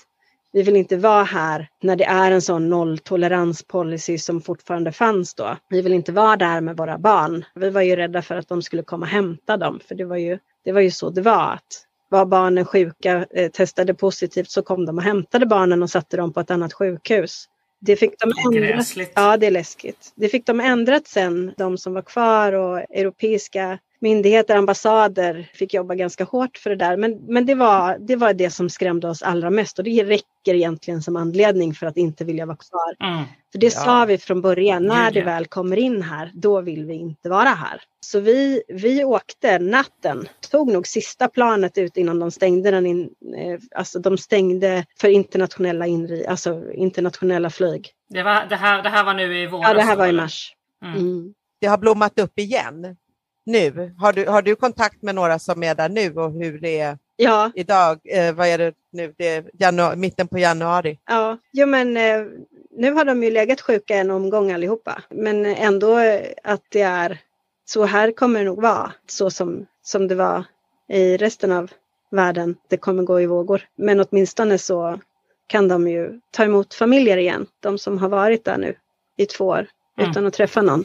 vi 0.52 0.62
vill 0.62 0.76
inte 0.76 0.96
vara 0.96 1.24
här 1.24 1.68
när 1.82 1.96
det 1.96 2.04
är 2.04 2.30
en 2.30 2.42
sån 2.42 2.68
nolltoleranspolicy 2.68 4.18
som 4.18 4.40
fortfarande 4.40 4.92
fanns 4.92 5.34
då. 5.34 5.56
Vi 5.68 5.82
vill 5.82 5.92
inte 5.92 6.12
vara 6.12 6.36
där 6.36 6.60
med 6.60 6.76
våra 6.76 6.98
barn. 6.98 7.44
Vi 7.54 7.70
var 7.70 7.82
ju 7.82 7.96
rädda 7.96 8.22
för 8.22 8.36
att 8.36 8.48
de 8.48 8.62
skulle 8.62 8.82
komma 8.82 9.06
och 9.06 9.10
hämta 9.10 9.56
dem 9.56 9.80
för 9.88 9.94
det 9.94 10.04
var 10.04 10.16
ju, 10.16 10.38
det 10.64 10.72
var 10.72 10.80
ju 10.80 10.90
så 10.90 11.10
det 11.10 11.20
var. 11.20 11.52
Att 11.52 11.86
var 12.08 12.26
barnen 12.26 12.64
sjuka, 12.64 13.26
eh, 13.30 13.50
testade 13.50 13.94
positivt 13.94 14.50
så 14.50 14.62
kom 14.62 14.86
de 14.86 14.98
och 14.98 15.04
hämtade 15.04 15.46
barnen 15.46 15.82
och 15.82 15.90
satte 15.90 16.16
dem 16.16 16.32
på 16.32 16.40
ett 16.40 16.50
annat 16.50 16.72
sjukhus. 16.72 17.48
Det 17.80 17.96
fick 17.96 18.14
de 18.18 18.32
ändra. 18.44 18.60
Gräsligt. 18.60 19.12
Ja, 19.14 19.36
det 19.36 19.46
är 19.46 19.50
läskigt. 19.50 20.12
Det 20.16 20.28
fick 20.28 20.46
de 20.46 20.60
ändrat 20.60 21.06
sen, 21.06 21.54
de 21.56 21.78
som 21.78 21.94
var 21.94 22.02
kvar 22.02 22.52
och 22.52 22.78
europeiska 22.78 23.78
myndigheter, 24.00 24.56
ambassader 24.56 25.50
fick 25.54 25.74
jobba 25.74 25.94
ganska 25.94 26.24
hårt 26.24 26.58
för 26.58 26.70
det 26.70 26.76
där. 26.76 26.96
Men, 26.96 27.12
men 27.12 27.46
det, 27.46 27.54
var, 27.54 27.96
det 27.98 28.16
var 28.16 28.32
det 28.32 28.50
som 28.50 28.70
skrämde 28.70 29.08
oss 29.08 29.22
allra 29.22 29.50
mest 29.50 29.78
och 29.78 29.84
det 29.84 30.04
räcker 30.04 30.54
egentligen 30.54 31.02
som 31.02 31.16
anledning 31.16 31.74
för 31.74 31.86
att 31.86 31.96
inte 31.96 32.24
vilja 32.24 32.46
vara 32.46 32.56
kvar. 32.56 33.08
Mm. 33.08 33.24
För 33.52 33.58
det 33.58 33.66
Ja. 33.66 33.70
sa 33.84 34.04
vi 34.04 34.18
från 34.18 34.40
början, 34.40 34.86
när 34.86 35.10
det 35.10 35.22
väl 35.22 35.46
kommer 35.46 35.76
in 35.76 36.02
här, 36.02 36.30
då 36.34 36.60
vill 36.60 36.84
vi 36.84 36.94
inte 36.94 37.28
vara 37.28 37.48
här. 37.48 37.82
Så 38.00 38.20
vi, 38.20 38.62
vi 38.68 39.04
åkte 39.04 39.58
natten, 39.58 40.28
tog 40.50 40.72
nog 40.72 40.86
sista 40.86 41.28
planet 41.28 41.78
ut 41.78 41.96
innan 41.96 42.18
de 42.18 42.30
stängde 42.30 42.70
den 42.70 42.86
in, 42.86 43.10
eh, 43.36 43.58
alltså 43.74 43.98
de 43.98 44.18
stängde 44.18 44.84
för 45.00 45.08
internationella 45.08 45.86
inri, 45.86 46.26
alltså 46.26 46.72
internationella 46.72 47.50
flyg. 47.50 47.90
Det, 48.08 48.22
var, 48.22 48.46
det, 48.48 48.56
här, 48.56 48.82
det 48.82 48.88
här 48.88 49.04
var 49.04 49.14
nu 49.14 49.42
i 49.42 49.46
våras? 49.46 49.68
Ja, 49.68 49.74
det 49.74 49.82
här 49.82 49.96
var 49.96 50.06
i 50.06 50.12
mars. 50.12 50.54
Mm. 50.84 50.96
Mm. 50.96 51.34
Det 51.60 51.66
har 51.66 51.78
blommat 51.78 52.18
upp 52.18 52.38
igen 52.38 52.96
nu. 53.48 53.94
Har 53.98 54.12
du, 54.12 54.26
har 54.26 54.42
du 54.42 54.54
kontakt 54.56 55.02
med 55.02 55.14
några 55.14 55.38
som 55.38 55.62
är 55.62 55.74
där 55.74 55.88
nu 55.88 56.14
och 56.14 56.32
hur 56.32 56.58
det 56.60 56.80
är 56.80 56.98
Ja, 57.16 57.50
idag? 57.54 57.98
Eh, 58.04 58.34
vad 58.34 58.46
är 58.46 58.58
det 58.58 58.74
nu? 58.92 59.14
Det 59.18 59.28
är 59.28 59.42
janu- 59.58 59.96
mitten 59.96 60.28
på 60.28 60.38
januari. 60.38 60.98
ja, 61.08 61.38
jo 61.52 61.66
men 61.66 61.96
eh, 61.96 62.22
nu 62.70 62.92
har 62.92 63.04
de 63.04 63.22
ju 63.24 63.30
legat 63.30 63.60
sjuka 63.60 63.94
en 63.96 64.10
omgång 64.10 64.52
allihopa. 64.52 65.02
Men 65.10 65.46
ändå 65.46 65.96
att 66.44 66.62
det 66.68 66.80
är 66.82 67.18
så 67.64 67.84
här 67.84 68.12
kommer 68.12 68.38
det 68.40 68.44
nog 68.46 68.62
vara, 68.62 68.92
så 69.06 69.30
som, 69.30 69.66
som 69.82 70.08
det 70.08 70.14
var 70.14 70.44
i 70.88 71.16
resten 71.16 71.52
av 71.52 71.70
världen. 72.10 72.56
Det 72.68 72.76
kommer 72.76 73.02
gå 73.02 73.20
i 73.20 73.26
vågor. 73.26 73.62
Men 73.76 74.00
åtminstone 74.00 74.58
så 74.58 75.00
kan 75.46 75.68
de 75.68 75.88
ju 75.88 76.20
ta 76.30 76.44
emot 76.44 76.74
familjer 76.74 77.16
igen. 77.16 77.46
De 77.60 77.78
som 77.78 77.98
har 77.98 78.08
varit 78.08 78.44
där 78.44 78.58
nu 78.58 78.74
i 79.16 79.26
två 79.26 79.44
år 79.46 79.66
Mm. 79.98 80.10
utan 80.10 80.26
att 80.26 80.34
träffa 80.34 80.62
någon. 80.62 80.84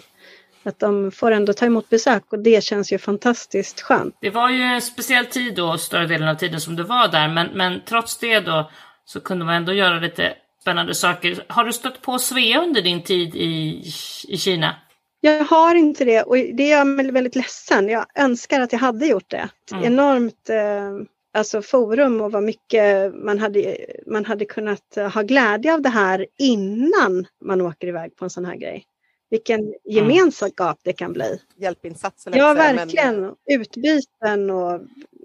Att 0.63 0.79
de 0.79 1.11
får 1.11 1.31
ändå 1.31 1.53
ta 1.53 1.65
emot 1.65 1.89
besök 1.89 2.23
och 2.29 2.39
det 2.39 2.63
känns 2.63 2.93
ju 2.93 2.97
fantastiskt 2.97 3.81
skönt. 3.81 4.17
Det 4.21 4.29
var 4.29 4.49
ju 4.49 4.61
en 4.61 4.81
speciell 4.81 5.25
tid 5.25 5.55
då, 5.55 5.77
större 5.77 6.07
delen 6.07 6.27
av 6.27 6.35
tiden 6.35 6.61
som 6.61 6.75
du 6.75 6.83
var 6.83 7.07
där, 7.07 7.27
men, 7.27 7.47
men 7.53 7.81
trots 7.85 8.17
det 8.17 8.39
då 8.39 8.69
så 9.05 9.19
kunde 9.19 9.45
man 9.45 9.55
ändå 9.55 9.73
göra 9.73 9.99
lite 9.99 10.33
spännande 10.61 10.95
saker. 10.95 11.43
Har 11.47 11.63
du 11.63 11.73
stött 11.73 12.01
på 12.01 12.19
Svea 12.19 12.61
under 12.61 12.81
din 12.81 13.03
tid 13.03 13.35
i, 13.35 13.83
i 14.27 14.37
Kina? 14.37 14.75
Jag 15.21 15.43
har 15.43 15.75
inte 15.75 16.05
det 16.05 16.21
och 16.21 16.35
det 16.35 16.67
gör 16.67 16.83
mig 16.83 17.11
väldigt 17.11 17.35
ledsen. 17.35 17.89
Jag 17.89 18.05
önskar 18.15 18.61
att 18.61 18.71
jag 18.71 18.79
hade 18.79 19.05
gjort 19.05 19.29
det. 19.29 19.49
Mm. 19.71 19.83
enormt 19.83 20.49
eh, 20.49 21.07
alltså 21.33 21.61
forum 21.61 22.21
och 22.21 22.31
vad 22.31 22.43
mycket 22.43 23.13
man 23.15 23.39
hade, 23.39 23.77
man 24.07 24.25
hade 24.25 24.45
kunnat 24.45 24.97
ha 25.13 25.21
glädje 25.21 25.73
av 25.73 25.81
det 25.81 25.89
här 25.89 26.25
innan 26.39 27.25
man 27.45 27.61
åker 27.61 27.87
iväg 27.87 28.15
på 28.15 28.25
en 28.25 28.29
sån 28.29 28.45
här 28.45 28.55
grej. 28.55 28.83
Vilken 29.33 29.73
gemenskap 29.83 30.79
det 30.83 30.93
kan 30.93 31.13
bli. 31.13 31.39
Hjälpinsats. 31.57 32.27
eller 32.27 32.37
Ja, 32.37 32.53
säga, 32.55 32.65
men- 32.67 32.75
verkligen. 32.75 33.35
Utbyten 33.49 34.49
och 34.49 34.81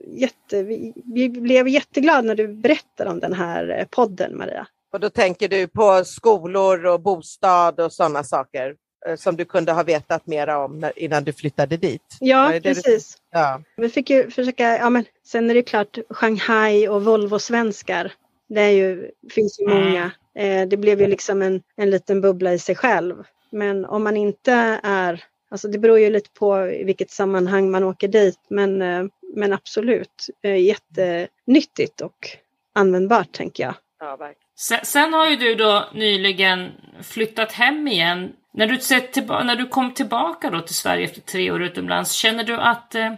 jätte, 0.06 0.62
vi, 0.62 1.28
blev 1.28 1.68
jätteglada 1.68 2.20
när 2.20 2.34
du 2.34 2.48
berättade 2.48 3.10
om 3.10 3.20
den 3.20 3.32
här 3.32 3.78
eh, 3.78 3.84
podden, 3.90 4.36
Maria. 4.36 4.66
Och 4.92 5.00
då 5.00 5.10
tänker 5.10 5.48
du 5.48 5.66
på 5.66 6.04
skolor 6.04 6.86
och 6.86 7.00
bostad 7.00 7.80
och 7.80 7.92
sådana 7.92 8.24
saker 8.24 8.74
eh, 9.06 9.16
som 9.16 9.36
du 9.36 9.44
kunde 9.44 9.72
ha 9.72 9.82
vetat 9.82 10.26
mera 10.26 10.64
om 10.64 10.80
när, 10.80 10.98
innan 10.98 11.24
du 11.24 11.32
flyttade 11.32 11.76
dit. 11.76 12.16
Ja, 12.20 12.48
det 12.48 12.58
du- 12.60 12.74
precis. 12.74 13.16
Ja. 13.30 13.60
Vi 13.76 13.88
fick 13.88 14.10
ju 14.10 14.30
försöka, 14.30 14.78
ja 14.78 14.90
men 14.90 15.04
sen 15.26 15.50
är 15.50 15.54
det 15.54 15.62
klart 15.62 15.98
Shanghai 16.10 16.88
och 16.88 17.02
Volvo-svenskar. 17.02 18.12
Det 18.48 18.60
är 18.60 18.70
ju, 18.70 19.10
finns 19.30 19.60
ju 19.60 19.64
Mm. 19.64 19.84
många. 19.84 20.10
Eh, 20.34 20.68
det 20.68 20.76
blev 20.76 21.00
ju 21.00 21.06
liksom 21.06 21.42
en, 21.42 21.62
en 21.76 21.90
liten 21.90 22.20
bubbla 22.20 22.52
i 22.54 22.58
sig 22.58 22.74
själv. 22.74 23.14
Men 23.50 23.84
om 23.84 24.04
man 24.04 24.16
inte 24.16 24.80
är, 24.82 25.24
alltså 25.50 25.68
det 25.68 25.78
beror 25.78 25.98
ju 25.98 26.10
lite 26.10 26.30
på 26.30 26.66
i 26.66 26.84
vilket 26.84 27.10
sammanhang 27.10 27.70
man 27.70 27.84
åker 27.84 28.08
dit. 28.08 28.38
Men, 28.50 28.82
eh, 28.82 29.04
men 29.34 29.52
absolut, 29.52 30.26
eh, 30.42 30.56
jättenyttigt 30.56 32.00
och 32.00 32.28
användbart 32.74 33.32
tänker 33.32 33.62
jag. 33.62 33.74
Ja, 34.00 34.10
verkligen. 34.16 34.34
Sen, 34.56 34.78
sen 34.82 35.12
har 35.12 35.30
ju 35.30 35.36
du 35.36 35.54
då 35.54 35.88
nyligen 35.94 36.70
flyttat 37.02 37.52
hem 37.52 37.88
igen. 37.88 38.32
När 38.54 38.66
du, 38.66 38.78
sett 38.78 39.12
tillba- 39.12 39.44
när 39.44 39.56
du 39.56 39.66
kom 39.66 39.94
tillbaka 39.94 40.50
då 40.50 40.60
till 40.60 40.74
Sverige 40.74 41.04
efter 41.04 41.20
tre 41.20 41.50
år 41.50 41.62
utomlands, 41.62 42.12
känner 42.12 42.44
du 42.44 42.54
att 42.54 42.94
eh, 42.94 43.12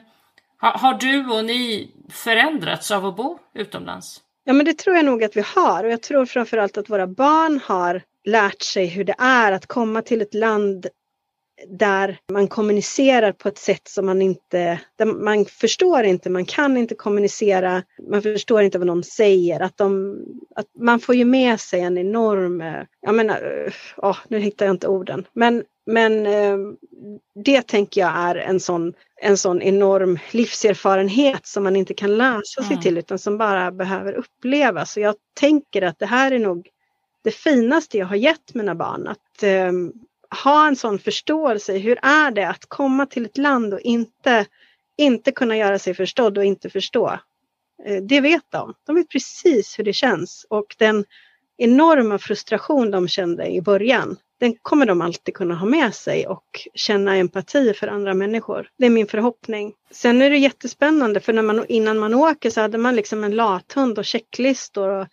har, 0.57 0.71
har 0.71 0.95
du 0.95 1.27
och 1.31 1.45
ni 1.45 1.91
förändrats 2.11 2.91
av 2.91 3.07
att 3.07 3.17
bo 3.17 3.39
utomlands? 3.55 4.21
Ja 4.45 4.53
men 4.53 4.67
det 4.67 4.79
tror 4.79 4.97
jag 4.97 5.05
nog 5.05 5.25
att 5.25 5.37
vi 5.37 5.45
har 5.55 5.85
och 5.85 5.91
jag 5.91 6.03
tror 6.03 6.27
framförallt 6.27 6.79
att 6.79 6.91
våra 6.91 7.07
barn 7.07 7.61
har 7.65 8.03
lärt 8.25 8.63
sig 8.63 8.87
hur 8.87 9.05
det 9.05 9.15
är 9.19 9.53
att 9.53 9.67
komma 9.67 10.03
till 10.03 10.23
ett 10.23 10.35
land 10.35 10.87
där 11.69 12.19
man 12.33 12.49
kommunicerar 12.49 13.33
på 13.33 13.49
ett 13.49 13.59
sätt 13.59 13.89
som 13.89 14.07
man 14.07 14.23
inte, 14.23 14.81
man 15.17 15.45
förstår 15.45 16.05
inte, 16.05 16.31
man 16.31 16.45
kan 16.45 16.77
inte 16.77 16.95
kommunicera, 16.95 17.83
man 18.11 18.23
förstår 18.23 18.63
inte 18.63 18.79
vad 18.79 18.87
någon 18.87 19.05
säger. 19.05 19.61
Att, 19.61 19.77
de, 19.77 20.19
att 20.55 20.67
man 20.79 21.01
får 21.01 21.15
ju 21.15 21.25
med 21.25 21.61
sig 21.61 21.81
en 21.81 21.99
enorm, 21.99 22.65
jag 23.01 23.15
menar, 23.15 23.73
oh, 23.97 24.19
nu 24.29 24.39
hittar 24.39 24.67
jag 24.67 24.73
inte 24.73 24.89
orden, 24.89 25.27
men, 25.33 25.65
men 25.87 26.27
eh, 26.27 26.57
det 27.45 27.63
tänker 27.63 28.01
jag 28.01 28.13
är 28.15 28.35
en 28.35 28.61
sån, 28.61 28.93
en 29.23 29.37
sån 29.37 29.63
enorm 29.63 30.19
livserfarenhet 30.31 31.47
som 31.47 31.65
man 31.65 31.77
inte 31.77 31.95
kan 31.95 32.17
läsa 32.17 32.63
sig 32.63 32.73
mm. 32.73 32.83
till 32.83 32.99
utan 32.99 33.19
som 33.19 33.39
bara 33.39 33.73
behöver 33.73 34.13
upplevas. 34.13 34.93
Så 34.93 35.01
jag 35.01 35.15
tänker 35.41 35.83
att 35.83 35.99
det 35.99 36.07
här 36.07 36.33
är 36.33 36.39
nog 36.39 36.69
det 37.25 37.31
finaste 37.31 37.99
jag 37.99 38.07
har 38.07 38.17
gett 38.17 38.55
mina 38.55 38.75
barn. 38.75 39.09
Att 39.09 39.43
eh, 39.43 39.73
ha 40.45 40.67
en 40.67 40.77
sån 40.77 40.99
förståelse. 40.99 41.79
Hur 41.79 41.99
är 42.03 42.31
det 42.31 42.49
att 42.49 42.67
komma 42.67 43.07
till 43.07 43.25
ett 43.25 43.39
land 43.39 43.75
och 43.75 43.81
inte, 43.81 44.47
inte 44.97 45.33
kunna 45.33 45.57
göra 45.57 45.79
sig 45.79 45.95
förstådd 45.95 46.39
och 46.39 46.45
inte 46.45 46.71
förstå? 46.71 47.19
Eh, 47.85 48.03
det 48.03 48.21
vet 48.21 48.45
de. 48.51 48.75
De 48.87 48.97
vet 48.97 49.09
precis 49.09 49.79
hur 49.79 49.85
det 49.85 49.93
känns 49.93 50.47
och 50.51 50.75
den 50.79 51.05
enorma 51.61 52.19
frustration 52.19 52.91
de 52.91 53.09
kände 53.09 53.47
i 53.47 53.63
början, 53.63 54.17
den 54.41 54.55
kommer 54.63 54.87
de 54.87 55.01
alltid 55.01 55.35
kunna 55.35 55.55
ha 55.55 55.67
med 55.67 55.95
sig 55.95 56.27
och 56.27 56.69
känna 56.75 57.17
empati 57.17 57.75
för 57.75 57.87
andra 57.87 58.15
människor. 58.15 58.69
Det 58.79 58.87
är 58.87 58.91
min 58.91 59.07
förhoppning. 59.07 59.73
Sen 59.91 60.23
är 60.23 60.31
det 60.31 60.37
jättespännande 60.37 61.21
för 61.21 61.33
när 61.33 61.43
man, 61.43 61.65
innan 61.69 61.99
man 61.99 62.15
åker 62.15 62.51
så 62.51 62.61
hade 62.61 62.79
man 62.79 62.97
liksom 62.97 63.25
en 63.25 63.37
lathund 63.37 63.99
och 63.99 64.05
checklistor 64.05 64.89
och 64.89 65.07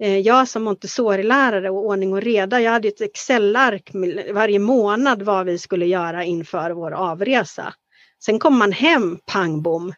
Eh, 0.00 0.18
jag 0.18 0.48
som 0.48 0.62
Montessori-lärare 0.64 1.70
och 1.70 1.86
ordning 1.86 2.12
och 2.12 2.22
reda, 2.22 2.60
jag 2.60 2.72
hade 2.72 2.88
ett 2.88 3.00
Excel-ark 3.00 3.90
varje 4.32 4.58
månad 4.58 5.22
vad 5.22 5.46
vi 5.46 5.58
skulle 5.58 5.86
göra 5.86 6.24
inför 6.24 6.70
vår 6.70 6.92
avresa. 6.92 7.74
Sen 8.24 8.38
kom 8.38 8.58
man 8.58 8.72
hem, 8.72 9.18
pang 9.26 9.62
bom. 9.62 9.92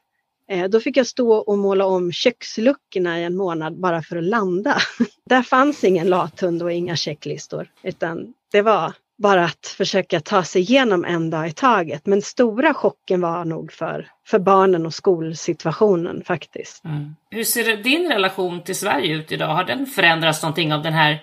Eh, 0.51 0.69
då 0.69 0.81
fick 0.81 0.97
jag 0.97 1.07
stå 1.07 1.33
och 1.33 1.59
måla 1.59 1.87
om 1.87 2.13
köksluckorna 2.13 3.21
i 3.21 3.25
en 3.25 3.37
månad 3.37 3.81
bara 3.81 4.03
för 4.03 4.17
att 4.17 4.25
landa. 4.25 4.79
Där 5.31 5.43
fanns 5.43 5.85
ingen 5.85 6.09
lathund 6.09 6.63
och 6.63 6.73
inga 6.73 6.97
checklistor, 6.97 7.71
utan 7.83 8.35
det 8.53 8.63
var 8.63 8.93
bara 9.19 9.45
att 9.45 9.67
försöka 9.67 10.21
ta 10.21 10.43
sig 10.43 10.62
igenom 10.62 11.05
en 11.05 11.31
dag 11.31 11.49
i 11.49 11.53
taget. 11.53 12.07
Men 12.07 12.23
stora 12.23 12.75
chocken 12.75 13.21
var 13.21 13.45
nog 13.45 13.73
för, 13.73 14.09
för 14.27 14.39
barnen 14.39 14.87
och 14.87 14.95
skolsituationen 14.95 16.23
faktiskt. 16.25 16.85
Mm. 16.85 17.17
Hur 17.31 17.45
ser 17.45 17.77
din 17.77 18.12
relation 18.12 18.62
till 18.62 18.77
Sverige 18.77 19.14
ut 19.14 19.33
idag? 19.33 19.55
Har 19.55 19.64
den 19.64 19.87
förändrats 19.87 20.43
någonting 20.43 20.73
av 20.73 20.83
den 20.83 20.93
här 20.93 21.21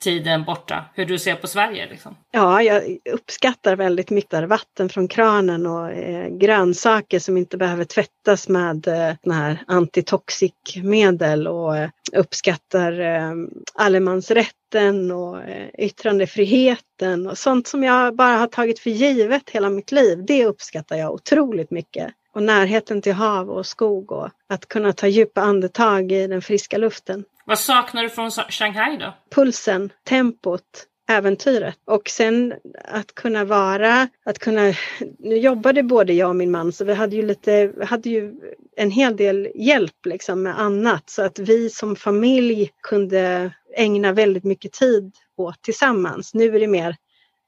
tiden 0.00 0.44
borta? 0.44 0.84
Hur 0.94 1.06
du 1.06 1.18
ser 1.18 1.34
på 1.34 1.46
Sverige? 1.46 1.88
Liksom? 1.90 2.16
Ja, 2.30 2.62
jag 2.62 2.98
uppskattar 3.12 3.76
väldigt 3.76 4.10
mycket 4.10 4.48
vatten 4.48 4.88
från 4.88 5.08
kranen 5.08 5.66
och 5.66 5.90
eh, 5.90 6.28
grönsaker 6.28 7.18
som 7.18 7.36
inte 7.36 7.56
behöver 7.56 7.84
tvättas 7.84 8.48
med 8.48 8.88
eh, 8.88 9.32
här 9.32 9.58
antitoxikmedel 9.66 11.48
och 11.48 11.76
eh, 11.76 11.90
uppskattar 12.12 13.00
eh, 13.00 13.32
allemansrätten 13.74 15.10
och 15.10 15.42
eh, 15.42 15.68
yttrandefriheten 15.78 17.26
och 17.26 17.38
sånt 17.38 17.66
som 17.66 17.84
jag 17.84 18.16
bara 18.16 18.36
har 18.36 18.46
tagit 18.46 18.78
för 18.78 18.90
givet 18.90 19.50
hela 19.50 19.70
mitt 19.70 19.92
liv. 19.92 20.24
Det 20.26 20.46
uppskattar 20.46 20.96
jag 20.96 21.12
otroligt 21.14 21.70
mycket. 21.70 22.14
Och 22.34 22.42
närheten 22.42 23.02
till 23.02 23.12
hav 23.12 23.50
och 23.50 23.66
skog 23.66 24.12
och 24.12 24.28
att 24.48 24.68
kunna 24.68 24.92
ta 24.92 25.06
djupa 25.06 25.40
andetag 25.40 26.12
i 26.12 26.26
den 26.26 26.42
friska 26.42 26.78
luften. 26.78 27.24
Vad 27.46 27.58
saknar 27.58 28.02
du 28.02 28.08
från 28.08 28.30
Shanghai 28.30 28.96
då? 28.96 29.14
Pulsen, 29.34 29.92
tempot, 30.08 30.86
äventyret. 31.08 31.78
Och 31.84 32.08
sen 32.08 32.54
att 32.84 33.14
kunna 33.14 33.44
vara, 33.44 34.08
att 34.24 34.38
kunna, 34.38 34.74
nu 35.18 35.36
jobbade 35.36 35.82
både 35.82 36.12
jag 36.12 36.28
och 36.28 36.36
min 36.36 36.50
man 36.50 36.72
så 36.72 36.84
vi 36.84 36.94
hade 36.94 37.16
ju 37.16 37.22
lite, 37.22 37.66
vi 37.66 37.84
hade 37.84 38.10
ju 38.10 38.34
en 38.76 38.90
hel 38.90 39.16
del 39.16 39.48
hjälp 39.54 40.06
liksom 40.06 40.42
med 40.42 40.60
annat 40.60 41.10
så 41.10 41.22
att 41.22 41.38
vi 41.38 41.70
som 41.70 41.96
familj 41.96 42.70
kunde 42.82 43.52
ägna 43.76 44.12
väldigt 44.12 44.44
mycket 44.44 44.72
tid 44.72 45.12
åt 45.36 45.62
tillsammans. 45.62 46.34
Nu 46.34 46.56
är 46.56 46.60
det 46.60 46.66
mer, 46.66 46.96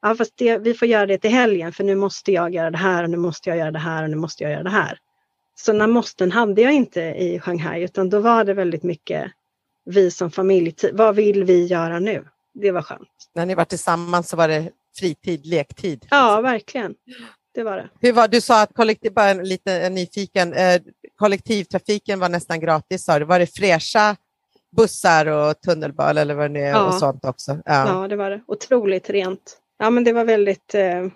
ja 0.01 0.15
fast 0.15 0.33
det, 0.37 0.57
vi 0.57 0.73
får 0.73 0.87
göra 0.87 1.05
det 1.05 1.17
till 1.17 1.31
helgen 1.31 1.73
för 1.73 1.83
nu 1.83 1.95
måste 1.95 2.31
jag 2.31 2.53
göra 2.53 2.71
det 2.71 2.77
här 2.77 3.03
och 3.03 3.09
nu 3.09 3.17
måste 3.17 3.49
jag 3.49 3.57
göra 3.57 3.71
det 3.71 3.79
här 3.79 4.03
och 4.03 4.09
nu 4.09 4.15
måste 4.15 4.43
jag 4.43 4.51
göra 4.51 4.63
det 4.63 4.69
här. 4.69 4.99
Sådana 5.55 5.87
måsten 5.87 6.31
hade 6.31 6.61
jag 6.61 6.73
inte 6.73 7.01
i 7.01 7.39
Shanghai 7.39 7.83
utan 7.83 8.09
då 8.09 8.19
var 8.19 8.43
det 8.43 8.53
väldigt 8.53 8.83
mycket 8.83 9.31
vi 9.85 10.11
som 10.11 10.31
familj, 10.31 10.75
vad 10.93 11.15
vill 11.15 11.43
vi 11.43 11.65
göra 11.65 11.99
nu? 11.99 12.27
Det 12.53 12.71
var 12.71 12.81
skönt. 12.81 13.09
När 13.35 13.45
ni 13.45 13.55
var 13.55 13.65
tillsammans 13.65 14.29
så 14.29 14.37
var 14.37 14.47
det 14.47 14.71
fritid, 14.99 15.45
lektid? 15.45 16.07
Ja, 16.09 16.41
verkligen. 16.41 16.95
Det 17.53 17.63
var 17.63 17.77
det. 17.77 17.89
Hur 17.99 18.13
var, 18.13 18.27
du 18.27 18.41
sa 18.41 18.61
att 18.61 18.73
kollektiv, 18.73 19.13
bara 19.13 19.33
lite 19.33 19.89
nyfiken, 19.89 20.53
eh, 20.53 20.81
kollektivtrafiken 21.15 22.19
var 22.19 22.29
nästan 22.29 22.59
gratis, 22.59 23.03
sa 23.03 23.19
du. 23.19 23.25
Var 23.25 23.39
det 23.39 23.47
fräscha 23.47 24.15
bussar 24.77 25.25
och 25.25 25.61
tunnelbana 25.61 26.21
eller 26.21 26.35
vad 26.35 26.45
det 26.45 26.53
nu 26.53 26.59
är 26.59 26.69
ja. 26.69 26.87
och 26.87 26.93
sånt 26.93 27.25
också? 27.25 27.51
Ja. 27.65 27.87
ja, 27.87 28.07
det 28.07 28.15
var 28.15 28.29
det. 28.29 28.41
Otroligt 28.47 29.09
rent. 29.09 29.57
Ja, 29.77 29.89
men 29.89 30.03
det 30.03 30.13
var 30.13 30.25
väldigt 30.25 30.75
eh, 30.75 31.07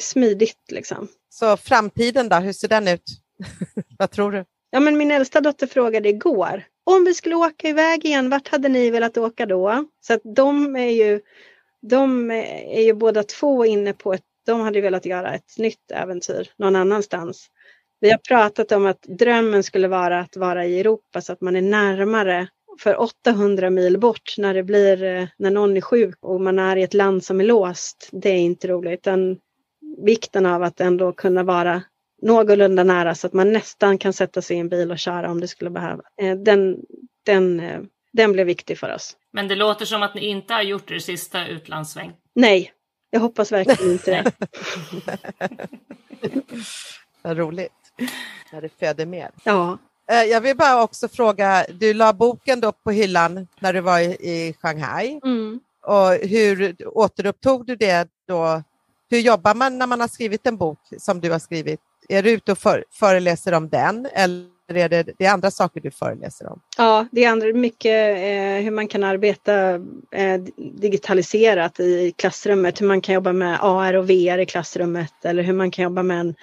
smidigt 0.00 0.70
liksom. 0.72 1.08
Så 1.28 1.56
framtiden 1.56 2.28
då, 2.28 2.36
hur 2.36 2.52
ser 2.52 2.68
den 2.68 2.88
ut? 2.88 3.02
vad 3.98 4.10
tror 4.10 4.32
du? 4.32 4.44
Ja, 4.70 4.80
men 4.80 4.96
min 4.96 5.10
äldsta 5.10 5.40
dotter 5.40 5.66
frågade 5.66 6.08
igår, 6.08 6.64
om 6.84 7.04
vi 7.04 7.14
skulle 7.14 7.34
åka 7.34 7.68
iväg 7.68 8.04
igen, 8.04 8.30
vart 8.30 8.48
hade 8.48 8.68
ni 8.68 8.90
velat 8.90 9.16
åka 9.16 9.46
då? 9.46 9.84
Så 10.00 10.14
att 10.14 10.20
de 10.24 10.76
är 10.76 10.90
ju, 10.90 11.20
de 11.82 12.30
är 12.30 12.82
ju 12.82 12.92
båda 12.92 13.22
två 13.22 13.64
inne 13.64 13.92
på 13.92 14.12
ett, 14.12 14.24
de 14.46 14.60
hade 14.60 14.80
velat 14.80 15.06
göra 15.06 15.34
ett 15.34 15.58
nytt 15.58 15.90
äventyr 15.90 16.50
någon 16.56 16.76
annanstans. 16.76 17.50
Vi 18.00 18.10
har 18.10 18.18
pratat 18.18 18.72
om 18.72 18.86
att 18.86 19.02
drömmen 19.02 19.62
skulle 19.62 19.88
vara 19.88 20.20
att 20.20 20.36
vara 20.36 20.66
i 20.66 20.80
Europa 20.80 21.20
så 21.20 21.32
att 21.32 21.40
man 21.40 21.56
är 21.56 21.62
närmare 21.62 22.48
för 22.80 23.00
800 23.00 23.70
mil 23.70 23.98
bort 23.98 24.34
när 24.38 24.54
det 24.54 24.62
blir, 24.62 25.02
eh, 25.02 25.26
när 25.36 25.50
någon 25.50 25.76
är 25.76 25.80
sjuk 25.80 26.18
och 26.20 26.40
man 26.40 26.58
är 26.58 26.76
i 26.76 26.82
ett 26.82 26.94
land 26.94 27.24
som 27.24 27.40
är 27.40 27.44
låst. 27.44 28.08
Det 28.12 28.30
är 28.30 28.38
inte 28.38 28.68
roligt. 28.68 29.02
Den 29.02 29.38
vikten 30.04 30.46
av 30.46 30.62
att 30.62 30.80
ändå 30.80 31.12
kunna 31.12 31.42
vara 31.42 31.82
någorlunda 32.22 32.84
nära 32.84 33.14
så 33.14 33.26
att 33.26 33.32
man 33.32 33.52
nästan 33.52 33.98
kan 33.98 34.12
sätta 34.12 34.42
sig 34.42 34.56
i 34.56 34.60
en 34.60 34.68
bil 34.68 34.90
och 34.90 34.98
köra 34.98 35.30
om 35.30 35.40
det 35.40 35.48
skulle 35.48 35.70
behöva. 35.70 36.02
Eh, 36.22 36.36
den, 36.36 36.76
den, 37.24 37.60
eh, 37.60 37.80
den 38.12 38.32
blev 38.32 38.46
viktig 38.46 38.78
för 38.78 38.94
oss. 38.94 39.16
Men 39.32 39.48
det 39.48 39.54
låter 39.54 39.84
som 39.84 40.02
att 40.02 40.14
ni 40.14 40.26
inte 40.26 40.54
har 40.54 40.62
gjort 40.62 40.90
er 40.90 40.98
sista 40.98 41.46
utlandssväng. 41.46 42.12
Nej, 42.34 42.72
jag 43.10 43.20
hoppas 43.20 43.52
verkligen 43.52 43.92
inte 43.92 44.10
det. 44.10 44.32
Vad 47.22 47.36
roligt. 47.36 47.72
När 48.52 48.60
det 48.60 48.68
föder 48.68 49.06
mer. 49.06 49.30
Ja. 49.44 49.78
Eh, 50.10 50.22
jag 50.22 50.40
vill 50.40 50.56
bara 50.56 50.82
också 50.82 51.08
fråga, 51.08 51.66
du 51.80 51.94
la 51.94 52.12
boken 52.12 52.60
då 52.60 52.72
på 52.72 52.90
hyllan 52.90 53.48
när 53.60 53.72
du 53.72 53.80
var 53.80 54.00
i 54.00 54.54
Shanghai. 54.62 55.20
Mm. 55.24 55.60
Och 55.86 56.28
hur 56.28 56.76
återupptog 56.98 57.66
du 57.66 57.76
det 57.76 58.08
då? 58.28 58.62
Hur 59.10 59.18
jobbar 59.18 59.54
man 59.54 59.78
när 59.78 59.86
man 59.86 60.00
har 60.00 60.08
skrivit 60.08 60.46
en 60.46 60.56
bok 60.56 60.78
som 60.98 61.20
du 61.20 61.30
har 61.30 61.38
skrivit? 61.38 61.80
Är 62.08 62.22
du 62.22 62.30
ute 62.30 62.52
och 62.52 62.58
för, 62.58 62.84
föreläser 62.92 63.54
om 63.54 63.68
den 63.68 64.08
eller 64.14 64.46
är 64.68 64.88
det, 64.88 65.08
det 65.18 65.24
är 65.24 65.32
andra 65.32 65.50
saker 65.50 65.80
du 65.80 65.90
föreläser 65.90 66.46
om? 66.46 66.60
Ja, 66.78 67.06
det 67.12 67.24
är 67.24 67.30
andra, 67.30 67.52
mycket 67.52 68.16
eh, 68.16 68.64
hur 68.64 68.70
man 68.70 68.88
kan 68.88 69.04
arbeta 69.04 69.74
eh, 70.12 70.40
digitaliserat 70.56 71.80
i 71.80 72.12
klassrummet, 72.16 72.80
hur 72.80 72.86
man 72.86 73.00
kan 73.00 73.14
jobba 73.14 73.32
med 73.32 73.58
AR 73.62 73.94
och 73.94 74.10
VR 74.10 74.38
i 74.38 74.46
klassrummet 74.46 75.24
eller 75.24 75.42
hur 75.42 75.52
man 75.52 75.70
kan 75.70 75.82
jobba 75.82 76.02
med 76.02 76.20
en, 76.20 76.34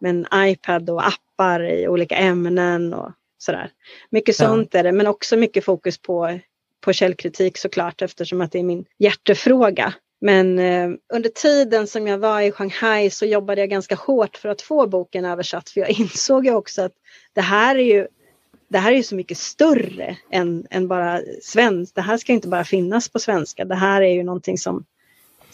med 0.00 0.10
en 0.10 0.48
iPad 0.48 0.90
och 0.90 1.06
appar 1.06 1.70
i 1.70 1.88
olika 1.88 2.16
ämnen 2.16 2.94
och 2.94 3.12
sådär. 3.38 3.70
Mycket 4.10 4.38
ja. 4.38 4.46
sånt 4.46 4.74
är 4.74 4.82
det, 4.82 4.92
men 4.92 5.06
också 5.06 5.36
mycket 5.36 5.64
fokus 5.64 5.98
på, 5.98 6.38
på 6.80 6.92
källkritik 6.92 7.58
såklart 7.58 8.02
eftersom 8.02 8.40
att 8.40 8.52
det 8.52 8.58
är 8.58 8.62
min 8.62 8.84
hjärtefråga. 8.98 9.94
Men 10.20 10.58
eh, 10.58 10.90
under 11.12 11.28
tiden 11.28 11.86
som 11.86 12.06
jag 12.06 12.18
var 12.18 12.40
i 12.40 12.52
Shanghai 12.52 13.10
så 13.10 13.26
jobbade 13.26 13.60
jag 13.60 13.70
ganska 13.70 13.94
hårt 13.94 14.36
för 14.36 14.48
att 14.48 14.62
få 14.62 14.86
boken 14.86 15.24
översatt 15.24 15.70
för 15.70 15.80
jag 15.80 15.90
insåg 15.90 16.46
ju 16.46 16.54
också 16.54 16.82
att 16.82 16.92
det 17.32 17.40
här 17.40 17.76
är 17.76 17.84
ju 17.84 18.06
det 18.68 18.78
här 18.78 18.92
är 18.92 18.96
ju 18.96 19.02
så 19.02 19.14
mycket 19.14 19.38
större 19.38 20.16
än, 20.30 20.66
än 20.70 20.88
bara 20.88 21.20
svenskt. 21.42 21.94
Det 21.94 22.02
här 22.02 22.16
ska 22.16 22.32
inte 22.32 22.48
bara 22.48 22.64
finnas 22.64 23.08
på 23.08 23.18
svenska. 23.18 23.64
Det 23.64 23.74
här 23.74 24.02
är 24.02 24.14
ju 24.14 24.22
någonting 24.22 24.58
som, 24.58 24.84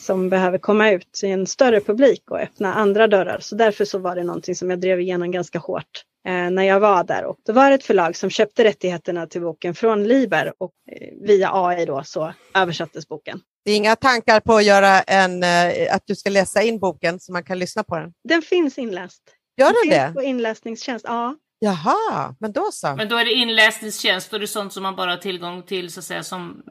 som 0.01 0.29
behöver 0.29 0.59
komma 0.59 0.91
ut 0.91 1.13
till 1.13 1.29
en 1.29 1.47
större 1.47 1.81
publik 1.81 2.31
och 2.31 2.41
öppna 2.41 2.75
andra 2.75 3.07
dörrar. 3.07 3.39
Så 3.41 3.55
därför 3.55 3.85
så 3.85 3.99
var 3.99 4.17
det 4.17 4.25
någonting 4.25 4.55
som 4.55 4.71
jag 4.71 4.81
drev 4.81 5.01
igenom 5.01 5.31
ganska 5.31 5.59
hårt 5.59 6.05
eh, 6.27 6.51
när 6.51 6.63
jag 6.63 6.81
var 6.81 7.05
där. 7.05 7.25
Och 7.25 7.37
det 7.47 7.53
var 7.53 7.71
ett 7.71 7.85
förlag 7.85 8.17
som 8.17 8.31
köpte 8.31 8.65
rättigheterna 8.65 9.27
till 9.27 9.41
boken 9.41 9.75
från 9.75 10.05
Liber 10.05 10.53
och 10.59 10.73
eh, 10.93 11.09
via 11.27 11.51
AI 11.53 11.85
då 11.85 12.03
så 12.05 12.33
översattes 12.55 13.09
boken. 13.09 13.41
Det 13.65 13.71
är 13.71 13.77
inga 13.77 13.97
tankar 13.97 14.41
på 14.41 14.55
att 14.55 14.65
göra 14.65 15.01
en, 15.01 15.43
eh, 15.43 15.95
att 15.95 16.03
du 16.07 16.15
ska 16.15 16.31
läsa 16.31 16.63
in 16.63 16.79
boken 16.79 17.21
så 17.21 17.33
man 17.33 17.45
kan 17.45 17.59
lyssna 17.59 17.85
på 17.85 17.97
den? 17.97 18.13
Den 18.29 18.43
finns 18.43 18.79
inläst. 18.79 19.23
Gör 19.57 19.67
den 19.67 19.99
det? 19.99 20.15
På 20.15 20.23
inläsningstjänst, 20.23 21.05
ja. 21.09 21.37
Jaha, 21.63 22.35
men 22.39 22.53
då 22.53 22.69
så. 22.73 22.95
Men 22.97 23.09
då 23.09 23.17
är 23.17 23.25
det 23.25 23.33
inläsningstjänst 23.33 24.33
och 24.33 24.39
det 24.39 24.45
är 24.45 24.47
sånt 24.47 24.73
som 24.73 24.83
man 24.83 24.97
bara 24.97 25.11
har 25.11 25.17
tillgång 25.17 25.63
till 25.63 25.93
så 25.93 26.01
att 26.01 26.05
säga 26.05 26.23
som 26.23 26.63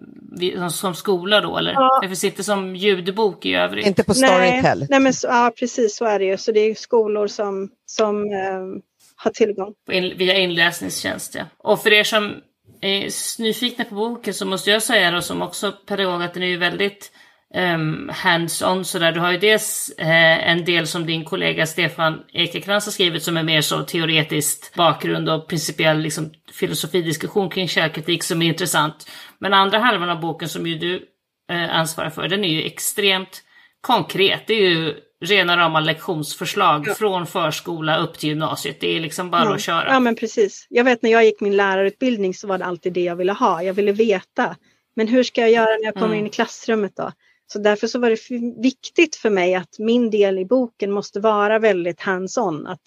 som 0.72 0.96
skola 0.96 1.42
då 1.42 1.58
eller? 1.58 1.74
Ja. 1.74 2.00
Det 2.02 2.08
finns 2.08 2.24
inte 2.24 2.44
som 2.44 2.76
ljudbok 2.76 3.46
i 3.46 3.56
övrigt. 3.56 3.86
Inte 3.86 4.04
på 4.04 4.14
Storytel. 4.14 4.86
nej, 4.90 5.00
men 5.00 5.14
så, 5.14 5.28
ja, 5.28 5.52
precis 5.60 5.96
så 5.96 6.06
är 6.06 6.20
det 6.20 6.26
ju. 6.26 6.38
Så 6.38 6.52
det 6.52 6.60
är 6.60 6.76
skolor 6.76 7.28
som, 7.28 7.70
som 7.86 8.24
eh, 8.24 8.82
har 9.16 9.32
tillgång. 9.32 9.74
In, 9.92 10.18
via 10.18 10.38
inläsningstjänst 10.38 11.36
ja. 11.36 11.44
Och 11.58 11.84
för 11.84 11.94
er 11.94 12.04
som 12.04 12.36
är 12.82 13.42
nyfikna 13.42 13.86
på 13.86 13.96
boken 13.96 14.34
så 14.34 14.46
måste 14.46 14.72
jag 14.72 14.84
säga 14.84 15.12
då 15.12 15.22
som 15.22 15.42
också 15.42 15.72
pedagog 15.72 16.24
att 16.24 16.34
den 16.34 16.44
är 16.44 16.48
ju 16.48 16.58
väldigt 16.58 17.12
um, 17.56 18.10
hands-on 18.14 18.86
sådär. 18.86 19.12
Du 19.12 19.20
har 19.20 19.32
ju 19.32 19.38
dels 19.38 19.90
eh, 19.98 20.50
en 20.50 20.66
del 20.66 20.88
som 20.88 21.06
din 21.06 21.26
kollega 21.26 21.66
Stefan 21.66 22.24
Ekekrans 22.34 22.86
har 22.86 22.92
skrivit 22.92 23.24
som 23.24 23.38
är 23.38 23.44
mer 23.44 23.62
så 23.62 23.84
teoretiskt 23.84 24.76
bakgrund 24.76 25.30
och 25.30 25.48
principiell 25.48 26.00
liksom, 26.00 26.32
filosofidiskussion 26.54 27.50
kring 27.50 27.68
källkritik 27.68 28.24
som 28.24 28.42
är 28.42 28.46
intressant. 28.48 29.10
Men 29.40 29.54
andra 29.54 29.80
halvan 29.80 30.10
av 30.10 30.20
boken 30.20 30.50
som 30.50 30.68
ju 30.68 30.78
du 30.78 31.06
eh, 31.52 31.76
ansvarar 31.76 32.10
för, 32.10 32.28
den 32.28 32.44
är 32.44 32.50
ju 32.50 32.64
extremt 32.64 33.44
konkret. 33.82 34.48
Det 34.48 34.54
är 34.54 34.70
ju 34.70 34.96
rena 35.26 35.58
rama 35.58 35.80
lektionsförslag 35.80 36.84
Ja. 36.88 36.94
från 36.94 37.28
förskola 37.28 37.98
upp 37.98 38.18
till 38.20 38.30
gymnasiet. 38.30 38.78
Det 38.80 38.96
är 38.96 39.00
liksom 39.00 39.32
bara 39.32 39.44
ja. 39.44 39.56
att 39.56 39.62
köra. 39.62 39.88
Ja, 39.88 40.00
men 40.00 40.16
precis. 40.16 40.68
Jag 40.70 40.84
vet 40.84 41.02
när 41.04 41.12
jag 41.12 41.26
gick 41.26 41.42
min 41.42 41.56
lärarutbildning 41.58 42.34
så 42.34 42.48
var 42.48 42.58
det 42.58 42.66
alltid 42.66 42.94
det 42.94 43.02
jag 43.04 43.16
ville 43.16 43.32
ha. 43.34 43.64
Jag 43.64 43.74
ville 43.74 43.92
veta. 43.92 44.56
Men 44.96 45.08
hur 45.08 45.24
ska 45.24 45.42
jag 45.42 45.52
göra 45.52 45.66
när 45.78 45.86
jag 45.86 45.94
kommer 45.94 46.06
Mm. 46.08 46.20
in 46.20 46.28
i 46.28 46.30
klassrummet 46.30 46.96
då? 46.96 47.12
Så 47.52 47.60
därför 47.60 47.88
så 47.88 48.00
var 48.00 48.10
det 48.10 48.62
viktigt 48.62 49.16
för 49.16 49.30
mig 49.30 49.56
att 49.56 49.80
min 49.80 50.10
del 50.10 50.40
i 50.40 50.46
boken 50.46 50.92
måste 50.92 51.20
vara 51.20 51.60
väldigt 51.60 52.02
hands-on. 52.02 52.68
Att 52.68 52.82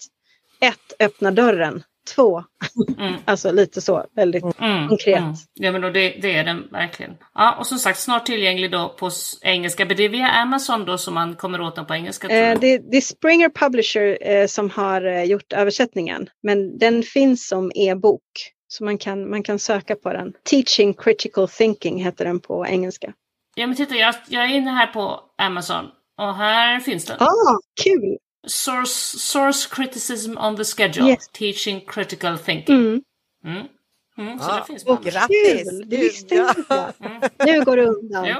ett, 0.61 0.93
öppna 0.99 1.31
dörren. 1.31 1.83
Två, 2.15 2.43
Mm. 2.97 3.13
alltså 3.25 3.51
lite 3.51 3.81
så, 3.81 4.05
väldigt 4.15 4.43
Mm, 4.59 4.87
Konkret. 4.87 5.17
Mm. 5.17 5.33
Ja 5.53 5.71
men 5.71 5.81
då 5.81 5.89
det, 5.89 6.09
det 6.21 6.35
är 6.35 6.43
den 6.43 6.67
verkligen. 6.71 7.11
Ja 7.33 7.55
och 7.59 7.67
som 7.67 7.77
sagt 7.79 7.99
snart 7.99 8.25
tillgänglig 8.25 8.71
då 8.71 8.95
på 8.99 9.11
engelska. 9.41 9.85
Men 9.85 9.97
det 9.97 10.03
är 10.03 10.09
via 10.09 10.27
Amazon 10.27 10.85
då 10.85 10.97
som 10.97 11.13
man 11.13 11.35
kommer 11.35 11.61
åt 11.61 11.75
den 11.75 11.85
på 11.85 11.93
engelska. 11.93 12.27
tror 12.27 12.39
Eh, 12.39 12.59
det, 12.59 12.77
det 12.77 12.97
är 12.97 13.01
Springer 13.01 13.49
Publisher 13.49 14.17
eh, 14.21 14.47
som 14.47 14.69
har 14.69 15.05
eh, 15.05 15.23
gjort 15.23 15.53
översättningen. 15.53 16.29
Men 16.43 16.77
den 16.77 17.03
finns 17.03 17.47
som 17.47 17.71
e-bok. 17.75 18.21
Så 18.67 18.83
man 18.83 18.97
kan, 18.97 19.29
man 19.29 19.43
kan 19.43 19.59
söka 19.59 19.95
på 19.95 20.13
den. 20.13 20.33
Teaching 20.43 20.93
Critical 20.93 21.47
Thinking 21.47 22.03
heter 22.03 22.25
den 22.25 22.39
på 22.39 22.67
engelska. 22.67 23.13
Ja 23.55 23.67
men 23.67 23.75
titta 23.75 23.95
jag, 23.95 24.15
jag 24.27 24.43
är 24.43 24.47
inne 24.47 24.71
här 24.71 24.87
på 24.87 25.21
Amazon. 25.37 25.85
Och 26.17 26.35
här 26.35 26.79
finns 26.79 27.05
den. 27.05 27.17
Ah, 27.21 27.59
kul! 27.83 28.17
Source, 28.47 29.17
source 29.19 29.69
criticism 29.75 30.37
on 30.37 30.57
the 30.57 30.63
schedule. 30.63 31.09
Yes. 31.09 31.27
Teaching 31.27 31.81
critical 31.87 32.37
thinking. 32.39 32.75
Mm. 32.75 33.01
Mm. 33.45 33.67
Mm, 34.17 34.39
så 34.39 34.45
Ja, 34.49 34.55
det 34.59 34.65
finns 34.65 34.83
och 34.85 35.03
grattis! 35.03 35.69
Kul! 35.69 35.89
Det 35.89 35.97
visste 35.97 36.35
Ja. 36.35 36.53
inte 36.57 36.91
jag. 36.99 37.11
Mm. 37.11 37.21
Nu 37.45 37.65
går 37.65 37.77
det 37.77 37.85
undan. 37.85 38.25
Jo. 38.27 38.35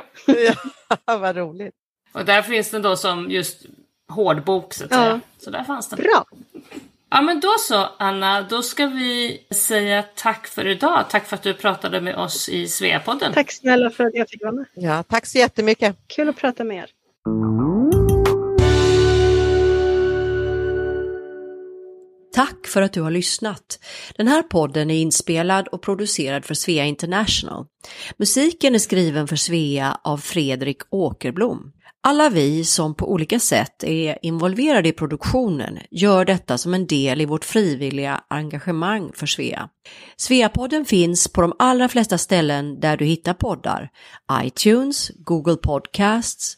Ja, 1.06 1.18
vad 1.18 1.36
roligt. 1.38 1.74
Och 2.12 2.26
där 2.26 2.42
finns 2.42 2.70
den 2.70 2.82
då 2.82 2.96
som 2.96 3.32
just 3.32 3.66
hårdbok 4.10 4.74
så 4.74 4.86
att 4.86 4.92
Ja. 4.92 4.98
säga. 4.98 5.20
Så 5.38 5.50
där 5.50 5.64
fanns 5.64 5.90
den. 5.90 6.00
Bra! 6.00 6.26
Ja 7.16 7.22
men 7.22 7.40
då 7.40 7.56
så 7.60 7.90
Anna, 8.00 8.42
då 8.42 8.62
ska 8.62 8.88
vi 8.88 9.42
säga 9.52 10.04
tack 10.16 10.48
för 10.48 10.68
idag. 10.68 11.06
Tack 11.10 11.26
för 11.26 11.36
att 11.36 11.44
du 11.44 11.54
pratade 11.54 12.02
med 12.02 12.16
oss 12.16 12.50
i 12.50 12.68
Sveapodden. 12.68 13.34
Tack 13.34 13.52
snälla 13.52 13.90
för 13.90 14.04
att 14.04 14.14
jag 14.14 14.30
fick 14.30 14.44
vara 14.44 14.52
med. 14.52 14.66
Ja, 14.76 15.04
tack 15.04 15.26
så 15.26 15.38
jättemycket. 15.38 15.98
Kul 16.08 16.30
att 16.30 16.38
prata 16.38 16.64
med 16.64 16.78
er. 16.78 16.90
Tack 22.34 22.68
för 22.68 22.82
att 22.82 22.94
du 22.94 23.02
har 23.02 23.12
lyssnat. 23.12 23.80
Den 24.18 24.28
här 24.28 24.44
podden 24.44 24.92
är 24.92 24.96
inspelad 24.96 25.68
och 25.68 25.82
producerad 25.82 26.46
för 26.46 26.54
Svea 26.54 26.86
International. 26.86 27.66
Musiken 28.18 28.76
är 28.76 28.80
skriven 28.80 29.28
för 29.28 29.36
Svea 29.36 30.00
av 30.04 30.18
Fredrik 30.18 30.82
Åkerblom. 30.90 31.72
Alla 32.06 32.30
vi 32.30 32.66
som 32.66 32.96
på 32.96 33.12
olika 33.12 33.40
sätt 33.40 33.84
är 33.84 34.18
involverade 34.22 34.90
i 34.90 34.92
produktionen 34.92 35.80
gör 35.92 36.26
detta 36.26 36.58
som 36.58 36.74
en 36.74 36.88
del 36.88 37.22
i 37.22 37.26
vårt 37.26 37.46
frivilliga 37.46 38.24
engagemang 38.30 39.12
för 39.14 39.26
Svea. 39.26 39.70
Sveapodden 40.18 40.86
finns 40.86 41.28
på 41.28 41.42
de 41.42 41.54
allra 41.60 41.90
flesta 41.90 42.18
ställen 42.18 42.80
där 42.80 42.98
du 42.98 43.06
hittar 43.06 43.34
poddar. 43.34 43.90
iTunes, 44.44 45.12
Google 45.16 45.56
Podcasts, 45.56 46.58